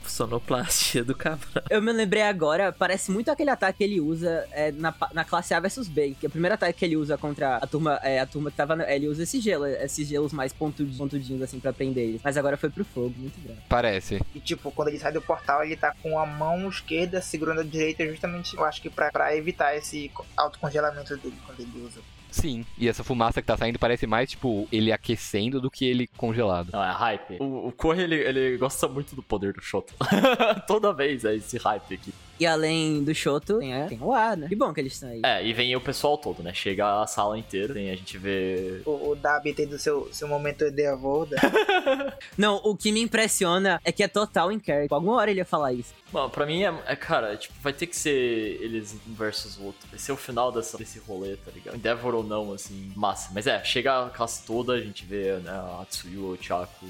Sonoplastia 0.06 1.04
do 1.04 1.14
Cabral. 1.14 1.64
Eu 1.68 1.82
me 1.82 1.92
lembrei 1.92 2.22
agora, 2.22 2.72
parece 2.72 3.10
muito 3.10 3.30
aquele 3.30 3.50
ataque 3.50 3.78
que 3.78 3.84
ele 3.84 4.00
usa 4.00 4.46
é, 4.52 4.72
na, 4.72 4.94
na 5.12 5.24
classe 5.24 5.52
A 5.54 5.60
versus 5.60 5.86
B. 5.86 6.16
Que 6.18 6.26
é 6.26 6.28
o 6.28 6.30
primeiro 6.30 6.54
ataque 6.54 6.78
que 6.78 6.84
ele 6.84 6.96
usa 6.96 7.18
contra 7.18 7.56
a 7.56 7.66
turma, 7.66 8.00
é, 8.02 8.18
a 8.18 8.26
turma 8.26 8.50
que 8.50 8.56
tava. 8.56 8.74
no- 8.74 8.84
Ele 8.84 9.06
usa 9.06 9.22
esse 9.24 9.38
gelo, 9.40 9.66
esses 9.66 10.08
gelos 10.08 10.32
mais 10.32 10.52
pontudinhos, 10.52 10.96
pontudinhos 10.98 11.42
assim 11.42 11.60
pra 11.60 11.72
prender 11.72 12.08
eles. 12.08 12.20
Mas 12.24 12.36
agora 12.36 12.56
foi 12.56 12.70
pro 12.70 12.84
fogo, 12.84 13.14
muito 13.18 13.38
bravo. 13.40 13.60
Parece. 13.68 14.20
E 14.34 14.40
tipo, 14.40 14.70
quando 14.72 14.88
ele 14.88 14.98
sai 14.98 15.12
do 15.12 15.20
portal, 15.20 15.62
ele 15.62 15.76
tá 15.76 15.94
com 16.02 16.18
a 16.18 16.24
mão 16.26 16.68
esquerda 16.68 17.20
segurando 17.20 17.60
a 17.60 17.64
direita, 17.64 18.06
justamente, 18.06 18.56
eu 18.56 18.64
acho 18.64 18.80
que 18.80 18.88
pra, 18.90 19.12
pra 19.12 19.36
evitar 19.36 19.76
esse 19.76 20.08
co- 20.08 20.24
autocongelamento 20.36 21.16
dele 21.18 21.36
quando 21.46 21.60
ele 21.60 21.84
usa. 21.84 22.00
Sim. 22.30 22.64
E 22.76 22.88
essa 22.88 23.02
fumaça 23.02 23.40
que 23.40 23.46
tá 23.46 23.56
saindo 23.56 23.78
parece 23.78 24.06
mais, 24.06 24.30
tipo, 24.30 24.68
ele 24.70 24.92
aquecendo 24.92 25.60
do 25.60 25.70
que 25.70 25.84
ele 25.84 26.06
congelado. 26.16 26.70
Não, 26.72 26.84
é 26.84 26.92
hype. 26.92 27.36
O, 27.40 27.68
o 27.68 27.72
Corre, 27.72 28.02
ele, 28.02 28.16
ele 28.16 28.56
gosta 28.58 28.88
muito 28.88 29.14
do 29.14 29.22
poder 29.22 29.52
do 29.52 29.60
Shoto. 29.60 29.94
Toda 30.66 30.92
vez 30.92 31.24
é 31.24 31.34
esse 31.36 31.58
hype 31.58 31.94
aqui. 31.94 32.12
E 32.40 32.46
além 32.46 33.02
do 33.02 33.14
Shoto, 33.14 33.58
tem, 33.58 33.74
a- 33.74 33.86
tem 33.86 33.98
o 34.00 34.12
A, 34.12 34.36
né? 34.36 34.48
Que 34.48 34.54
bom 34.56 34.72
que 34.72 34.80
eles 34.80 34.92
estão 34.92 35.08
aí. 35.08 35.20
É, 35.24 35.44
e 35.44 35.52
vem 35.52 35.74
o 35.74 35.80
pessoal 35.80 36.16
todo, 36.16 36.42
né? 36.42 36.52
Chega 36.54 37.02
a 37.02 37.06
sala 37.06 37.38
inteira, 37.38 37.74
tem, 37.74 37.90
a 37.90 37.96
gente 37.96 38.16
vê... 38.18 38.80
O, 38.84 39.10
o 39.10 39.16
Dabi 39.16 39.52
tendo 39.52 39.78
seu, 39.78 40.08
seu 40.12 40.28
momento 40.28 40.70
de 40.70 40.86
avô, 40.86 41.26
né? 41.26 41.36
Não, 42.38 42.56
o 42.64 42.76
que 42.76 42.92
me 42.92 43.00
impressiona 43.00 43.80
é 43.84 43.90
que 43.92 44.02
é 44.02 44.08
total 44.08 44.52
em 44.52 44.60
character. 44.64 44.94
Alguma 44.94 45.14
hora 45.16 45.30
ele 45.30 45.40
ia 45.40 45.44
falar 45.44 45.72
isso. 45.72 45.92
Mano, 46.12 46.30
pra 46.30 46.46
mim 46.46 46.62
é, 46.62 46.74
é, 46.86 46.96
cara, 46.96 47.36
tipo, 47.36 47.54
vai 47.60 47.72
ter 47.72 47.86
que 47.86 47.96
ser 47.96 48.10
eles 48.62 48.96
um 49.08 49.14
versus 49.14 49.56
o 49.58 49.64
outro. 49.64 49.88
Vai 49.90 49.98
ser 49.98 50.12
o 50.12 50.16
final 50.16 50.50
dessa, 50.52 50.78
desse 50.78 50.98
rolê, 51.00 51.36
tá 51.36 51.50
ligado? 51.50 51.76
Endeavor 51.76 52.14
ou 52.14 52.22
não, 52.24 52.52
assim, 52.52 52.92
massa. 52.96 53.30
Mas 53.34 53.46
é, 53.46 53.62
chega 53.64 54.06
a 54.06 54.10
classe 54.10 54.44
toda, 54.46 54.72
a 54.74 54.80
gente 54.80 55.04
vê, 55.04 55.36
né, 55.36 55.50
a 55.50 55.80
Atsuyu, 55.82 56.32
o 56.32 56.38
Chaco, 56.40 56.86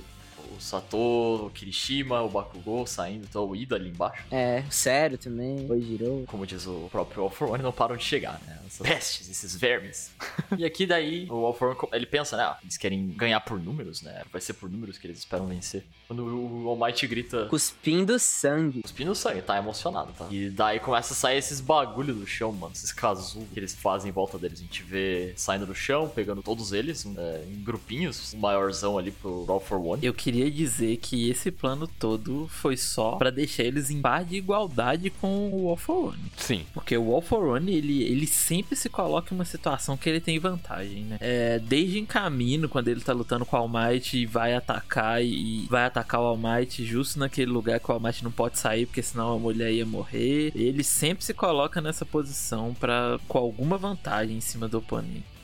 o 0.57 0.61
Sato, 0.61 1.47
o 1.47 1.51
Kirishima, 1.51 2.23
o 2.23 2.29
Bakugou 2.29 2.87
saindo, 2.87 3.27
então 3.29 3.47
o 3.47 3.55
Ida 3.57 3.77
ali 3.77 3.91
embaixo. 3.91 4.25
É, 4.31 4.65
o 4.69 4.73
Sério 4.73 5.19
também. 5.19 5.67
Oi, 5.71 5.81
girou. 5.81 6.25
Como 6.27 6.47
diz 6.47 6.67
o 6.67 6.89
próprio 6.91 7.23
All 7.23 7.31
for 7.31 7.51
One, 7.51 7.63
não 7.63 7.73
param 7.73 7.97
de 7.97 8.05
chegar, 8.05 8.41
né? 8.47 8.59
Essas 8.67 8.87
pestes, 8.87 9.31
esses 9.31 9.57
vermes. 9.57 10.11
e 10.57 10.65
aqui 10.65 10.87
daí, 10.87 11.27
o 11.31 11.45
All 11.47 11.55
for 11.55 11.69
One, 11.71 11.89
ele 11.93 12.07
pensa, 12.07 12.37
né? 12.37 12.43
ah, 12.43 12.59
eles 12.63 12.77
querem 12.77 13.09
ganhar 13.09 13.41
por 13.41 13.59
números, 13.59 14.03
né? 14.03 14.23
Vai 14.31 14.41
ser 14.41 14.55
por 14.55 14.71
números 14.71 14.99
que 14.99 15.07
eles 15.07 15.19
esperam 15.19 15.47
vencer. 15.47 15.85
Quando 16.07 16.25
o 16.25 16.69
All 16.69 16.77
Might 16.77 17.07
grita... 17.07 17.47
Cuspindo 17.47 18.19
sangue. 18.19 18.83
Cuspindo 18.83 19.15
sangue, 19.15 19.43
tá 19.43 19.59
emocionado, 19.59 20.13
tá? 20.13 20.27
E 20.31 20.51
daí 20.51 20.81
começa 20.81 21.13
a 21.13 21.17
sair 21.17 21.39
esses 21.39 21.61
bagulho 21.61 22.15
do 22.15 22.27
chão, 22.27 22.53
mano. 22.53 22.73
Esses 22.75 22.93
casulos 22.93 23.49
que 23.53 23.59
eles 23.59 23.75
fazem 23.75 24.11
em 24.11 24.13
volta 24.13 24.39
deles. 24.39 24.61
A 24.61 24.63
gente 24.63 24.83
vê 24.83 25.33
saindo 25.37 25.67
do 25.67 25.75
chão, 25.75 26.09
pegando 26.09 26.43
todos 26.43 26.73
eles 26.73 27.07
é, 27.07 27.45
em 27.47 27.63
grupinhos. 27.63 28.35
Um 28.35 28.39
maiorzão 28.39 28.99
ali 28.99 29.11
pro 29.11 29.45
All 29.49 29.61
for 29.61 29.79
One. 29.79 30.05
Eu 30.05 30.15
queria 30.15 30.38
dizer 30.51 30.97
que 30.99 31.29
esse 31.31 31.51
plano 31.51 31.87
todo 31.99 32.49
foi 32.49 32.77
só 32.77 33.17
pra 33.17 33.31
deixar 33.31 33.65
eles 33.65 33.91
em 33.91 34.01
par 34.01 34.25
de 34.25 34.37
igualdade 34.37 35.11
com 35.11 35.51
o 35.53 35.69
All 35.69 35.77
for 35.77 36.11
One. 36.11 36.33
Sim. 36.37 36.65
Porque 36.73 36.97
o 36.97 37.13
All 37.13 37.23
for 37.23 37.57
One, 37.57 37.73
ele, 37.73 38.03
ele 38.03 38.27
sempre 38.27 38.77
se 38.77 38.89
coloca 38.89 39.33
em 39.33 39.39
uma 39.39 39.45
situação 39.45 39.97
que 39.97 40.09
ele 40.09 40.21
tem 40.21 40.39
vantagem, 40.39 41.05
né? 41.05 41.19
É, 41.21 41.59
desde 41.59 41.99
em 41.99 42.07
caminho, 42.07 42.69
quando 42.69 42.89
ele 42.89 43.01
tá 43.01 43.13
lutando 43.13 43.45
com 43.45 43.57
o 43.57 43.61
All 43.61 43.69
Might 43.69 44.17
e 44.17 44.27
vai 44.27 44.55
atacar 44.55 45.23
e 45.23 45.67
vai 45.69 45.85
atacar 45.85 46.21
o 46.21 46.25
All 46.25 46.37
Might 46.37 46.85
justo 46.85 47.19
naquele 47.19 47.51
lugar 47.51 47.81
que 47.81 47.91
o 47.91 47.95
All 47.95 48.01
Might 48.01 48.23
não 48.23 48.33
pode 48.33 48.59
sair, 48.59 48.87
porque 48.87 49.03
senão 49.03 49.35
a 49.35 49.39
mulher 49.39 49.73
ia 49.73 49.87
morrer. 49.87 50.53
Ele 50.55 50.83
sempre 50.85 51.25
se 51.25 51.35
coloca 51.35 51.81
nessa 51.81 52.07
posição 52.07 52.75
para 52.75 53.19
com 53.27 53.39
alguma 53.39 53.77
vantagem 53.77 54.37
em 54.37 54.41
cima 54.41 54.69
do 54.69 54.79
oponente. 54.79 55.39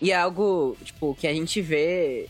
E 0.00 0.10
é 0.12 0.16
algo, 0.16 0.76
tipo, 0.84 1.14
que 1.14 1.26
a 1.26 1.32
gente 1.32 1.60
vê. 1.60 2.28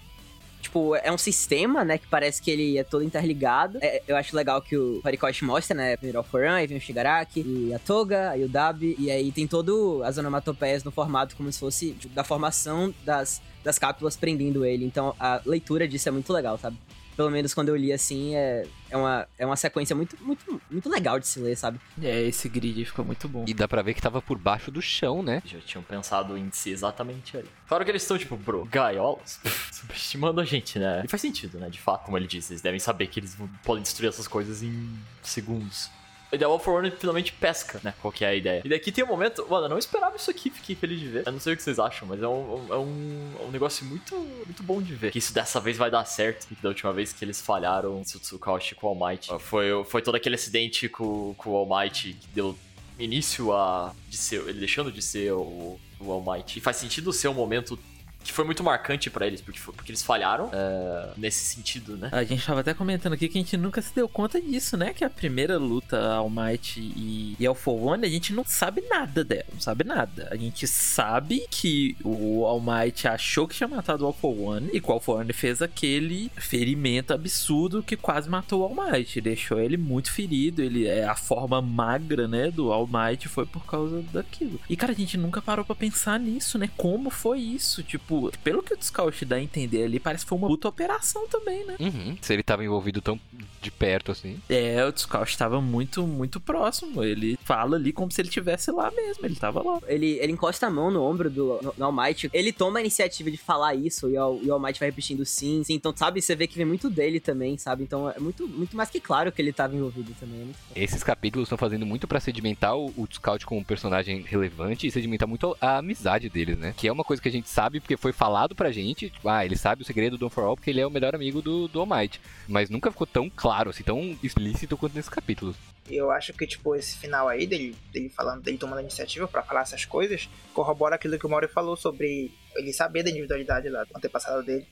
Tipo, 0.67 0.97
é 0.97 1.13
um 1.13 1.19
sistema, 1.19 1.85
né? 1.85 1.97
Que 1.97 2.09
parece 2.09 2.43
que 2.43 2.51
ele 2.51 2.77
é 2.77 2.83
todo 2.83 3.05
interligado. 3.05 3.79
É, 3.81 4.03
eu 4.09 4.17
acho 4.17 4.35
legal 4.35 4.61
que 4.61 4.77
o 4.77 5.01
Horikoshi 5.05 5.45
mostra, 5.45 5.77
né? 5.77 5.97
Primeiro 5.97 6.19
o 6.19 6.25
Foran, 6.25 6.55
aí 6.55 6.67
vem 6.67 6.77
o 6.77 6.81
Shigaraki, 6.81 7.41
e 7.41 7.73
a 7.73 7.79
Toga, 7.79 8.31
aí 8.31 8.43
o 8.43 8.49
Dabi. 8.49 8.97
E 8.99 9.09
aí 9.09 9.31
tem 9.31 9.47
todo 9.47 10.03
as 10.05 10.19
onomatopeias 10.19 10.83
no 10.83 10.91
formato 10.91 11.37
como 11.37 11.53
se 11.53 11.61
fosse 11.61 11.93
tipo, 11.93 12.13
da 12.13 12.25
formação 12.25 12.93
das, 13.05 13.41
das 13.63 13.79
cápsulas 13.79 14.17
prendendo 14.17 14.65
ele. 14.65 14.85
Então 14.85 15.15
a 15.21 15.41
leitura 15.47 15.87
disso 15.87 16.09
é 16.09 16.13
muito 16.13 16.33
legal, 16.33 16.59
sabe? 16.59 16.77
Pelo 17.17 17.31
menos 17.31 17.55
quando 17.55 17.71
eu 17.71 17.77
li 17.77 17.93
assim, 17.93 18.35
é, 18.35 18.67
é, 18.91 18.97
uma, 18.97 19.27
é 19.39 19.47
uma 19.47 19.57
sequência 19.57 19.97
muito, 19.97 20.17
muito, 20.23 20.61
muito 20.71 20.89
legal 20.89 21.19
de 21.19 21.27
se 21.27 21.41
ler, 21.41 21.57
sabe? 21.57 21.81
É, 22.03 22.23
esse 22.23 22.49
grid 22.49 22.85
ficou 22.85 23.05
muito 23.05 23.29
bom. 23.29 23.45
E 23.47 23.55
dá 23.55 23.67
pra 23.67 23.83
ver 23.83 23.95
que 23.95 24.03
tava 24.03 24.21
por 24.21 24.39
baixo 24.39 24.71
do 24.71 24.83
chão, 24.83 25.23
né? 25.23 25.43
Já 25.47 25.59
tinham 25.61 25.83
pensado 25.83 26.37
em 26.37 26.51
si 26.53 26.71
exatamente 26.71 27.37
ali. 27.37 27.49
Claro 27.67 27.85
que 27.85 27.91
eles 27.91 28.03
estão, 28.03 28.19
tipo, 28.19 28.37
bro, 28.37 28.67
gaiolas, 28.67 29.41
subestimando 29.73 30.41
a 30.41 30.45
gente, 30.45 30.79
né? 30.79 31.03
E 31.05 31.09
faz 31.09 31.23
sentido, 31.23 31.59
né? 31.59 31.71
De 31.71 31.81
fato, 31.81 32.05
como 32.05 32.19
ele 32.19 32.27
disse, 32.27 32.53
eles 32.53 32.63
devem 32.63 32.79
saber 32.79 33.07
que 33.07 33.21
eles 33.21 33.37
podem 33.65 33.83
destruir 33.83 34.09
essas 34.09 34.29
coisas 34.29 34.63
em 34.63 34.99
segundos. 35.23 35.91
E 36.33 36.39
daí 36.39 36.47
o 36.49 36.53
All 36.53 36.59
for 36.59 36.79
One 36.79 36.91
finalmente 36.91 37.33
pesca, 37.33 37.81
né? 37.85 37.95
Qual 38.01 38.13
que 38.13 38.25
é 38.25 38.29
a 38.29 38.35
ideia. 38.35 38.63
E 38.65 38.69
daqui 38.69 38.91
tem 38.91 39.05
um 39.05 39.07
momento. 39.07 39.47
Mano, 39.49 39.67
eu 39.67 39.69
não 39.71 39.79
esperava 39.79 40.17
isso 40.17 40.31
aqui, 40.31 40.51
fiquei 40.51 40.75
feliz 40.75 40.99
de 40.99 41.09
ver. 41.09 41.23
Eu 41.27 41.33
não 41.33 41.41
sei 41.41 41.55
o 41.55 41.57
que 41.57 41.63
vocês 41.63 41.79
acham, 41.79 42.07
mas 42.09 42.23
é 42.23 42.29
um, 42.29 42.67
é 42.71 42.77
um, 42.77 43.33
é 43.41 43.43
um 43.45 43.51
negócio 43.51 43.87
muito, 43.87 44.15
muito 44.17 44.63
bom 44.63 44.83
de 44.83 44.95
ver. 44.95 45.13
Que 45.13 45.19
isso 45.19 45.33
dessa 45.33 45.61
vez 45.61 45.77
vai 45.77 45.91
dar 45.91 46.05
certo. 46.05 46.47
Da 46.61 46.69
última 46.69 46.93
vez 46.93 47.13
que 47.13 47.25
eles 47.25 47.41
falharam, 47.41 48.03
Tsutsukashi 48.03 48.75
com 48.75 48.87
o 48.87 48.91
All 48.91 49.09
Might. 49.09 49.29
Foi, 49.39 49.85
foi 49.85 50.03
todo 50.03 50.17
aquele 50.17 50.35
acidente 50.35 50.89
com, 50.89 51.35
com 51.35 51.51
o 51.51 51.57
All 51.57 51.81
Might 51.81 52.13
que 52.13 52.29
deu 52.35 52.59
início 52.99 53.53
a. 53.53 53.95
De 54.09 54.17
ser, 54.17 54.41
ele 54.49 54.59
deixando 54.59 54.91
de 54.91 55.03
ser 55.03 55.33
o, 55.33 55.79
o 56.01 56.11
All 56.11 56.25
Might. 56.25 56.59
E 56.59 56.61
faz 56.61 56.77
sentido 56.77 57.13
ser 57.13 57.29
um 57.29 57.35
momento 57.35 57.79
que 58.27 58.33
foi 58.33 58.45
muito 58.45 58.63
marcante 58.63 59.09
pra 59.09 59.27
eles, 59.27 59.41
porque, 59.41 59.61
porque 59.61 59.91
eles 59.91 60.03
falharam 60.03 60.51
é, 60.53 61.11
nesse 61.17 61.45
sentido, 61.45 61.97
né? 61.97 62.11
A 62.13 62.25
gente 62.25 62.45
tava 62.45 62.61
até 62.61 62.75
comentando 62.75 63.13
aqui 63.13 63.29
que 63.29 63.39
a 63.39 63.41
gente 63.41 63.57
nunca 63.57 63.81
se 63.81 63.95
deu 63.95 64.09
conta 64.09 64.41
disso, 64.41 64.77
né? 64.77 64.93
Que 64.93 65.05
a 65.05 65.11
primeira 65.11 65.57
luta 65.59 66.15
All 66.15 66.31
Might 66.31 66.81
e, 66.81 67.37
e 67.39 67.55
for 67.55 67.75
One, 67.75 68.05
a 68.07 68.11
gente 68.11 68.33
não 68.33 68.45
sabe 68.45 68.83
nada 68.83 69.25
dela, 69.25 69.47
não 69.53 69.61
sabe 69.61 69.85
nada. 69.85 70.29
A 70.31 70.37
gente 70.37 70.67
sabe 70.67 71.47
que 71.51 71.97
o 72.03 72.45
All 72.45 72.61
Might 72.61 73.07
achou 73.09 73.47
que 73.47 73.55
tinha 73.55 73.69
matado 73.69 74.05
o 74.05 74.07
All 74.07 74.13
for 74.13 74.37
One 74.39 74.69
e 74.73 74.81
que 74.81 74.91
o 74.91 75.01
for 75.01 75.21
One 75.21 75.33
fez 75.33 75.63
aquele 75.63 76.31
ferimento 76.37 77.13
absurdo 77.13 77.83
que 77.83 77.97
quase 77.97 78.29
matou 78.29 78.61
o 78.61 78.65
All 78.65 78.91
Might, 78.91 79.21
deixou 79.21 79.59
ele 79.59 79.77
muito 79.77 80.11
ferido, 80.11 80.63
ele 80.63 80.87
é 80.87 81.05
a 81.05 81.15
forma 81.15 81.63
magra, 81.63 82.27
né, 82.27 82.51
do 82.51 82.73
All 82.73 82.87
Might 82.87 83.29
foi 83.29 83.47
por 83.47 83.65
causa 83.65 84.03
daquilo. 84.13 84.61
E 84.69 84.77
cara, 84.77 84.93
a 84.93 84.95
gente 84.95 85.17
nunca 85.17 85.41
parou 85.41 85.65
pra 85.65 85.75
pensar 85.75 86.19
nisso, 86.19 86.59
né? 86.59 86.69
Como 86.77 87.11
foi 87.11 87.41
isso? 87.41 87.83
Tipo, 87.83 88.16
pelo 88.43 88.63
que 88.63 88.75
o 88.75 88.79
Scout 88.81 89.25
dá 89.25 89.37
a 89.37 89.43
entender 89.43 89.85
ali, 89.85 89.99
parece 89.99 90.25
que 90.25 90.29
foi 90.29 90.39
uma 90.39 90.49
puta 90.49 90.69
operação 90.69 91.27
também, 91.29 91.65
né? 91.65 91.77
Uhum. 91.79 92.17
Se 92.21 92.33
ele 92.33 92.43
tava 92.43 92.65
envolvido 92.65 93.01
tão 93.01 93.19
de 93.67 93.71
perto 93.71 94.13
assim. 94.13 94.41
É, 94.49 94.85
o 94.85 94.97
Scout 94.97 95.31
estava 95.31 95.61
muito, 95.61 96.07
muito 96.07 96.41
próximo. 96.41 97.03
Ele 97.03 97.39
fala 97.45 97.77
ali 97.77 97.93
como 97.93 98.11
se 98.11 98.21
ele 98.21 98.29
estivesse 98.29 98.71
lá 98.71 98.91
mesmo. 98.91 99.27
Ele 99.27 99.35
tava 99.35 99.63
lá. 99.63 99.81
Ele, 99.87 100.19
ele 100.21 100.33
encosta 100.33 100.67
a 100.67 100.71
mão 100.71 100.91
no 100.91 101.03
ombro 101.03 101.29
do 101.29 101.75
no, 101.77 101.93
Might. 101.93 102.31
Ele 102.33 102.53
toma 102.53 102.79
a 102.79 102.81
iniciativa 102.81 103.31
de 103.31 103.37
falar 103.37 103.75
isso 103.75 104.09
e 104.09 104.19
o, 104.19 104.41
e 104.43 104.49
o 104.49 104.53
All 104.53 104.61
Might 104.61 104.79
vai 104.79 104.89
repetindo 104.89 105.25
sim, 105.25 105.63
sim. 105.65 105.75
Então, 105.75 105.93
sabe, 105.97 106.23
você 106.23 106.37
vê 106.37 106.47
que 106.47 106.57
vem 106.57 106.67
muito 106.67 106.89
dele 106.89 107.19
também, 107.19 107.59
sabe? 107.59 107.83
Então 107.83 108.09
é 108.09 108.19
muito, 108.19 108.47
muito 108.47 108.77
mais 108.77 108.89
que 108.89 109.01
claro 109.01 109.33
que 109.33 109.43
ele 109.43 109.53
tava 109.53 109.75
envolvido 109.75 110.13
também. 110.19 110.43
É 110.43 110.45
foda. 110.45 110.81
Esses 110.81 111.03
capítulos 111.03 111.47
estão 111.47 111.59
fazendo 111.59 111.85
muito 111.85 112.07
pra 112.07 112.21
sedimentar 112.21 112.77
o, 112.77 112.87
o 112.97 113.09
Scout 113.11 113.45
como 113.45 113.61
um 113.61 113.65
personagem 113.65 114.23
relevante 114.23 114.87
e 114.87 114.91
sedimentar 114.91 115.29
muito 115.29 115.57
a 115.61 115.79
amizade 115.79 116.29
deles, 116.29 116.59
né? 116.59 116.75
Que 116.77 116.89
é 116.89 116.93
uma 116.93 117.05
coisa 117.05 117.21
que 117.21 117.29
a 117.29 117.33
gente 117.33 117.49
sabe 117.49 117.81
porque 117.81 117.97
foi 117.97 118.06
falado 118.13 118.55
pra 118.55 118.73
gente. 118.73 119.11
Tipo, 119.11 119.29
ah, 119.29 119.45
ele 119.45 119.57
sabe 119.57 119.83
o 119.83 119.85
segredo 119.85 120.17
do 120.17 120.21
Don 120.21 120.31
For 120.31 120.45
All 120.45 120.57
porque 120.57 120.71
ele 120.71 120.81
é 120.81 120.87
o 120.87 120.91
melhor 120.91 121.15
amigo 121.15 121.41
do, 121.43 121.69
do 121.69 121.81
All 121.81 121.87
Might. 121.87 122.21
Mas 122.49 122.71
nunca 122.71 122.91
ficou 122.91 123.07
tão 123.07 123.31
claro, 123.31 123.71
assim, 123.71 123.83
tão 123.83 124.19
explícito 124.23 124.77
quanto 124.77 124.95
nesses 124.95 125.11
capítulos. 125.11 125.57
Eu 125.89 126.11
acho 126.11 126.33
que, 126.33 126.47
tipo, 126.47 126.75
esse 126.75 126.99
final 126.99 127.29
aí 127.29 127.47
dele, 127.47 127.77
dele 127.93 128.09
falando, 128.09 128.43
dele 128.43 128.59
tomando 128.59 128.79
a 128.79 128.83
iniciativa 128.83 129.29
pra 129.29 129.43
falar 129.43 129.63
essas 129.63 129.85
coisas, 129.85 130.29
corrobora 130.53 130.97
aquilo 130.97 131.19
que 131.19 131.27
o 131.27 131.29
Mauri 131.29 131.47
falou 131.47 131.77
sobre 131.77 132.33
ele 132.57 132.73
saber 132.73 133.05
da 133.05 133.11
individualidade 133.11 133.69
lá 133.69 133.85
do 133.85 133.97
antepassado 133.97 134.43
dele. 134.43 134.67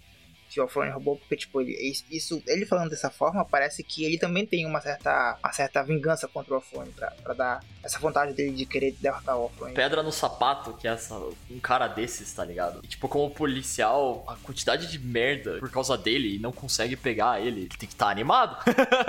Que 0.55 0.61
o 0.61 0.63
Alfrone 0.63 0.93
roubou, 0.93 1.17
porque, 1.17 1.37
tipo, 1.37 1.61
ele, 1.61 1.77
isso, 2.11 2.41
ele 2.47 2.65
falando 2.65 2.91
dessa 2.91 3.11
forma, 3.11 3.45
parece 3.45 3.83
que 3.83 4.05
ele 4.05 4.17
também 4.17 4.47
tem 4.47 4.65
uma 4.65 4.81
certa, 4.81 5.37
uma 5.43 5.53
certa 5.53 5.83
vingança 5.83 6.29
contra 6.29 6.53
o 6.53 6.57
Alfrone, 6.57 6.93
pra, 6.93 7.11
pra 7.11 7.35
dar 7.35 7.65
essa 7.83 7.99
vontade 7.99 8.33
dele 8.33 8.53
de 8.53 8.65
querer 8.65 8.93
derrotar 9.01 9.37
o 9.37 9.43
Alfrone. 9.43 9.75
Pedra 9.75 10.03
no 10.03 10.13
sapato, 10.13 10.73
que 10.75 10.87
é 10.87 10.93
essa, 10.93 11.17
um 11.51 11.59
cara 11.61 11.89
desses, 11.89 12.33
tá 12.33 12.45
ligado? 12.45 12.81
E, 12.85 12.87
tipo, 12.87 13.09
como 13.09 13.29
policial, 13.31 14.25
a 14.29 14.37
quantidade 14.37 14.91
de 14.91 14.99
merda 14.99 15.59
por 15.59 15.71
causa 15.71 15.99
dele 15.99 16.37
e 16.37 16.39
não 16.39 16.53
consegue 16.53 16.97
pegar 16.97 17.41
ele, 17.41 17.63
ele 17.63 17.69
tem 17.69 17.89
que 17.89 17.95
estar 17.95 18.07
tá 18.07 18.11
animado. 18.13 18.57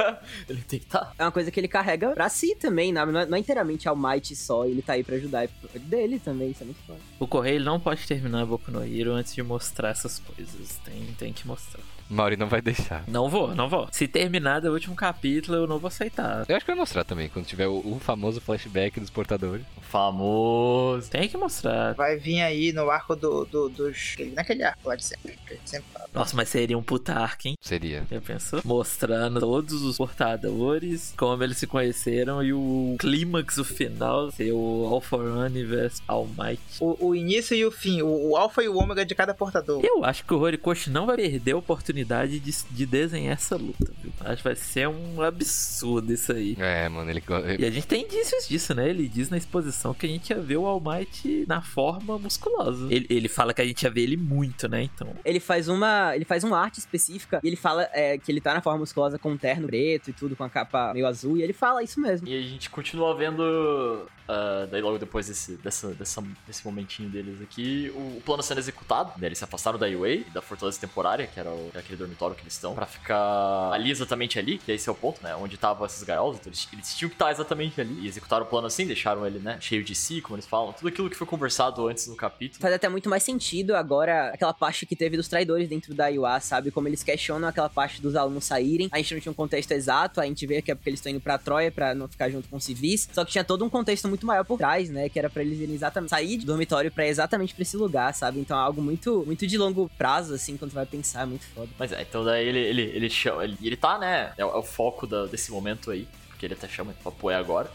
ele 0.50 0.62
tem 0.62 0.80
que 0.80 0.86
estar. 0.86 1.06
Tá. 1.06 1.14
É 1.20 1.24
uma 1.24 1.32
coisa 1.32 1.52
que 1.52 1.60
ele 1.60 1.68
carrega 1.68 2.12
pra 2.12 2.28
si 2.28 2.56
também, 2.56 2.92
né? 2.92 3.06
não, 3.06 3.20
é, 3.20 3.26
não 3.26 3.38
é 3.38 3.40
inteiramente 3.40 3.88
ao 3.88 3.96
Might 3.96 4.36
só, 4.36 4.66
ele 4.66 4.82
tá 4.82 4.94
aí 4.94 5.04
pra 5.04 5.16
ajudar, 5.16 5.44
é 5.44 5.80
dele 5.80 6.20
também, 6.20 6.52
isso 6.52 6.64
é 6.64 6.66
muito 6.66 6.82
foda. 6.88 7.00
O 7.20 7.28
Correio 7.28 7.64
não 7.64 7.80
pode 7.80 8.08
terminar 8.08 8.46
Boku 8.46 8.72
no 8.72 8.84
Hero 8.84 9.12
antes 9.12 9.36
de 9.36 9.44
mostrar 9.44 9.90
essas 9.90 10.20
coisas, 10.20 10.80
tem, 10.84 11.06
tem 11.18 11.35
que 11.36 11.48
mostrar. 11.48 11.95
Mauri 12.10 12.38
não 12.38 12.48
vai 12.48 12.62
deixar. 12.62 13.04
Não 13.08 13.30
vou, 13.30 13.56
não 13.56 13.68
vou. 13.68 13.88
Se 13.92 14.08
terminar 14.08 14.62
do 14.62 14.72
último 14.72 14.96
capítulo, 14.96 15.58
eu 15.58 15.68
não 15.68 15.80
vou 15.80 15.88
aceitar. 15.88 16.46
Eu 16.48 16.56
acho 16.56 16.66
que 16.66 16.72
vai 16.72 16.80
mostrar 16.80 17.04
também, 17.04 17.30
quando 17.30 17.46
tiver 17.46 17.68
o, 17.68 17.78
o 17.78 18.00
famoso 18.00 18.40
flashback 18.40 19.00
dos 19.00 19.10
portadores. 19.10 19.66
O 19.78 19.82
famoso. 19.82 21.10
Tem 21.10 21.28
que 21.28 21.38
mostrar. 21.38 21.94
Vai 21.94 22.18
vir 22.18 22.42
aí 22.42 22.72
no 22.72 22.90
arco 22.90 23.16
do, 23.16 23.46
do, 23.46 23.70
dos. 23.70 24.16
Naquele 24.34 24.64
arco 24.64 24.88
lá 24.88 24.96
de 24.96 25.04
sempre. 25.04 25.36
sempre 25.66 25.86
fala. 25.92 26.06
Nossa, 26.14 26.36
mas 26.36 26.50
seria 26.50 26.78
um 26.78 26.84
puta 26.84 27.14
arco, 27.14 27.48
hein? 27.48 27.56
Seria. 27.60 28.04
Já 28.10 28.22
pensou? 28.22 28.62
Mostrando 28.64 29.40
todos 29.40 29.82
os 29.82 29.98
portadores, 29.98 31.14
como 31.18 31.44
eles 31.44 31.58
se 31.58 31.68
conheceram 31.68 32.44
e 32.44 32.54
o 32.54 32.96
clímax, 33.00 33.58
o 33.58 33.66
final, 33.66 34.32
ser 34.32 34.52
o 34.52 34.88
Alpha 34.90 35.18
Universe 35.18 36.02
All 36.08 36.28
Might. 36.38 36.62
O, 36.80 37.08
o 37.08 37.16
início 37.16 37.56
e 37.56 37.66
o 37.66 37.72
fim, 37.72 38.02
o, 38.02 38.30
o 38.30 38.38
Alpha 38.38 38.64
e 38.64 38.70
o 38.70 38.78
Ômega 38.78 39.06
de 39.06 39.16
cada 39.16 39.34
portador. 39.34 39.82
Eu 39.84 40.06
acho 40.06 40.24
que 40.24 40.34
o 40.34 40.40
Horikoshi 40.40 40.90
não 40.90 41.06
vai 41.06 41.16
perder 41.16 41.54
a 41.54 41.58
oportunidade 41.58 41.95
oportunidade 41.96 42.40
de, 42.40 42.52
de 42.70 42.86
desenhar 42.86 43.34
essa 43.34 43.56
luta, 43.56 43.92
viu? 44.02 44.12
Acho 44.20 44.38
que 44.38 44.44
vai 44.44 44.56
ser 44.56 44.88
um 44.88 45.22
absurdo 45.22 46.12
isso 46.12 46.32
aí. 46.34 46.56
É, 46.60 46.90
mano, 46.90 47.10
ele. 47.10 47.24
E 47.60 47.66
a 47.66 47.72
gente 47.72 47.88
tem 47.88 48.04
indícios 48.04 48.48
disso, 48.48 48.74
né? 48.76 48.90
Ele 48.90 49.08
diz 49.08 49.30
na 49.30 49.38
exposição 49.38 49.94
que 49.94 50.06
a 50.06 50.10
gente 50.10 50.30
ia 50.30 50.40
ver 50.40 50.58
o 50.58 50.66
All 50.66 50.82
Might 50.82 51.46
na 51.48 51.62
forma 51.62 52.18
musculosa. 52.20 52.88
Ele, 52.92 53.06
ele 53.10 53.30
fala 53.30 53.54
que 53.54 53.62
a 53.62 53.66
gente 53.66 53.82
ia 53.84 53.90
ver 53.90 54.02
ele 54.02 54.18
muito, 54.18 54.68
né? 54.68 54.84
Então. 54.84 55.14
Ele 55.24 55.40
faz 55.40 55.70
uma. 55.70 56.16
Ele 56.16 56.26
faz 56.26 56.44
uma 56.44 56.60
arte 56.60 56.80
específica 56.80 57.40
e 57.44 57.48
ele 57.48 57.56
fala 57.56 57.88
é, 57.94 58.18
que 58.18 58.32
ele 58.32 58.42
tá 58.42 58.54
na 58.54 58.62
forma 58.62 58.80
musculosa 58.80 59.18
com 59.18 59.32
um 59.32 59.38
terno 59.38 59.68
preto 59.68 60.10
e 60.10 60.14
tudo, 60.14 60.36
com 60.36 60.44
a 60.44 60.50
capa 60.50 60.94
meio 60.94 61.08
azul, 61.08 61.38
e 61.38 61.44
ele 61.44 61.54
fala 61.54 61.82
isso 61.82 62.00
mesmo. 62.00 62.28
E 62.28 62.38
a 62.38 62.42
gente 62.42 62.70
continua 62.70 63.16
vendo 63.16 64.06
Uh, 64.26 64.66
daí 64.72 64.82
logo 64.82 64.98
depois 64.98 65.28
desse, 65.28 65.56
dessa, 65.58 65.94
dessa, 65.94 66.24
desse 66.48 66.66
momentinho 66.66 67.08
deles 67.10 67.40
aqui, 67.44 67.94
o, 67.94 68.18
o, 68.18 68.22
plano 68.26 68.42
sendo 68.42 68.58
executado, 68.58 69.12
né, 69.20 69.28
eles 69.28 69.38
se 69.38 69.44
afastaram 69.44 69.78
da 69.78 69.86
UA, 69.86 70.24
da 70.34 70.42
fortaleza 70.42 70.80
temporária, 70.80 71.28
que 71.28 71.40
era, 71.40 71.52
o, 71.52 71.70
que 71.86 71.94
era 71.94 71.96
aquele 71.96 71.98
dormitório 71.98 72.36
que 72.36 72.44
eles 72.44 72.54
estão, 72.54 72.74
pra 72.74 72.86
ficar 72.86 73.72
ali 73.72 73.92
exatamente 73.92 74.40
ali, 74.40 74.58
que 74.58 74.72
esse 74.72 74.90
é 74.90 74.92
o 74.92 74.96
ponto, 74.96 75.24
né, 75.24 75.36
onde 75.36 75.56
estavam 75.56 75.86
essas 75.86 76.04
gaiolas, 76.04 76.38
então 76.40 76.50
eles, 76.50 76.68
eles 76.74 76.96
tinham 76.96 77.10
que 77.10 77.16
estar 77.16 77.32
exatamente 77.32 77.80
ali, 77.80 78.00
e 78.02 78.08
executaram 78.08 78.46
o 78.46 78.50
plano 78.50 78.68
assim, 78.68 78.86
deixaram 78.86 79.26
ele, 79.26 79.40
né, 79.40 79.58
cheio 79.62 79.84
de 79.84 79.96
si, 79.96 80.22
como 80.22 80.36
eles 80.36 80.46
falam, 80.46 80.74
tudo 80.74 80.88
aquilo 80.88 81.10
que 81.10 81.16
foi 81.16 81.28
conversado 81.28 81.88
antes 81.88 82.08
no 82.08 82.16
capítulo. 82.16 82.62
Faz 82.62 82.74
até 82.74 82.90
muito 82.90 83.10
mais 83.10 83.24
sentido 83.24 83.76
agora 83.76 84.30
aquela 84.30 84.54
parte 84.54 84.86
que 84.86 84.96
teve 84.96 85.18
dos 85.18 85.28
traidores 85.28 85.70
dentro 85.70 85.94
da 85.94 86.10
UA, 86.10 86.40
sabe, 86.40 86.72
como 86.72 86.88
eles 86.88 87.04
questionam 87.04 87.48
aquela 87.48 87.70
parte 87.70 88.02
dos 88.02 88.16
alunos 88.16 88.46
saírem, 88.46 88.90
a 88.92 88.98
gente 88.98 89.14
não 89.14 89.22
tinha 89.22 89.32
um 89.32 89.36
contexto 89.36 89.72
exato, 89.72 90.20
a 90.20 90.26
gente 90.26 90.46
vê 90.46 90.62
que 90.62 90.72
é 90.72 90.76
porque 90.76 90.90
eles 90.90 91.00
estão 91.00 91.12
indo 91.12 91.22
pra 91.22 91.38
Troia 91.38 91.72
pra 91.72 91.94
não 91.94 92.08
ficar 92.08 92.30
junto 92.30 92.50
com 92.50 92.60
civis, 92.60 93.08
só 93.14 93.24
que 93.24 93.32
tinha 93.32 93.44
todo 93.44 93.64
um 93.64 93.70
contexto 93.70 94.08
muito 94.08 94.26
maior 94.26 94.44
por 94.44 94.58
trás, 94.58 94.90
né? 94.90 95.10
Que 95.10 95.20
era 95.20 95.30
para 95.30 95.44
eles 95.44 95.60
irem 95.60 95.76
exatamente 95.76 96.10
sair 96.10 96.38
do 96.38 96.46
dormitório 96.46 96.92
para 96.92 97.08
exatamente 97.08 97.54
para 97.54 97.62
esse 97.62 97.78
lugar, 97.78 98.14
sabe? 98.14 98.40
Então 98.40 98.58
é 98.58 98.62
algo 98.62 98.82
muito, 98.82 99.24
muito 99.26 99.46
de 99.46 99.58
longo 99.58 99.90
prazo, 99.98 100.34
assim, 100.34 100.58
quando 100.58 100.72
tu 100.72 100.76
vai 100.76 100.86
pensar, 100.86 101.24
é 101.24 101.26
muito 101.26 101.46
foda. 101.48 101.70
Mas 101.78 101.92
é, 101.92 102.02
então 102.02 102.24
daí 102.24 102.48
ele, 102.48 102.60
ele, 102.60 102.82
ele 102.82 103.10
chama. 103.10 103.44
Ele, 103.44 103.58
ele 103.62 103.78
tá, 103.78 103.98
né? 103.98 104.34
É, 104.38 104.42
é 104.42 104.46
o 104.46 104.64
foco 104.64 105.06
da, 105.06 105.26
desse 105.26 105.52
momento 105.52 105.92
aí. 105.92 106.08
Porque 106.30 106.46
ele 106.46 106.54
até 106.54 106.68
chama, 106.68 106.94
pô, 107.20 107.32
é 107.32 107.36
agora 107.36 107.70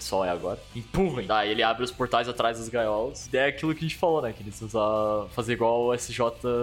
pessoal 0.00 0.24
é 0.24 0.30
agora. 0.30 0.58
Empurrem. 0.74 1.26
Daí 1.26 1.50
ele 1.50 1.62
abre 1.62 1.84
os 1.84 1.90
portais 1.90 2.28
atrás 2.28 2.58
das 2.58 2.68
gaiolas. 2.68 3.28
E 3.32 3.36
é 3.36 3.46
aquilo 3.46 3.74
que 3.74 3.84
a 3.84 3.88
gente 3.88 3.96
falou, 3.96 4.22
né? 4.22 4.32
Que 4.32 4.42
eles 4.42 4.60
usam 4.60 5.28
fazer 5.32 5.52
igual 5.52 5.82
o 5.82 5.94
SJ 5.94 6.20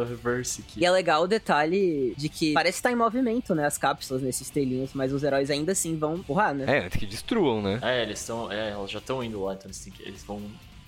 Reverse. 0.10 0.64
Que... 0.64 0.82
E 0.82 0.86
é 0.86 0.92
legal 0.92 1.24
o 1.24 1.28
detalhe 1.28 2.14
de 2.18 2.30
que 2.30 2.54
parece 2.54 2.80
estar 2.80 2.90
tá 2.90 2.94
em 2.94 2.98
movimento, 2.98 3.54
né? 3.54 3.66
As 3.66 3.78
cápsulas 3.78 4.22
nesses 4.22 4.50
telinhos, 4.50 4.92
mas 4.94 5.14
os 5.14 5.24
heróis 5.24 5.50
ainda 5.50 5.72
assim 5.72 5.98
vão 5.98 6.16
empurrar, 6.16 6.54
né? 6.54 6.86
É, 6.86 6.90
que 6.90 7.06
destruam, 7.06 7.62
né? 7.62 7.80
É, 7.82 8.02
eles 8.02 8.20
estão. 8.20 8.52
É, 8.52 8.72
elas 8.72 8.90
já 8.90 9.00
estão 9.00 9.24
indo 9.24 9.44
lá, 9.44 9.54
então 9.54 9.68
eles, 9.68 9.88
eles 10.00 10.24
vão 10.24 10.42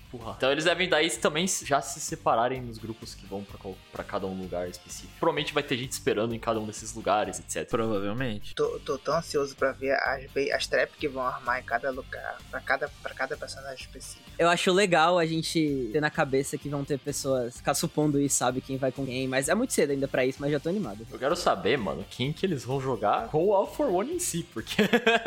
empurrar. 0.10 0.36
Então 0.38 0.51
eles 0.51 0.66
devem 0.66 0.89
daí 0.89 1.10
também 1.12 1.47
já 1.47 1.82
se 1.82 1.99
separarem 1.99 2.62
nos 2.62 2.78
grupos 2.78 3.14
que 3.14 3.26
vão 3.26 3.45
para 3.91 4.03
cada 4.03 4.26
um 4.26 4.41
lugar 4.41 4.68
específico. 4.68 5.14
Provavelmente 5.20 5.53
vai 5.53 5.64
ter 5.64 5.78
gente 5.78 5.91
esperando 5.91 6.34
em 6.34 6.39
cada 6.39 6.60
um 6.60 6.66
desses 6.66 6.93
lugares, 6.93 7.39
etc. 7.39 7.70
Provavelmente. 7.70 8.55
Tô, 8.55 8.80
tô 8.80 8.97
tão 8.97 9.16
ansioso 9.16 9.55
para 9.55 9.72
ver 9.72 9.93
as, 9.93 10.26
as 10.53 10.68
traps 10.68 10.95
que 10.97 11.07
vão 11.07 11.24
armar 11.24 11.60
em 11.60 11.64
cada 11.64 11.91
lugar, 11.91 12.38
para 12.49 12.60
cada, 12.60 12.89
pra 13.01 13.14
cada 13.14 13.38
personagem 13.38 13.80
específico. 13.80 14.24
Eu 14.38 14.49
acho 14.49 14.72
legal 14.72 15.20
a 15.20 15.26
gente 15.26 15.89
ter 15.91 16.01
na 16.01 16.10
cabeça 16.10 16.57
que 16.57 16.70
vão 16.70 16.84
ter 16.84 16.97
pessoas 16.97 17.57
ficar 17.57 17.74
supondo 17.74 18.20
isso, 18.20 18.38
sabe 18.38 18.62
quem 18.62 18.78
vai 18.78 18.91
com 18.91 19.05
quem, 19.05 19.28
mas 19.28 19.49
é 19.49 19.55
muito 19.55 19.74
cedo 19.74 19.91
ainda 19.91 20.07
para 20.07 20.26
isso, 20.26 20.39
mas 20.41 20.51
já 20.51 20.60
tô 20.60 20.70
animado. 20.70 21.05
Eu 21.12 21.20
quero 21.20 21.36
saber, 21.36 21.78
mano, 21.78 22.05
quem 22.10 22.34
que 22.34 22.45
eles 22.45 22.64
vão 22.64 22.80
jogar 22.80 23.28
com 23.28 23.45
o 23.45 23.53
All 23.53 23.68
for 23.68 23.88
One 23.88 24.14
em 24.14 24.20
si, 24.20 24.45
porque 24.53 24.82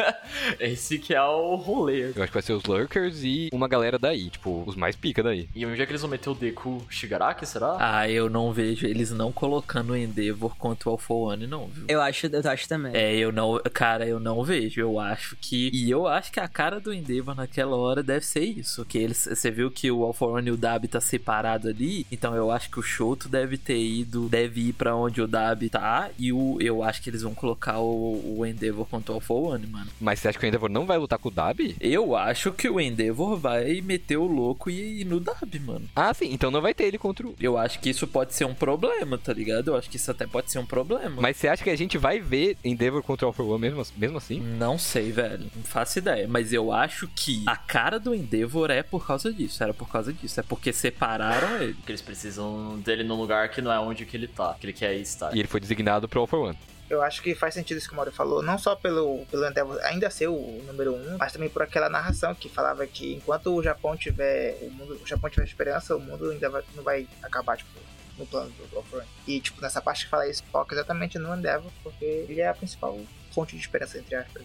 esse 0.58 0.98
que 0.98 1.14
é 1.14 1.22
o 1.22 1.54
rolê. 1.56 2.10
Eu 2.16 2.22
acho 2.22 2.26
que 2.26 2.32
vai 2.32 2.42
ser 2.42 2.52
os 2.54 2.64
Lurkers 2.64 3.22
e 3.22 3.48
uma 3.52 3.68
galera 3.68 3.98
daí, 3.98 4.30
tipo, 4.30 4.71
os 4.72 4.76
mais 4.76 4.96
pica 4.96 5.22
daí. 5.22 5.48
E 5.54 5.64
onde 5.64 5.80
é 5.80 5.86
que 5.86 5.92
eles 5.92 6.02
vão 6.02 6.10
meter 6.10 6.30
o 6.30 6.34
Deku 6.34 6.84
Shigaraki, 6.88 7.46
será? 7.46 7.76
Ah, 7.78 8.08
eu 8.08 8.28
não 8.28 8.52
vejo 8.52 8.86
eles 8.86 9.10
não 9.10 9.32
colocando 9.32 9.90
o 9.90 9.96
Endeavor 9.96 10.56
contra 10.56 10.88
o 10.88 10.92
Alpha 10.92 11.14
One, 11.14 11.46
não, 11.46 11.66
viu? 11.66 11.84
Eu 11.88 12.00
acho, 12.00 12.26
eu 12.26 12.50
acho 12.50 12.68
também. 12.68 12.92
É, 12.94 13.14
eu 13.16 13.32
não, 13.32 13.60
cara, 13.72 14.06
eu 14.06 14.18
não 14.18 14.42
vejo. 14.42 14.80
Eu 14.80 14.98
acho 14.98 15.36
que. 15.40 15.70
E 15.72 15.90
eu 15.90 16.06
acho 16.06 16.32
que 16.32 16.40
a 16.40 16.48
cara 16.48 16.80
do 16.80 16.92
Endeavor 16.92 17.34
naquela 17.34 17.76
hora 17.76 18.02
deve 18.02 18.24
ser 18.24 18.44
isso. 18.44 18.84
Que 18.84 18.98
eles. 18.98 19.28
Você 19.30 19.50
viu 19.50 19.70
que 19.70 19.90
o 19.90 20.02
Alpha 20.02 20.26
One 20.26 20.48
e 20.48 20.52
o 20.52 20.56
Dab 20.56 20.86
tá 20.88 21.00
separado 21.00 21.68
ali. 21.68 22.06
Então 22.10 22.34
eu 22.34 22.50
acho 22.50 22.70
que 22.70 22.78
o 22.78 22.82
Shoto 22.82 23.28
deve 23.28 23.56
ter 23.56 23.78
ido. 23.78 24.28
Deve 24.28 24.68
ir 24.68 24.72
para 24.72 24.94
onde 24.96 25.20
o 25.20 25.26
Dab 25.26 25.68
tá. 25.68 26.10
E 26.18 26.32
o, 26.32 26.58
eu 26.60 26.82
acho 26.82 27.02
que 27.02 27.10
eles 27.10 27.22
vão 27.22 27.34
colocar 27.34 27.78
o, 27.78 28.38
o 28.38 28.46
Endeavor 28.46 28.86
contra 28.86 29.12
o 29.12 29.16
Alpha 29.16 29.34
One, 29.34 29.66
mano. 29.66 29.90
Mas 30.00 30.18
você 30.18 30.28
acha 30.28 30.38
que 30.38 30.46
o 30.46 30.48
Endeavor 30.48 30.70
não 30.70 30.86
vai 30.86 30.98
lutar 30.98 31.18
com 31.18 31.28
o 31.28 31.32
Dab? 31.32 31.76
Eu 31.80 32.16
acho 32.16 32.52
que 32.52 32.68
o 32.68 32.80
Endeavor 32.80 33.36
vai 33.36 33.80
meter 33.80 34.16
o 34.16 34.26
louco 34.26 34.61
e 34.70 35.04
no 35.04 35.20
Dab, 35.20 35.58
mano. 35.60 35.88
Ah, 35.94 36.12
sim. 36.12 36.32
Então 36.32 36.50
não 36.50 36.60
vai 36.60 36.74
ter 36.74 36.84
ele 36.84 36.98
contra 36.98 37.26
o. 37.26 37.34
Eu 37.40 37.56
acho 37.58 37.78
que 37.80 37.90
isso 37.90 38.06
pode 38.06 38.34
ser 38.34 38.44
um 38.44 38.54
problema, 38.54 39.18
tá 39.18 39.32
ligado? 39.32 39.68
Eu 39.68 39.76
acho 39.76 39.88
que 39.88 39.96
isso 39.96 40.10
até 40.10 40.26
pode 40.26 40.50
ser 40.50 40.58
um 40.58 40.66
problema. 40.66 41.20
Mas 41.20 41.36
você 41.36 41.48
acha 41.48 41.62
que 41.62 41.70
a 41.70 41.76
gente 41.76 41.98
vai 41.98 42.20
ver 42.20 42.56
Endeavor 42.64 43.02
contra 43.02 43.26
o 43.26 43.28
All 43.28 43.32
for 43.32 43.46
One 43.46 43.60
mesmo, 43.60 43.84
mesmo 43.96 44.18
assim? 44.18 44.40
Não 44.40 44.78
sei, 44.78 45.12
velho. 45.12 45.46
Não 45.54 45.62
faço 45.62 45.98
ideia. 45.98 46.26
Mas 46.28 46.52
eu 46.52 46.72
acho 46.72 47.08
que 47.08 47.42
a 47.46 47.56
cara 47.56 47.98
do 47.98 48.14
Endeavor 48.14 48.70
é 48.70 48.82
por 48.82 49.06
causa 49.06 49.32
disso. 49.32 49.62
Era 49.62 49.74
por 49.74 49.88
causa 49.88 50.12
disso. 50.12 50.40
É 50.40 50.42
porque 50.42 50.72
separaram 50.72 51.56
ele. 51.60 51.74
Porque 51.74 51.92
eles 51.92 52.02
precisam 52.02 52.78
dele 52.80 53.04
num 53.04 53.16
lugar 53.16 53.48
que 53.50 53.60
não 53.60 53.72
é 53.72 53.78
onde 53.78 54.04
que 54.04 54.16
ele 54.16 54.28
tá. 54.28 54.54
Que 54.58 54.66
ele 54.66 54.72
quer 54.72 54.94
estar. 54.96 55.34
E 55.34 55.38
ele 55.38 55.48
foi 55.48 55.60
designado 55.60 56.08
pro 56.08 56.20
All 56.20 56.26
for 56.26 56.48
One 56.48 56.58
eu 56.94 57.02
acho 57.02 57.22
que 57.22 57.34
faz 57.34 57.54
sentido 57.54 57.78
isso 57.78 57.88
que 57.88 57.92
o 57.92 57.96
Mauro 57.96 58.12
falou, 58.12 58.42
não 58.42 58.58
só 58.58 58.74
pelo, 58.74 59.24
pelo 59.26 59.46
Endeavor 59.46 59.78
ainda 59.82 60.10
ser 60.10 60.28
o 60.28 60.62
número 60.66 60.94
um, 60.94 61.16
mas 61.18 61.32
também 61.32 61.48
por 61.48 61.62
aquela 61.62 61.88
narração 61.88 62.34
que 62.34 62.48
falava 62.48 62.86
que 62.86 63.14
enquanto 63.14 63.54
o 63.54 63.62
Japão 63.62 63.96
tiver 63.96 64.58
o 64.62 64.70
mundo, 64.70 65.00
o 65.02 65.06
Japão 65.06 65.30
tiver 65.30 65.44
esperança, 65.44 65.96
o 65.96 66.00
mundo 66.00 66.30
ainda 66.30 66.48
vai, 66.48 66.62
não 66.74 66.82
vai 66.82 67.08
acabar, 67.22 67.56
tipo, 67.56 67.70
no 68.18 68.26
plano 68.26 68.50
do 68.50 68.78
Offroad. 68.78 69.06
E, 69.26 69.40
tipo, 69.40 69.60
nessa 69.60 69.80
parte 69.80 70.04
que 70.04 70.10
fala 70.10 70.28
isso, 70.28 70.42
foca 70.52 70.74
exatamente 70.74 71.18
no 71.18 71.34
Endeavor, 71.34 71.70
porque 71.82 72.04
ele 72.04 72.40
é 72.40 72.48
a 72.48 72.54
principal 72.54 72.98
fonte 73.32 73.56
de 73.56 73.62
esperança, 73.62 73.98
entre 73.98 74.14
aspas 74.14 74.42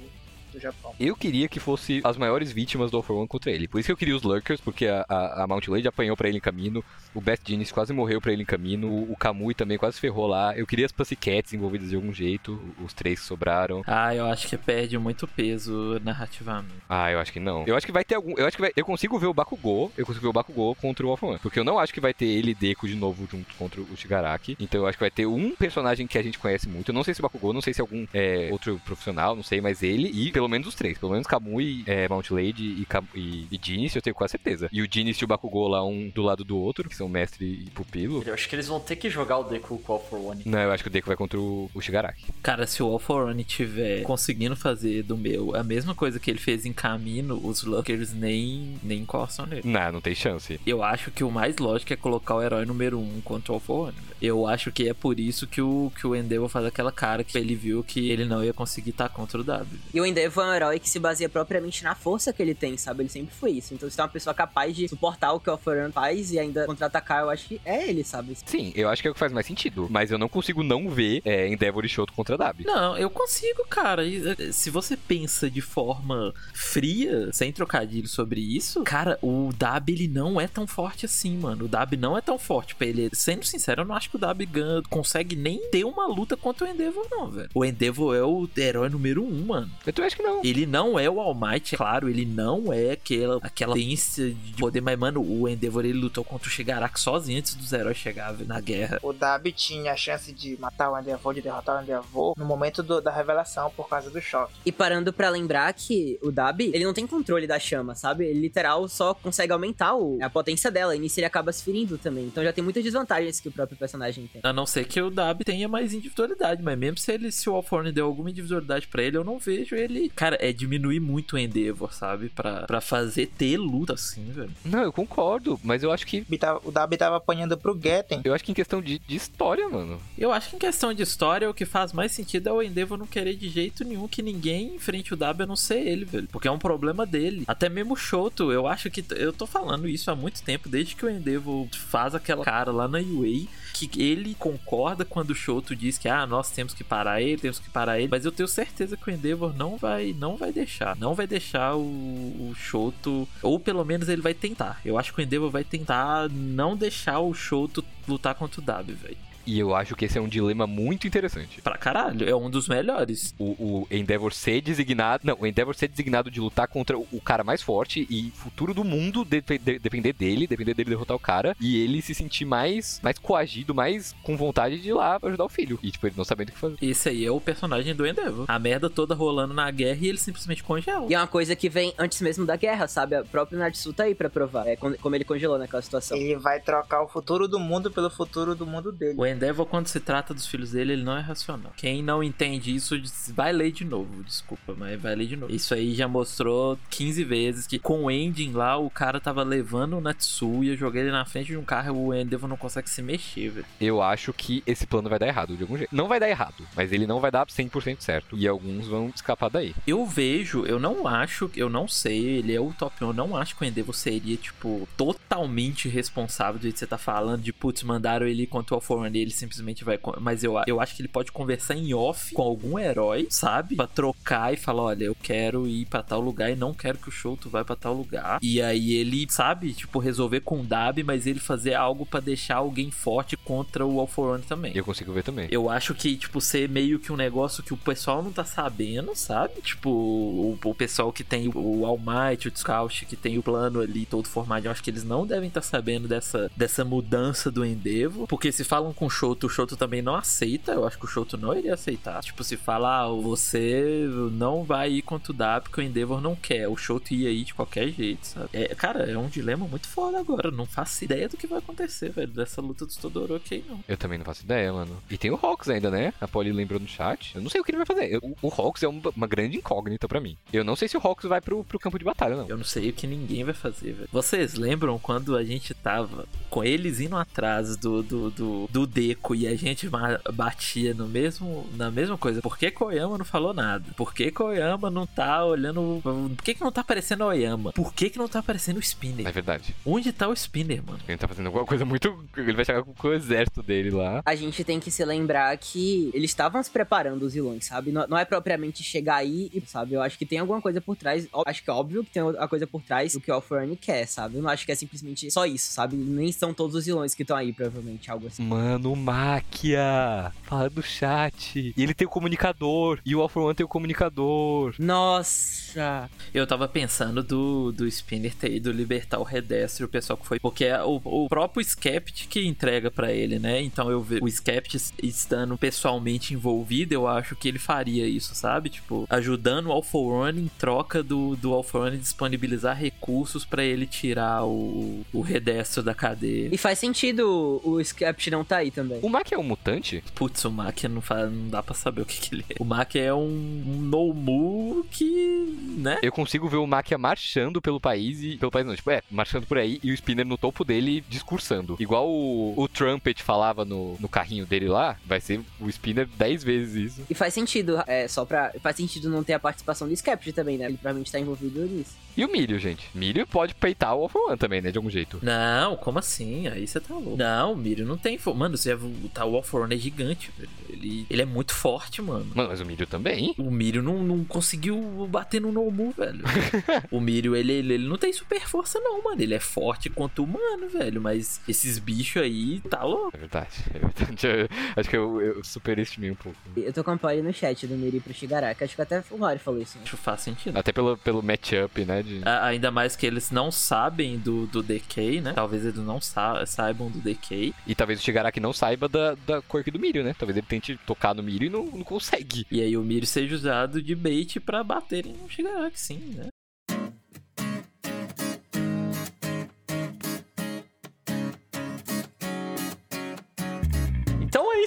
do 0.52 0.60
Japão. 0.60 0.94
Eu 1.00 1.16
queria 1.16 1.48
que 1.48 1.60
fosse 1.60 2.02
as 2.04 2.18
maiores 2.18 2.52
vítimas 2.52 2.92
do 2.92 2.98
All 2.98 3.04
for 3.04 3.16
One 3.16 3.28
contra 3.28 3.52
ele. 3.52 3.68
Por 3.68 3.80
isso 3.80 3.88
que 3.88 3.92
eu 3.92 3.98
queria 3.98 4.16
os 4.16 4.24
Lurkers, 4.24 4.62
porque 4.62 4.88
a, 4.88 5.06
a, 5.08 5.44
a 5.44 5.48
Mount 5.48 5.68
Lady 5.68 5.88
apanhou 5.88 6.16
pra 6.16 6.28
ele 6.28 6.38
em 6.38 6.42
caminho, 6.42 6.84
o 7.14 7.22
Beth 7.22 7.40
Genius 7.46 7.72
quase 7.72 7.94
morreu 7.94 8.22
pra 8.22 8.32
ele 8.32 8.44
em 8.44 8.46
caminho, 8.46 8.88
o, 8.88 9.12
o 9.12 9.16
Kamui 9.16 9.54
também 9.54 9.78
quase 9.78 10.00
ferrou 10.00 10.28
lá. 10.28 10.56
Eu 10.58 10.68
queria 10.68 10.86
as 10.86 10.92
Pussycats 10.92 11.54
envolvidas 11.54 11.90
de 11.90 11.96
algum 11.96 12.14
jeito, 12.14 12.60
os 12.84 12.94
três 12.94 13.20
que 13.20 13.26
sobraram. 13.26 13.84
Ah, 13.86 14.14
eu 14.14 14.26
acho 14.26 14.48
que 14.48 14.58
perde 14.58 14.98
muito 14.98 15.28
peso 15.28 16.00
narrativamente. 16.04 16.74
Ah, 16.90 17.12
eu 17.12 17.20
acho 17.20 17.32
que 17.34 17.40
não. 17.40 17.66
Eu 17.66 17.76
acho 17.76 17.86
que 17.86 17.92
vai 17.92 18.04
ter 18.04 18.16
algum. 18.16 18.34
Eu 18.38 18.46
acho 18.46 18.56
que 18.56 18.62
vai... 18.62 18.72
Eu 18.76 18.86
consigo 18.86 19.18
ver 19.20 19.28
o 19.28 19.34
Bakugou. 19.34 19.92
Eu 19.98 20.06
consigo 20.06 20.24
ver 20.24 20.30
o 20.30 20.34
Bakugou 20.34 20.76
contra 20.76 21.06
o 21.06 21.10
All 21.10 21.18
for 21.18 21.30
One. 21.32 21.40
Porque 21.40 21.60
eu 21.60 21.64
não 21.64 21.80
acho 21.80 21.94
que 21.94 22.00
vai 22.00 22.14
ter 22.14 22.26
ele 22.26 22.52
e 22.52 22.56
Deku 22.56 22.88
de 22.88 22.96
novo 22.96 23.28
junto 23.30 23.54
contra 23.56 23.82
o 23.82 23.98
Shigaraki. 23.98 24.56
Então 24.60 24.82
eu 24.82 24.88
acho 24.88 24.98
que 24.98 25.04
vai 25.04 25.12
ter 25.12 25.26
um 25.26 25.56
personagem 25.56 26.08
que 26.08 26.18
a 26.18 26.24
gente 26.24 26.40
conhece 26.40 26.68
muito. 26.68 26.90
Eu 26.90 26.94
não 26.94 27.04
sei 27.04 27.14
se 27.14 27.20
o 27.20 27.24
Bakugou, 27.24 27.54
não 27.54 27.62
sei 27.62 27.74
se 27.74 27.82
é 27.82 27.84
algum 27.84 28.06
é, 28.14 28.50
outro 28.52 28.80
profissional, 28.86 29.36
não 29.36 29.44
sei, 29.44 29.62
mas 29.62 29.84
ele 29.84 30.10
e 30.14 30.32
pelo 30.38 30.48
menos 30.48 30.68
os 30.68 30.76
três. 30.76 31.00
Pelo 31.00 31.14
menos 31.14 31.26
Kamui, 31.26 31.84
é, 31.88 32.08
Mount 32.08 32.30
Lady 32.30 32.64
e, 32.64 32.88
e, 33.16 33.48
e 33.52 33.60
Genius, 33.60 33.96
eu 33.96 34.04
tenho 34.04 34.16
quase 34.16 34.34
certeza. 34.34 34.70
E 34.72 34.84
o 34.84 34.88
Genius 34.90 35.18
e 35.18 35.24
o 35.24 35.28
Bakugou 35.28 35.68
lá, 35.68 35.84
um 35.84 36.12
do 36.14 36.22
lado 36.22 36.44
do 36.44 36.56
outro, 36.56 36.88
que 36.88 36.96
são 36.96 37.10
mestre 37.10 37.64
e 37.66 37.72
pupilo. 37.72 38.22
Eu 38.24 38.36
acho 38.36 38.48
que 38.48 38.54
eles 38.54 38.68
vão 38.68 38.80
ter 38.80 38.98
que 38.98 39.10
jogar 39.10 39.40
o 39.40 39.44
Deku 39.44 39.80
com 39.80 39.94
o 39.94 39.96
All 39.96 40.04
for 40.04 40.20
One. 40.20 40.44
Não, 40.46 40.60
eu 40.60 40.72
acho 40.72 40.84
que 40.84 40.90
o 40.90 40.92
Deku 40.92 41.08
vai 41.08 41.18
contra 41.18 41.40
o, 41.40 41.72
o 41.74 41.82
Shigaraki. 41.82 42.26
Cara, 42.44 42.68
se 42.68 42.84
o 42.84 42.86
All 42.86 43.00
for 43.00 43.28
One 43.28 43.44
tiver 43.44 44.04
conseguindo 44.04 44.56
fazer 44.56 45.02
do 45.02 45.18
meu 45.18 45.56
a 45.56 45.64
mesma 45.64 45.96
coisa 45.96 46.20
que 46.20 46.30
ele 46.30 46.40
fez 46.40 46.68
em 46.68 46.74
Camino, 46.74 47.42
os 47.44 47.64
Luckers 47.64 48.14
nem, 48.14 48.78
nem 48.84 49.00
encostam 49.00 49.48
nele. 49.48 49.64
Não, 49.66 49.94
não 49.94 50.02
tem 50.02 50.14
chance. 50.14 50.60
Eu 50.68 50.84
acho 50.84 51.10
que 51.10 51.24
o 51.24 51.32
mais 51.32 51.58
lógico 51.58 51.94
é 51.94 51.96
colocar 51.96 52.36
o 52.36 52.44
herói 52.44 52.64
número 52.64 53.00
1 53.00 53.02
um 53.02 53.22
contra 53.22 53.54
o 53.54 53.56
All 53.56 53.60
for 53.60 53.88
One. 53.88 53.98
Eu 54.22 54.48
acho 54.48 54.72
que 54.72 54.90
é 54.90 54.94
por 54.94 55.20
isso 55.20 55.46
que 55.48 55.62
o, 55.62 55.92
que 55.96 56.06
o 56.06 56.16
Endeavor 56.16 56.50
faz 56.50 56.66
aquela 56.66 56.92
cara 56.92 57.24
que 57.24 57.38
ele 57.38 57.56
viu 57.56 57.84
que 57.84 58.10
ele 58.10 58.26
não 58.26 58.44
ia 58.44 58.54
conseguir 58.54 58.90
estar 58.90 59.10
contra 59.10 59.40
o 59.40 59.44
W. 59.44 59.80
E 59.94 60.02
o 60.02 60.06
Endeavor 60.06 60.27
é 60.36 60.46
um 60.46 60.54
herói 60.54 60.80
que 60.80 60.90
se 60.90 61.00
baseia 61.00 61.30
propriamente 61.30 61.84
na 61.84 61.96
força 61.96 62.32
que 62.34 62.42
ele 62.42 62.54
tem, 62.56 62.78
sabe? 62.78 63.04
Ele 63.04 63.10
sempre 63.10 63.34
foi 63.36 63.52
isso. 63.52 63.74
Então, 63.74 63.90
se 63.90 63.96
tem 63.96 64.04
uma 64.04 64.10
pessoa 64.12 64.34
capaz 64.34 64.76
de 64.76 64.88
suportar 64.88 65.34
o 65.34 65.40
que 65.40 65.50
o 65.50 65.54
Alforan 65.54 65.92
faz 65.92 66.32
e 66.32 66.40
ainda 66.40 66.66
contra-atacar, 66.66 67.22
eu 67.24 67.30
acho 67.30 67.48
que 67.48 67.62
é 67.66 67.88
ele, 67.90 68.04
sabe? 68.04 68.38
Sim, 68.46 68.72
eu 68.76 68.90
acho 68.90 69.02
que 69.02 69.08
é 69.08 69.12
o 69.12 69.14
que 69.14 69.20
faz 69.20 69.32
mais 69.32 69.46
sentido. 69.46 69.88
Mas 69.90 70.12
eu 70.12 70.18
não 70.18 70.28
consigo 70.30 70.64
não 70.64 70.90
ver 70.90 71.22
é, 71.26 71.48
Endeavor 71.48 71.86
e 71.86 71.90
Shoto 71.90 72.14
contra 72.14 72.38
Dabi. 72.38 72.66
Não, 72.66 72.98
eu 72.98 73.10
consigo, 73.10 73.66
cara. 73.70 74.06
Eh, 74.08 74.52
Se 74.52 74.70
você 74.70 74.98
pensa 74.98 75.50
de 75.50 75.62
forma 75.62 76.34
fria, 76.54 77.30
sem 77.32 77.52
trocadilho 77.54 78.08
sobre 78.08 78.42
isso, 78.42 78.84
cara, 78.84 79.18
o 79.22 79.52
Dab 79.58 79.90
ele 79.90 80.08
não 80.08 80.40
é 80.42 80.48
tão 80.48 80.68
forte 80.68 81.06
assim, 81.06 81.38
mano. 81.38 81.66
O 81.66 81.68
Dab 81.68 81.96
não 81.96 82.18
é 82.18 82.22
tão 82.22 82.38
forte 82.38 82.76
pra 82.76 82.88
ele. 82.88 83.10
Sendo 83.14 83.46
sincero, 83.46 83.82
eu 83.82 83.86
não 83.86 83.96
acho 83.96 84.10
que 84.10 84.16
o 84.16 84.20
Dab 84.20 84.46
ganha, 84.46 84.82
consegue 84.90 85.36
nem 85.36 85.70
ter 85.70 85.84
uma 85.86 86.08
luta 86.08 86.36
contra 86.36 86.68
o 86.68 86.70
Endeavor, 86.70 87.08
não, 87.10 87.30
velho. 87.32 87.50
O 87.54 87.64
Endeavor 87.64 88.16
é 88.16 88.24
o 88.24 88.50
herói 88.58 88.90
número 88.90 89.24
um, 89.24 89.46
mano. 89.46 89.72
Eu 89.86 90.04
acho 90.04 90.16
que 90.18 90.24
não. 90.24 90.42
Ele 90.44 90.66
não 90.66 91.00
é 91.00 91.10
o 91.10 91.20
All 91.20 91.34
Might, 91.36 91.74
é 91.74 91.78
claro, 91.78 92.10
ele 92.10 92.26
não 92.26 92.72
é 92.74 92.92
aquela, 92.92 93.38
aquela 93.42 93.74
tendência 93.76 94.30
de 94.32 94.54
poder, 94.54 94.82
mas, 94.82 94.98
mano, 94.98 95.22
o 95.22 95.48
Endeavor 95.48 95.86
ele 95.86 95.98
lutou 96.00 96.24
contra 96.24 96.48
o 96.48 96.52
Shigaraki 96.52 97.00
sozinho 97.00 97.40
antes 97.40 97.54
dos 97.56 97.72
heróis 97.74 97.98
chegarem 97.98 98.46
na 98.46 98.60
guerra. 98.60 99.00
O 99.04 99.14
Dabi 99.14 99.52
tinha 99.52 99.94
a 99.94 99.96
chance 99.96 100.32
de 100.32 100.58
matar 100.60 100.92
o 100.92 100.98
Endeavor, 101.00 101.34
de 101.34 101.42
derrotar 101.42 101.80
o 101.80 101.84
Endeavor 101.84 102.34
no 102.38 102.46
momento 102.46 102.82
do- 102.84 103.02
da 103.02 103.12
revelação 103.12 103.70
por 103.76 103.88
causa 103.88 104.10
do 104.10 104.20
choque. 104.22 104.54
E 104.66 104.72
parando 104.72 105.14
pra 105.14 105.30
lembrar 105.30 105.72
que 105.74 106.18
o 106.22 106.32
Dabi, 106.32 106.72
ele 106.74 106.84
não 106.86 106.94
tem 106.94 107.06
controle 107.08 107.46
da 107.48 107.60
chama, 107.60 107.96
sabe? 107.96 108.26
Ele 108.26 108.40
literal 108.40 108.88
só 108.88 109.14
consegue 109.14 109.52
aumentar 109.54 109.96
o- 109.96 110.18
a 110.22 110.30
potência 110.30 110.72
dela, 110.72 110.96
e 110.96 111.00
nisso 111.00 111.20
ele 111.20 111.26
acaba 111.28 111.52
se 111.52 111.64
ferindo 111.64 111.98
também. 111.98 112.26
Então 112.26 112.44
já 112.44 112.52
tem 112.54 112.64
muitas 112.64 112.84
desvantagens 112.84 113.40
que 113.40 113.50
o 113.50 113.52
próprio 113.52 113.78
personagem 113.78 114.28
tem. 114.32 114.42
A 114.44 114.54
não 114.54 114.66
ser 114.66 114.86
que 114.86 115.02
o 115.02 115.10
Dab 115.10 115.44
tenha 115.44 115.68
mais 115.68 115.94
individualidade, 115.94 116.62
mas 116.64 116.78
mesmo 116.78 116.98
se 116.98 117.12
ele 117.12 117.32
se 117.32 117.50
o 117.50 117.56
Alforne 117.56 117.92
deu 117.92 118.06
alguma 118.06 118.30
individualidade 118.30 118.88
pra 118.88 119.04
ele, 119.04 119.18
eu 119.18 119.24
não 119.24 119.38
vejo 119.40 119.76
ele. 119.76 120.07
Cara, 120.16 120.38
é 120.40 120.52
diminuir 120.52 121.00
muito 121.00 121.36
o 121.36 121.40
Endeavor, 121.40 121.94
sabe? 121.94 122.30
Pra, 122.30 122.64
pra 122.64 122.82
fazer 122.82 123.28
ter 123.28 123.58
luta 123.58 123.94
assim, 123.94 124.32
velho. 124.32 124.52
Não, 124.66 124.82
eu 124.84 124.92
concordo. 124.94 125.60
Mas 125.64 125.84
eu 125.84 125.92
acho 125.92 126.06
que. 126.06 126.26
O 126.64 126.72
Dabi- 126.72 126.72
Dabi 126.72 126.98
tava 126.98 127.18
apanhando 127.18 127.58
pro 127.58 127.78
Getten. 127.80 128.22
Eu 128.24 128.34
acho 128.34 128.44
que 128.44 128.52
em 128.52 128.56
questão 128.56 128.82
de, 128.82 129.00
de 129.00 129.16
história, 129.16 129.68
mano. 129.70 130.00
Eu 130.18 130.32
acho 130.32 130.50
que 130.50 130.56
em 130.56 130.60
questão 130.60 130.94
de 130.94 131.04
história, 131.04 131.50
o 131.50 131.54
que 131.54 131.66
faz 131.66 131.92
mais 131.94 132.12
sentido 132.12 132.50
é 132.50 132.52
o 132.52 132.62
Endeavor 132.62 132.98
não 132.98 133.08
querer 133.08 133.36
de 133.36 133.50
jeito 133.50 133.84
nenhum 133.84 134.08
que 134.08 134.22
ninguém 134.22 134.76
enfrente 134.76 135.14
o 135.14 135.18
Dab 135.18 135.42
a 135.42 135.46
não 135.46 135.56
ser 135.56 135.80
ele, 135.86 136.06
velho. 136.06 136.28
Porque 136.32 136.48
é 136.48 136.52
um 136.52 136.60
problema 136.60 137.06
dele. 137.06 137.44
Até 137.48 137.68
mesmo 137.70 137.94
o 137.94 137.98
Shoto, 137.98 138.52
eu 138.52 138.68
acho 138.68 138.90
que. 138.90 139.04
Eu 139.16 139.34
tô 139.34 139.46
falando 139.46 139.88
isso 139.88 140.10
há 140.12 140.16
muito 140.16 140.42
tempo, 140.44 140.70
desde 140.70 140.96
que 140.96 141.06
o 141.06 141.10
Endeavor 141.10 141.68
faz 141.74 142.16
aquela 142.16 142.44
cara 142.46 142.72
lá 142.72 142.88
na 142.88 143.00
UA. 143.00 143.48
Que 143.78 144.02
ele 144.02 144.36
concorda 144.36 145.06
quando 145.06 145.32
o 145.32 145.36
Shoto 145.36 145.76
diz 145.76 145.98
que, 145.98 146.10
ah, 146.10 146.26
nós 146.26 146.50
temos 146.50 146.74
que 146.74 146.84
parar 146.84 147.22
ele, 147.22 147.42
temos 147.42 147.60
que 147.60 147.70
parar 147.70 148.00
ele. 148.00 148.08
Mas 148.10 148.26
eu 148.26 148.32
tenho 148.32 148.48
certeza 148.48 148.98
que 148.98 149.10
o 149.10 149.14
Endeavor 149.14 149.56
não 149.56 149.78
vai, 149.78 150.16
não 150.18 150.36
vai 150.36 150.52
deixar. 150.52 150.96
Não 150.96 151.14
vai 151.14 151.28
deixar 151.28 151.76
o, 151.76 151.82
o 151.82 152.54
Shoto. 152.56 153.28
Ou 153.42 153.60
pelo 153.60 153.86
menos 153.86 154.10
ele 154.10 154.22
vai 154.22 154.34
tentar. 154.34 154.82
Eu 154.84 154.98
acho 154.98 155.14
que 155.14 155.20
o 155.20 155.24
Endeavor 155.24 155.52
vai 155.52 155.64
tentar 155.64 156.30
não 156.30 156.76
deixar 156.76 157.20
o 157.20 157.34
Shoto 157.34 157.84
lutar 158.08 158.34
contra 158.36 158.62
o 158.62 158.64
Dab, 158.64 158.92
velho. 158.92 159.27
E 159.48 159.58
eu 159.58 159.74
acho 159.74 159.96
que 159.96 160.06
esse 160.06 160.18
é 160.18 160.22
um 160.22 160.28
dilema 160.28 160.68
muito 160.68 161.08
interessante. 161.08 161.62
Pra 161.62 161.78
caralho, 161.78 162.28
é 162.30 162.36
um 162.36 162.50
dos 162.50 162.68
melhores. 162.68 163.34
O, 163.40 163.46
o 163.84 163.88
Endeavor 163.90 164.34
ser 164.34 164.62
designado. 164.62 165.24
Não, 165.26 165.38
o 165.40 165.48
Endeavor 165.48 165.74
ser 165.74 165.88
designado 165.88 166.30
de 166.30 166.40
lutar 166.40 166.68
contra 166.68 166.98
o, 166.98 167.08
o 167.12 167.22
cara 167.22 167.44
mais 167.44 167.62
forte 167.62 168.06
e 168.10 168.30
futuro 168.36 168.74
do 168.74 168.84
mundo 168.84 169.24
de- 169.24 169.42
de- 169.42 169.80
depender 169.80 170.14
dele, 170.14 170.46
depender 170.48 170.74
dele 170.74 170.90
derrotar 170.90 171.16
o 171.16 171.20
cara. 171.20 171.56
E 171.62 171.82
ele 171.82 172.02
se 172.02 172.14
sentir 172.14 172.44
mais, 172.46 173.00
mais 173.02 173.18
coagido, 173.18 173.74
mais 173.74 174.14
com 174.24 174.36
vontade 174.36 174.80
de 174.82 174.90
ir 174.90 174.94
lá 174.94 175.20
pra 175.20 175.30
ajudar 175.30 175.46
o 175.46 175.50
filho. 175.50 175.80
E, 175.82 175.92
tipo, 175.92 176.06
ele 176.08 176.16
não 176.18 176.26
sabendo 176.26 176.50
o 176.50 176.52
que 176.52 176.60
fazer. 176.60 176.76
Esse 176.82 177.10
aí 177.10 177.26
é 177.26 177.32
o 177.32 177.40
personagem 177.40 177.96
do 177.96 178.06
Endeavor. 178.06 178.46
A 178.50 178.60
merda 178.60 178.90
toda 178.90 179.16
rolando 179.16 179.54
na 179.54 179.72
guerra 179.72 180.00
e 180.02 180.08
ele 180.10 180.18
simplesmente 180.18 180.64
congela. 180.64 181.08
E 181.10 181.14
é 181.14 181.18
uma 181.18 181.28
coisa 181.28 181.56
que 181.56 181.70
vem 181.70 181.94
antes 181.98 182.20
mesmo 182.22 182.46
da 182.46 182.56
guerra, 182.58 182.88
sabe? 182.88 183.18
O 183.18 183.26
próprio 183.26 183.58
Natsu 183.58 183.94
tá 183.94 184.04
aí 184.04 184.14
pra 184.14 184.30
provar. 184.30 184.68
É 184.68 184.76
como 184.76 185.16
ele 185.16 185.24
congelou 185.24 185.58
naquela 185.58 185.82
situação. 185.82 186.18
Ele 186.18 186.36
vai 186.36 186.60
trocar 186.60 187.02
o 187.02 187.08
futuro 187.08 187.48
do 187.48 187.60
mundo 187.60 187.90
pelo 187.90 188.10
futuro 188.10 188.56
do 188.56 188.66
mundo 188.66 188.92
dele. 188.92 189.16
O 189.18 189.26
Endeavor, 189.38 189.66
quando 189.66 189.88
se 189.88 190.00
trata 190.00 190.34
dos 190.34 190.48
filhos 190.48 190.72
dele, 190.72 190.94
ele 190.94 191.04
não 191.04 191.16
é 191.16 191.22
racional. 191.22 191.72
Quem 191.78 192.02
não 192.04 192.24
entende 192.24 192.76
isso, 192.76 192.96
vai 193.34 193.54
ler 193.54 193.72
de 193.72 193.86
novo. 193.86 194.24
Desculpa, 194.24 194.76
mas 194.78 195.00
vai 195.00 195.16
ler 195.16 195.28
de 195.28 195.38
novo. 195.38 195.54
Isso 195.54 195.74
aí 195.74 195.94
já 195.94 196.08
mostrou 196.08 196.78
15 196.90 197.24
vezes 197.24 197.68
que 197.68 197.80
com 197.80 198.06
o 198.06 198.12
ending 198.12 198.52
lá, 198.52 198.78
o 198.78 198.90
cara 198.90 199.20
tava 199.20 199.44
levando 199.44 199.98
o 199.98 200.02
Natsuya, 200.02 200.76
joguei 200.76 201.04
ele 201.04 201.12
na 201.12 201.24
frente 201.26 201.48
de 201.48 201.58
um 201.58 201.64
carro 201.64 201.88
e 201.88 201.92
o 201.92 202.14
Endeavor 202.14 202.50
não 202.50 202.58
consegue 202.58 202.90
se 202.90 203.02
mexer, 203.02 203.50
velho. 203.50 203.66
Eu 203.80 204.02
acho 204.02 204.34
que 204.34 204.64
esse 204.66 204.88
plano 204.88 205.10
vai 205.10 205.20
dar 205.20 205.28
errado 205.28 205.56
de 205.56 205.62
algum 205.62 205.78
jeito. 205.78 205.96
Não 205.96 206.08
vai 206.08 206.20
dar 206.20 206.30
errado, 206.30 206.68
mas 206.76 206.92
ele 206.92 207.06
não 207.06 207.20
vai 207.20 207.32
dar 207.32 207.46
100% 207.46 207.98
certo. 208.00 208.38
E 208.38 208.48
alguns 208.48 208.88
vão 208.88 209.12
escapar 209.14 209.50
daí. 209.50 209.76
Eu 209.86 210.06
vejo, 210.06 210.66
eu 210.66 210.80
não 210.80 211.08
acho, 211.08 211.50
eu 211.56 211.70
não 211.70 211.88
sei, 211.88 212.40
ele 212.40 212.54
é 212.54 212.60
o 212.60 212.74
top 212.74 213.04
1, 213.04 213.08
eu 213.08 213.14
não 213.14 213.38
acho 213.38 213.56
que 213.56 213.64
o 213.64 213.66
Endeavor 213.66 213.94
seria, 213.94 214.36
tipo, 214.36 214.88
totalmente 214.98 215.88
responsável 215.88 216.60
do 216.60 216.64
jeito 216.64 216.74
que 216.74 216.80
você 216.80 216.88
tá 216.88 216.98
falando, 216.98 217.42
de 217.42 217.54
putz, 217.54 217.84
mandaram 217.84 218.26
ele 218.26 218.48
contra 218.48 218.74
o 218.74 218.78
Alforan 218.78 219.10
e 219.14 219.27
ele 219.28 219.34
simplesmente 219.34 219.84
vai. 219.84 220.00
Mas 220.20 220.44
eu, 220.44 220.56
eu 220.66 220.80
acho 220.80 220.96
que 220.96 221.02
ele 221.02 221.08
pode 221.08 221.32
conversar 221.32 221.76
em 221.76 221.94
off 221.94 222.34
com 222.34 222.42
algum 222.42 222.80
herói, 222.80 223.28
sabe? 223.30 223.76
Pra 223.76 223.88
trocar 223.88 224.54
e 224.54 224.58
falar: 224.58 224.84
olha, 224.84 225.06
eu 225.06 225.16
quero 225.16 225.68
ir 225.68 225.86
pra 225.86 226.02
tal 226.02 226.20
lugar 226.20 226.52
e 226.52 226.56
não 226.56 226.74
quero 226.74 226.98
que 226.98 227.10
o 227.10 227.12
Shoto 227.12 227.50
vá 227.50 227.64
pra 227.64 227.76
tal 227.76 227.94
lugar. 227.94 228.40
E 228.42 228.62
aí 228.62 228.94
ele, 228.94 229.28
sabe, 229.30 229.74
tipo, 229.74 230.00
resolver 230.00 230.42
com 230.42 230.62
o 230.62 230.64
Dab, 230.64 231.04
mas 231.04 231.28
ele 231.28 231.40
fazer 231.40 231.74
algo 231.74 232.06
pra 232.06 232.20
deixar 232.20 232.58
alguém 232.58 232.90
forte 232.90 233.36
contra 233.36 233.86
o 233.86 234.00
Alforan 234.00 234.40
também. 234.40 234.72
Eu 234.76 234.84
consigo 234.84 235.12
ver 235.12 235.24
também. 235.24 235.48
Eu 235.52 235.70
acho 235.70 235.94
que, 235.94 236.16
tipo, 236.16 236.40
ser 236.40 236.70
meio 236.70 237.00
que 237.00 237.12
um 237.12 237.16
negócio 237.16 237.64
que 237.64 237.74
o 237.74 237.78
pessoal 237.78 238.24
não 238.24 238.32
tá 238.32 238.46
sabendo, 238.46 239.16
sabe? 239.16 239.62
Tipo, 239.62 239.90
o, 239.90 240.60
o 240.64 240.76
pessoal 240.76 241.12
que 241.12 241.24
tem 241.24 241.50
o 241.54 241.86
All 241.86 241.98
Might, 242.00 242.48
o 242.48 242.52
Scout, 242.56 243.06
que 243.06 243.16
tem 243.16 243.38
o 243.38 243.44
plano 243.44 243.82
ali 243.82 244.06
todo 244.06 244.28
formado, 244.28 244.66
eu 244.66 244.72
acho 244.72 244.84
que 244.84 244.90
eles 244.90 245.04
não 245.04 245.26
devem 245.26 245.48
estar 245.48 245.62
sabendo 245.62 246.08
dessa, 246.08 246.50
dessa 246.56 246.86
mudança 246.86 247.52
do 247.52 247.66
Endeavor. 247.66 248.28
Porque 248.28 248.52
se 248.52 248.64
falam 248.64 248.94
com 248.94 249.06
o 249.06 249.10
Shoto, 249.18 249.48
o 249.48 249.50
Shoto 249.50 249.76
também 249.76 250.02
não 250.02 250.16
aceita. 250.16 250.74
Eu 250.74 250.86
acho 250.86 250.98
que 251.00 251.06
o 251.06 251.08
Shoto 251.08 251.38
não 251.38 251.58
iria 251.58 251.74
aceitar. 251.74 252.22
Tipo, 252.24 252.44
se 252.44 252.56
fala, 252.58 253.04
ah, 253.04 253.08
você 253.08 254.08
não 254.34 254.64
vai 254.64 254.92
ir 254.92 255.02
contra 255.02 255.32
o 255.32 255.36
Dab 255.36 255.64
porque 255.64 255.82
o 255.82 255.84
Endeavor 255.84 256.22
não 256.22 256.36
quer. 256.36 256.68
O 256.68 256.78
Shoto 256.78 257.14
ia 257.14 257.32
ir 257.32 257.44
de 257.44 257.54
qualquer 257.54 257.90
jeito, 257.90 258.26
sabe? 258.28 258.50
É, 258.54 258.76
cara, 258.76 259.10
é 259.10 259.18
um 259.18 259.28
dilema 259.28 259.68
muito 259.68 259.88
foda 259.88 260.20
agora. 260.20 260.52
Não 260.52 260.66
faço 260.66 261.04
ideia 261.04 261.28
do 261.28 261.38
que 261.38 261.48
vai 261.48 261.60
acontecer, 261.60 262.10
velho, 262.12 262.28
dessa 262.32 262.62
luta 262.62 262.86
dos 262.86 262.96
Todoroki 262.98 263.56
aí, 263.56 263.66
não. 263.68 263.80
Eu 263.88 263.98
também 263.98 264.18
não 264.18 264.26
faço 264.26 264.44
ideia, 264.44 264.72
mano. 264.72 264.98
E 265.10 265.18
tem 265.18 265.32
o 265.32 265.40
Hawks 265.42 265.70
ainda, 265.70 265.90
né? 265.90 266.14
A 266.22 266.28
Polly 266.28 266.52
lembrou 266.52 266.80
no 266.80 266.88
chat. 266.88 267.36
Eu 267.36 267.42
não 267.42 267.50
sei 267.50 267.60
o 267.62 267.64
que 267.64 267.72
ele 267.72 267.78
vai 267.78 267.86
fazer. 267.86 268.14
Eu- 268.14 268.36
o 268.42 268.48
Hawks 268.50 268.84
é 268.84 268.88
uma, 268.88 269.12
uma 269.16 269.28
grande 269.28 269.58
incógnita 269.58 270.08
pra 270.08 270.20
mim. 270.22 270.38
Eu 270.54 270.64
não 270.64 270.76
sei 270.76 270.88
se 270.88 270.96
o 270.98 271.02
Hawks 271.04 271.28
vai 271.28 271.42
pro, 271.42 271.64
pro 271.64 271.80
campo 271.80 271.98
de 271.98 272.06
batalha, 272.06 272.36
não. 272.36 272.48
Eu 272.48 272.58
não 272.58 272.64
sei 272.64 272.90
o 272.90 272.94
que 272.94 273.08
ninguém 273.08 273.44
vai 273.44 273.54
fazer, 273.54 273.94
velho. 273.94 274.10
Vocês 274.12 274.54
lembram 274.56 275.00
quando 275.00 275.36
a 275.36 275.44
gente 275.44 275.74
tava 275.74 276.26
com 276.50 276.64
eles 276.64 277.00
indo 277.00 277.16
atrás 277.16 277.76
do, 277.78 278.02
do, 278.04 278.30
do, 278.32 278.70
do 278.72 278.88
Deco 278.98 279.36
e 279.36 279.48
a 279.48 279.56
gente 279.56 279.88
batia 280.34 280.92
no 280.92 281.08
mesmo, 281.08 281.68
na 281.76 281.92
mesma 281.92 282.18
coisa? 282.18 282.42
Por 282.42 282.58
que 282.58 282.72
Koyama 282.72 283.16
não 283.20 283.26
falou 283.26 283.54
nada? 283.54 283.86
Por 283.96 284.12
que 284.12 284.32
Koyama 284.32 284.90
não 284.90 285.06
tá 285.06 285.46
olhando. 285.46 286.00
Por 286.02 286.44
que, 286.44 286.56
que 286.56 286.62
não 286.62 286.72
tá 286.72 286.82
aparecendo 286.82 287.22
o 287.22 287.28
Oyama? 287.28 287.72
Por 287.74 287.94
que, 287.94 288.10
que 288.10 288.18
não 288.18 288.28
tá 288.28 288.40
aparecendo 288.40 288.78
o 288.78 288.80
É 288.80 288.84
Spinner? 288.84 289.32
verdade. 289.32 289.76
Onde 289.86 290.12
tá 290.12 290.28
o 290.28 290.34
Spinner, 290.34 290.82
mano? 290.84 291.00
Ele 291.08 291.18
tá 291.18 291.28
fazendo 291.28 291.46
alguma 291.46 291.64
coisa 291.64 291.86
muito. 291.86 292.26
Ele 292.36 292.54
vai 292.54 292.66
chegar 292.66 292.84
com, 292.84 293.08
o 293.08 293.14
exército 293.14 293.62
dele 293.62 293.92
lá. 293.92 294.24
A 294.26 294.34
gente 294.34 294.64
tem 294.64 294.80
que 294.80 294.90
se 294.90 295.06
lembrar 295.06 295.56
que 295.58 296.10
eles 296.12 296.32
estavam 296.32 296.64
se 296.64 296.72
preparando 296.72 297.22
os 297.22 297.34
vilões, 297.36 297.66
sabe? 297.66 297.92
Não, 297.92 298.08
não 298.08 298.18
é 298.18 298.26
propriamente 298.26 298.82
chegar 298.82 299.18
aí 299.18 299.52
e, 299.54 299.62
sabe? 299.68 299.94
Eu 299.94 300.02
acho 300.02 300.18
que 300.18 300.26
tem 300.26 300.40
alguma 300.40 300.60
coisa 300.60 300.82
por 300.82 300.96
trás. 300.96 301.28
Acho 301.46 301.64
que 301.64 301.70
é 301.70 301.74
óbvio 301.74 302.04
que 302.04 302.10
tem 302.10 302.24
a 302.40 302.48
coisa 302.48 302.66
por 302.66 302.82
trás 302.82 303.14
do 303.14 303.22
que 303.22 303.30
o 303.30 303.34
Alfrani 303.36 303.76
quer, 303.76 304.08
sabe? 304.08 304.38
Eu 304.38 304.42
não 304.42 304.50
acho 304.50 304.66
que 304.66 304.72
é 304.72 304.76
simplesmente 304.76 305.30
só 305.30 305.46
isso, 305.46 305.72
sabe? 305.72 305.96
Nem 305.96 306.32
são 306.32 306.52
todos 306.52 306.76
os 306.76 306.86
vilões 306.86 307.14
que 307.14 307.22
estão 307.22 307.38
aí, 307.38 307.54
provavelmente, 307.54 308.10
algo 308.10 308.26
assim. 308.26 308.44
Mano, 308.44 308.87
no 308.88 308.96
Máquia. 308.96 310.32
Fala 310.44 310.70
do 310.70 310.82
chat. 310.82 311.74
E 311.76 311.84
ele 311.84 311.94
tem 311.94 312.08
o 312.08 312.10
comunicador. 312.10 313.00
E 313.06 313.14
o 313.14 313.22
All 313.22 313.28
for 313.28 313.44
One 313.44 313.56
tem 313.56 313.66
o 313.66 313.70
comunicador. 313.70 314.74
Nossa! 314.80 316.10
Eu 316.34 316.48
tava 316.48 316.70
pensando 316.70 317.22
do, 317.22 317.74
do 317.74 317.86
Spinner 317.86 318.34
ter 318.34 318.54
ido 318.54 318.72
libertar 318.72 319.20
o 319.20 319.24
Redestro, 319.24 319.86
o 319.86 319.90
pessoal 319.90 320.16
que 320.16 320.26
foi. 320.26 320.40
Porque 320.40 320.66
é 320.66 320.82
o, 320.82 321.02
o 321.04 321.28
próprio 321.28 321.62
Skept 321.62 322.28
que 322.30 322.46
entrega 322.46 322.90
pra 322.90 323.12
ele, 323.12 323.38
né? 323.40 323.62
Então 323.62 323.92
eu 323.92 324.02
vejo 324.02 324.24
o 324.24 324.28
Skept 324.28 324.94
estando 325.04 325.58
pessoalmente 325.58 326.34
envolvido, 326.34 326.94
eu 326.94 327.08
acho 327.08 327.36
que 327.36 327.50
ele 327.50 327.60
faria 327.60 328.08
isso, 328.08 328.34
sabe? 328.36 328.70
Tipo, 328.70 329.06
ajudando 329.10 329.68
o 329.68 329.72
All 329.72 329.84
for 329.84 330.14
One 330.14 330.42
em 330.42 330.48
troca 330.48 331.04
do, 331.04 331.36
do 331.36 331.54
All 331.54 331.64
for 331.64 331.82
One 331.82 331.98
disponibilizar 331.98 332.78
recursos 332.78 333.44
pra 333.44 333.64
ele 333.64 333.86
tirar 333.86 334.46
o, 334.46 335.06
o 335.12 335.22
Redestro 335.22 335.84
da 335.84 335.94
cadeia. 335.94 336.50
E 336.52 336.58
faz 336.58 336.80
sentido 336.80 337.60
o 337.64 337.82
Skept 337.82 338.32
não 338.32 338.46
tá 338.46 338.58
aí 338.58 338.72
também. 338.78 339.00
O 339.02 339.10
Máquia 339.10 339.36
é 339.36 339.40
um 339.40 339.44
mutante? 339.44 340.04
Putz, 340.14 340.46
o 340.46 340.52
Mac 340.52 340.84
não, 340.84 341.02
faz, 341.02 341.32
não 341.32 341.50
dá 341.50 341.64
pra 341.64 341.74
saber 341.74 342.02
o 342.02 342.06
que, 342.06 342.20
que 342.20 342.36
ele 342.36 342.46
é. 342.48 342.56
O 342.60 342.64
Mac 342.64 342.96
é 342.96 343.12
um, 343.12 343.18
um 343.20 343.82
no-mu 343.82 344.86
que, 344.92 345.76
né? 345.78 345.98
Eu 346.04 346.12
consigo 346.12 346.48
ver 346.48 346.58
o 346.58 346.68
Máquia 346.68 346.98
marchando 346.98 347.60
pelo 347.60 347.80
país 347.80 348.22
e. 348.22 348.38
Pelo 348.38 348.52
país 348.52 348.68
não, 348.68 348.76
tipo, 348.76 348.92
é, 348.92 349.02
marchando 349.10 349.48
por 349.48 349.58
aí 349.58 349.80
e 349.84 349.90
o 349.90 349.94
Spinner 349.96 350.26
no 350.26 350.38
topo 350.38 350.64
dele 350.64 351.04
discursando. 351.10 351.76
Igual 351.80 352.08
o, 352.08 352.54
o 352.56 352.68
Trumpet 352.68 353.24
falava 353.24 353.66
no, 353.66 353.98
no 354.00 354.08
carrinho 354.08 354.46
dele 354.46 354.68
lá, 354.68 354.98
vai 355.06 355.20
ser 355.20 355.42
o 355.60 355.68
Spinner 355.70 356.08
10 356.08 356.44
vezes 356.44 356.76
isso. 356.76 357.02
E 357.10 357.16
faz 357.16 357.34
sentido, 357.34 357.82
é, 357.88 358.08
só 358.08 358.26
pra. 358.26 358.54
Faz 358.62 358.76
sentido 358.76 359.10
não 359.10 359.24
ter 359.24 359.34
a 359.34 359.40
participação 359.40 359.88
do 359.88 359.94
Skept 359.94 360.34
também, 360.34 360.58
né? 360.58 360.66
Ele 360.66 360.78
provavelmente 360.78 361.12
tá 361.12 361.20
envolvido 361.20 361.66
nisso. 361.66 361.96
E 362.16 362.26
o 362.26 362.32
Milho, 362.32 362.58
gente? 362.58 362.90
Milho 362.96 363.28
pode 363.28 363.54
peitar 363.54 363.96
o 363.96 364.10
for 364.10 364.30
One 364.30 364.38
também, 364.38 364.60
né? 364.60 364.72
De 364.72 364.78
algum 364.78 364.90
jeito. 364.90 365.20
Não, 365.22 365.76
como 365.76 366.00
assim? 366.00 366.48
Aí 366.48 366.66
você 366.66 366.80
tá 366.80 366.94
louco. 366.94 367.16
Não, 367.16 367.54
o 367.54 367.56
Mirio 367.56 367.86
não 367.86 367.98
tem. 367.98 368.20
Mano, 368.36 368.58
você 368.76 368.94
tá, 369.14 369.26
o 369.26 369.36
All 369.36 369.44
for 369.44 369.62
One 369.64 369.76
é 369.76 369.78
gigante, 369.78 370.32
velho. 370.38 370.50
Ele, 370.70 371.06
ele 371.10 371.22
é 371.22 371.26
muito 371.26 371.54
forte, 371.54 372.02
mano. 372.02 372.28
Mano, 372.36 372.50
mas 372.50 372.60
o 372.62 372.66
Milho 372.66 372.86
também. 372.86 373.34
O 373.38 373.50
Mirio 373.50 373.82
não, 373.82 374.04
não 374.04 374.24
conseguiu 374.24 375.08
bater 375.10 375.40
no 375.42 375.52
Nomu, 375.52 375.92
velho. 375.98 376.24
o 376.92 377.00
Mirio, 377.00 377.36
ele, 377.36 377.54
ele, 377.54 377.74
ele 377.76 377.88
não 377.88 377.98
tem 377.98 378.12
super 378.14 378.42
força, 378.48 378.80
não, 378.80 379.02
mano. 379.04 379.22
Ele 379.22 379.34
é 379.34 379.40
forte 379.40 379.90
quanto 379.90 380.24
humano, 380.24 380.68
velho. 380.70 381.02
Mas 381.02 381.40
esses 381.48 381.80
bichos 381.80 382.22
aí, 382.22 382.60
tá 382.70 382.84
louco. 382.84 383.12
É 383.16 383.18
verdade, 383.20 383.50
é 383.74 383.80
verdade. 383.80 384.28
Eu- 384.28 384.50
acho 384.76 384.90
que 384.90 384.98
eu, 384.98 385.22
eu 385.22 385.44
superestimei 385.44 386.12
um 386.12 386.16
pouco. 386.16 386.38
Eu 386.56 386.74
tô 386.74 386.84
com 386.84 386.92
a 386.92 386.98
no 387.24 387.34
chat 387.34 387.66
do 387.66 387.76
Miri 387.76 388.00
pro 388.00 388.14
Shigaraki. 388.14 388.64
Acho 388.64 388.76
que 388.76 388.82
até 388.82 389.04
o 389.10 389.18
Rory 389.18 389.40
falou 389.40 389.62
isso. 389.62 389.78
Né? 389.78 389.84
Acho 389.86 389.96
que 389.96 390.04
faz 390.04 390.22
sentido. 390.22 390.58
Até 390.58 390.72
pelo, 390.72 390.98
pelo 390.98 391.24
matchup, 391.24 391.86
né? 391.86 392.04
De... 392.04 392.22
A- 392.26 392.46
Ainda 392.48 392.70
mais 392.72 392.96
que 392.96 393.06
eles 393.06 393.32
não 393.32 393.52
sabem 393.52 394.18
do, 394.18 394.46
do 394.48 394.62
DK, 394.62 395.22
né? 395.22 395.34
Talvez 395.34 395.66
eles 395.66 395.78
não 395.80 396.00
sa 396.02 396.46
saibam 396.46 396.90
do 396.90 397.00
DK. 397.00 397.54
E 397.66 397.74
talvez 397.76 398.00
o 398.00 398.04
Shigaraki 398.04 398.40
não 398.40 398.52
saiba 398.58 398.88
da, 398.88 399.16
da 399.16 399.42
quirk 399.42 399.70
do 399.70 399.80
Milho, 399.80 400.04
né? 400.04 400.16
Talvez 400.18 400.36
ele 400.36 400.46
tente 400.48 400.78
tocar 400.86 401.14
no 401.14 401.22
Milho 401.22 401.46
e 401.46 401.50
não, 401.50 401.66
não 401.66 401.84
consegue. 401.84 402.46
E 402.50 402.62
aí 402.62 402.76
o 402.76 402.82
Mirio 402.82 403.08
seja 403.08 403.36
usado 403.36 403.82
de 403.82 403.96
bait 403.96 404.40
pra 404.40 404.64
baterem 404.64 405.14
no 405.14 405.30
Shigaraki, 405.30 405.80
sim, 405.80 406.00
né? 406.16 406.30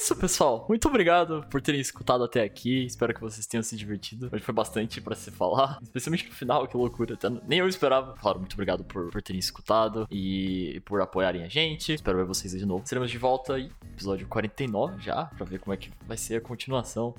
Isso, 0.01 0.17
pessoal. 0.17 0.65
Muito 0.67 0.89
obrigado 0.89 1.45
por 1.51 1.61
terem 1.61 1.81
escutado 1.81 2.25
até 2.25 2.43
aqui. 2.43 2.87
Espero 2.87 3.15
que 3.15 3.21
vocês 3.21 3.47
tenham 3.47 3.63
se 3.63 3.77
divertido. 3.77 4.31
Hoje 4.33 4.43
foi 4.43 4.55
bastante 4.55 5.01
pra 5.01 5.15
se 5.15 5.31
falar, 5.31 5.79
especialmente 5.83 6.27
no 6.27 6.33
final, 6.33 6.67
que 6.67 6.77
loucura. 6.77 7.15
Até 7.15 7.29
nem 7.47 7.59
eu 7.59 7.69
esperava. 7.69 8.15
Claro, 8.15 8.39
muito 8.39 8.55
obrigado 8.55 8.83
por, 8.83 9.11
por 9.11 9.23
terem 9.23 9.39
escutado 9.39 10.09
e 10.11 10.81
por 10.87 11.01
apoiarem 11.03 11.43
a 11.43 11.49
gente. 11.49 11.93
Espero 11.93 12.17
ver 12.17 12.25
vocês 12.25 12.53
de 12.53 12.65
novo. 12.65 12.87
Seremos 12.87 13.11
de 13.11 13.19
volta 13.19 13.55
aí, 13.55 13.71
episódio 13.93 14.27
49 14.27 15.03
já, 15.03 15.27
pra 15.27 15.45
ver 15.45 15.61
como 15.61 15.75
é 15.75 15.77
que 15.77 15.91
vai 16.07 16.17
ser 16.17 16.37
a 16.37 16.41
continuação 16.41 17.15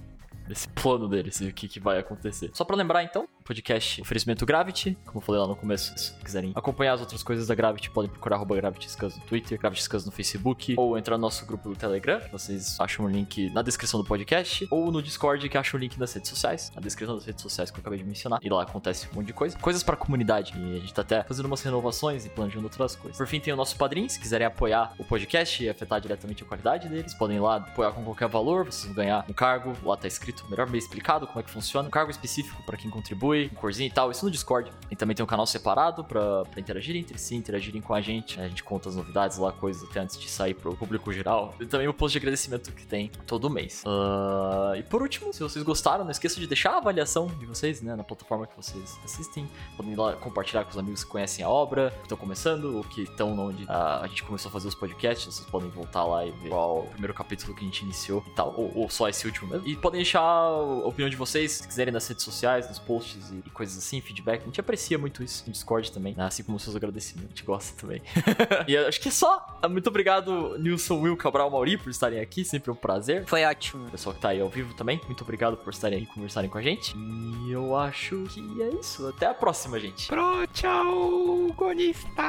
desse 0.47 0.67
plano 0.69 1.07
deles 1.07 1.39
e 1.39 1.45
o 1.45 1.53
que, 1.53 1.67
que 1.67 1.79
vai 1.79 1.99
acontecer. 1.99 2.49
Só 2.53 2.65
pra 2.65 2.75
lembrar 2.75 3.03
então, 3.03 3.27
podcast 3.43 4.01
oferecimento 4.01 4.45
Gravity, 4.45 4.97
como 5.05 5.17
eu 5.17 5.21
falei 5.21 5.41
lá 5.41 5.47
no 5.47 5.55
começo, 5.55 5.97
se 5.97 6.13
quiserem 6.23 6.51
acompanhar 6.55 6.93
as 6.93 7.01
outras 7.01 7.23
coisas 7.23 7.47
da 7.47 7.55
Gravity, 7.55 7.89
podem 7.89 8.09
procurar 8.09 8.37
arroba 8.37 8.55
GravityScans 8.55 9.17
no 9.17 9.23
Twitter, 9.23 9.59
GravityScans 9.59 10.05
no 10.05 10.11
Facebook, 10.11 10.75
ou 10.77 10.97
entrar 10.97 11.17
no 11.17 11.21
nosso 11.21 11.45
grupo 11.45 11.69
do 11.69 11.75
Telegram, 11.75 12.21
vocês 12.31 12.79
acham 12.79 13.05
o 13.05 13.09
link 13.09 13.49
na 13.51 13.61
descrição 13.61 13.99
do 13.99 14.05
podcast, 14.05 14.67
ou 14.71 14.91
no 14.91 15.01
Discord, 15.01 15.47
que 15.47 15.57
acham 15.57 15.77
o 15.77 15.81
link 15.81 15.97
nas 15.97 16.13
redes 16.13 16.29
sociais, 16.29 16.71
na 16.75 16.81
descrição 16.81 17.15
das 17.15 17.25
redes 17.25 17.41
sociais 17.41 17.71
que 17.71 17.77
eu 17.77 17.81
acabei 17.81 17.99
de 17.99 18.05
mencionar, 18.05 18.39
e 18.41 18.49
lá 18.49 18.63
acontece 18.63 19.07
um 19.11 19.15
monte 19.15 19.27
de 19.27 19.33
coisa, 19.33 19.57
coisas 19.57 19.83
pra 19.83 19.95
comunidade, 19.95 20.53
e 20.57 20.77
a 20.77 20.79
gente 20.79 20.93
tá 20.93 21.01
até 21.01 21.23
fazendo 21.23 21.45
umas 21.45 21.61
renovações 21.61 22.25
e 22.25 22.29
planejando 22.29 22.65
outras 22.65 22.95
coisas. 22.95 23.17
Por 23.17 23.27
fim, 23.27 23.39
tem 23.39 23.53
o 23.53 23.57
nosso 23.57 23.75
padrinho, 23.75 24.09
se 24.09 24.19
quiserem 24.19 24.47
apoiar 24.47 24.93
o 24.97 25.03
podcast 25.03 25.63
e 25.63 25.69
afetar 25.69 25.99
diretamente 25.99 26.43
a 26.43 26.45
qualidade 26.45 26.87
deles, 26.87 27.13
podem 27.13 27.37
ir 27.37 27.39
lá 27.39 27.57
apoiar 27.57 27.91
com 27.91 28.03
qualquer 28.03 28.27
valor, 28.27 28.65
vocês 28.65 28.85
vão 28.85 28.95
ganhar 28.95 29.25
um 29.29 29.33
cargo, 29.33 29.75
lá 29.83 29.97
tá 29.97 30.07
escrito, 30.07 30.45
melhor 30.49 30.69
bem 30.69 30.79
explicado 30.79 31.25
como 31.27 31.39
é 31.39 31.43
que 31.43 31.49
funciona, 31.49 31.87
um 31.87 31.91
cargo 31.91 32.11
específico 32.11 32.61
pra 32.63 32.77
quem 32.77 32.89
contribui, 32.89 33.40
um 33.45 33.55
corzinho 33.55 33.87
e 33.87 33.91
tal, 33.91 34.11
isso 34.11 34.25
no 34.25 34.31
Discord. 34.31 34.71
Tem 34.89 34.97
também 34.97 35.15
tem 35.15 35.23
um 35.23 35.27
canal 35.27 35.45
separado 35.45 36.03
pra, 36.03 36.43
pra 36.45 36.59
interagir 36.59 36.95
entre 36.95 37.17
si, 37.17 37.35
interagirem 37.35 37.81
com 37.81 37.93
a 37.93 38.01
gente, 38.01 38.39
a 38.39 38.47
gente 38.47 38.63
conta 38.63 38.89
as 38.89 38.95
novidades 38.95 39.37
lá, 39.37 39.51
coisas 39.51 39.89
até 39.89 39.99
antes 39.99 40.17
de 40.17 40.29
sair 40.29 40.53
pro 40.53 40.75
público 40.75 41.11
geral, 41.11 41.55
e 41.59 41.65
também 41.65 41.87
o 41.87 41.93
post 41.93 42.13
de 42.13 42.19
agradecimento 42.19 42.71
que 42.71 42.85
tem 42.85 43.09
todo 43.25 43.49
mês. 43.49 43.83
Ah, 43.85 44.73
e 44.77 44.83
por 44.83 45.01
último, 45.01 45.33
se 45.33 45.41
vocês 45.41 45.63
gostaram, 45.63 46.03
não 46.03 46.11
esqueçam 46.11 46.39
de 46.39 46.47
deixar 46.47 46.71
a 46.71 46.77
avaliação 46.77 47.27
de 47.27 47.45
vocês, 47.45 47.81
né, 47.81 47.95
na 47.95 48.03
plataforma 48.03 48.45
que 48.45 48.55
vocês 48.55 48.99
assistem, 49.03 49.49
podem 49.75 49.93
ir 49.93 49.95
lá 49.95 50.13
compartilhar 50.13 50.63
com 50.63 50.71
os 50.71 50.77
amigos 50.77 51.03
que 51.03 51.09
conhecem 51.09 51.43
a 51.43 51.49
obra, 51.49 51.91
que 51.91 52.03
estão 52.03 52.17
começando, 52.17 52.77
ou 52.77 52.83
que 52.83 53.03
estão 53.03 53.37
onde 53.39 53.65
ah, 53.67 54.01
a 54.03 54.07
gente 54.07 54.23
começou 54.23 54.49
a 54.49 54.51
fazer 54.51 54.67
os 54.67 54.75
podcasts, 54.75 55.33
vocês 55.33 55.49
podem 55.49 55.69
voltar 55.69 56.03
lá 56.03 56.25
e 56.25 56.31
ver 56.31 56.49
qual 56.49 56.79
o 56.79 56.87
primeiro 56.87 57.13
capítulo 57.13 57.55
que 57.55 57.61
a 57.61 57.65
gente 57.65 57.81
iniciou 57.83 58.23
e 58.27 58.31
tal, 58.31 58.53
ou, 58.57 58.71
ou 58.75 58.89
só 58.89 59.07
esse 59.09 59.25
último 59.25 59.49
mesmo. 59.49 59.67
E 59.67 59.75
podem 59.75 59.99
deixar 59.99 60.21
a 60.21 60.59
opinião 60.85 61.09
de 61.09 61.15
vocês, 61.15 61.53
se 61.53 61.67
quiserem, 61.67 61.93
nas 61.93 62.07
redes 62.07 62.23
sociais, 62.23 62.67
nos 62.67 62.79
posts 62.79 63.20
e, 63.29 63.43
e 63.45 63.49
coisas 63.49 63.77
assim, 63.77 64.01
feedback. 64.01 64.41
A 64.41 64.45
gente 64.45 64.59
aprecia 64.59 64.97
muito 64.97 65.23
isso 65.23 65.43
no 65.45 65.51
Discord 65.51 65.91
também, 65.91 66.15
né? 66.15 66.25
assim 66.25 66.43
como 66.43 66.57
os 66.57 66.63
seus 66.63 66.75
agradecimentos, 66.75 67.31
a 67.31 67.35
gente 67.35 67.43
gosta 67.43 67.79
também. 67.79 68.01
e 68.67 68.77
acho 68.77 68.99
que 68.99 69.09
é 69.09 69.11
só. 69.11 69.59
Muito 69.69 69.87
obrigado, 69.87 70.57
Nilson, 70.57 71.01
Will, 71.01 71.17
Cabral, 71.17 71.49
Mauri, 71.51 71.77
por 71.77 71.89
estarem 71.89 72.19
aqui, 72.19 72.43
sempre 72.43 72.71
um 72.71 72.75
prazer. 72.75 73.25
Foi 73.25 73.43
ótimo. 73.43 73.87
O 73.87 73.91
pessoal 73.91 74.15
que 74.15 74.21
tá 74.21 74.29
aí 74.29 74.41
ao 74.41 74.49
vivo 74.49 74.73
também, 74.73 74.99
muito 75.05 75.23
obrigado 75.23 75.57
por 75.57 75.71
estarem 75.71 75.99
aí 75.99 76.05
conversarem 76.05 76.49
com 76.49 76.57
a 76.57 76.61
gente. 76.61 76.95
E 76.97 77.51
eu 77.51 77.75
acho 77.75 78.23
que 78.29 78.61
é 78.61 78.69
isso. 78.79 79.07
Até 79.07 79.27
a 79.27 79.33
próxima, 79.33 79.79
gente. 79.79 80.07
Pro, 80.07 80.47
tchau, 80.47 81.51
gonista! 81.55 82.21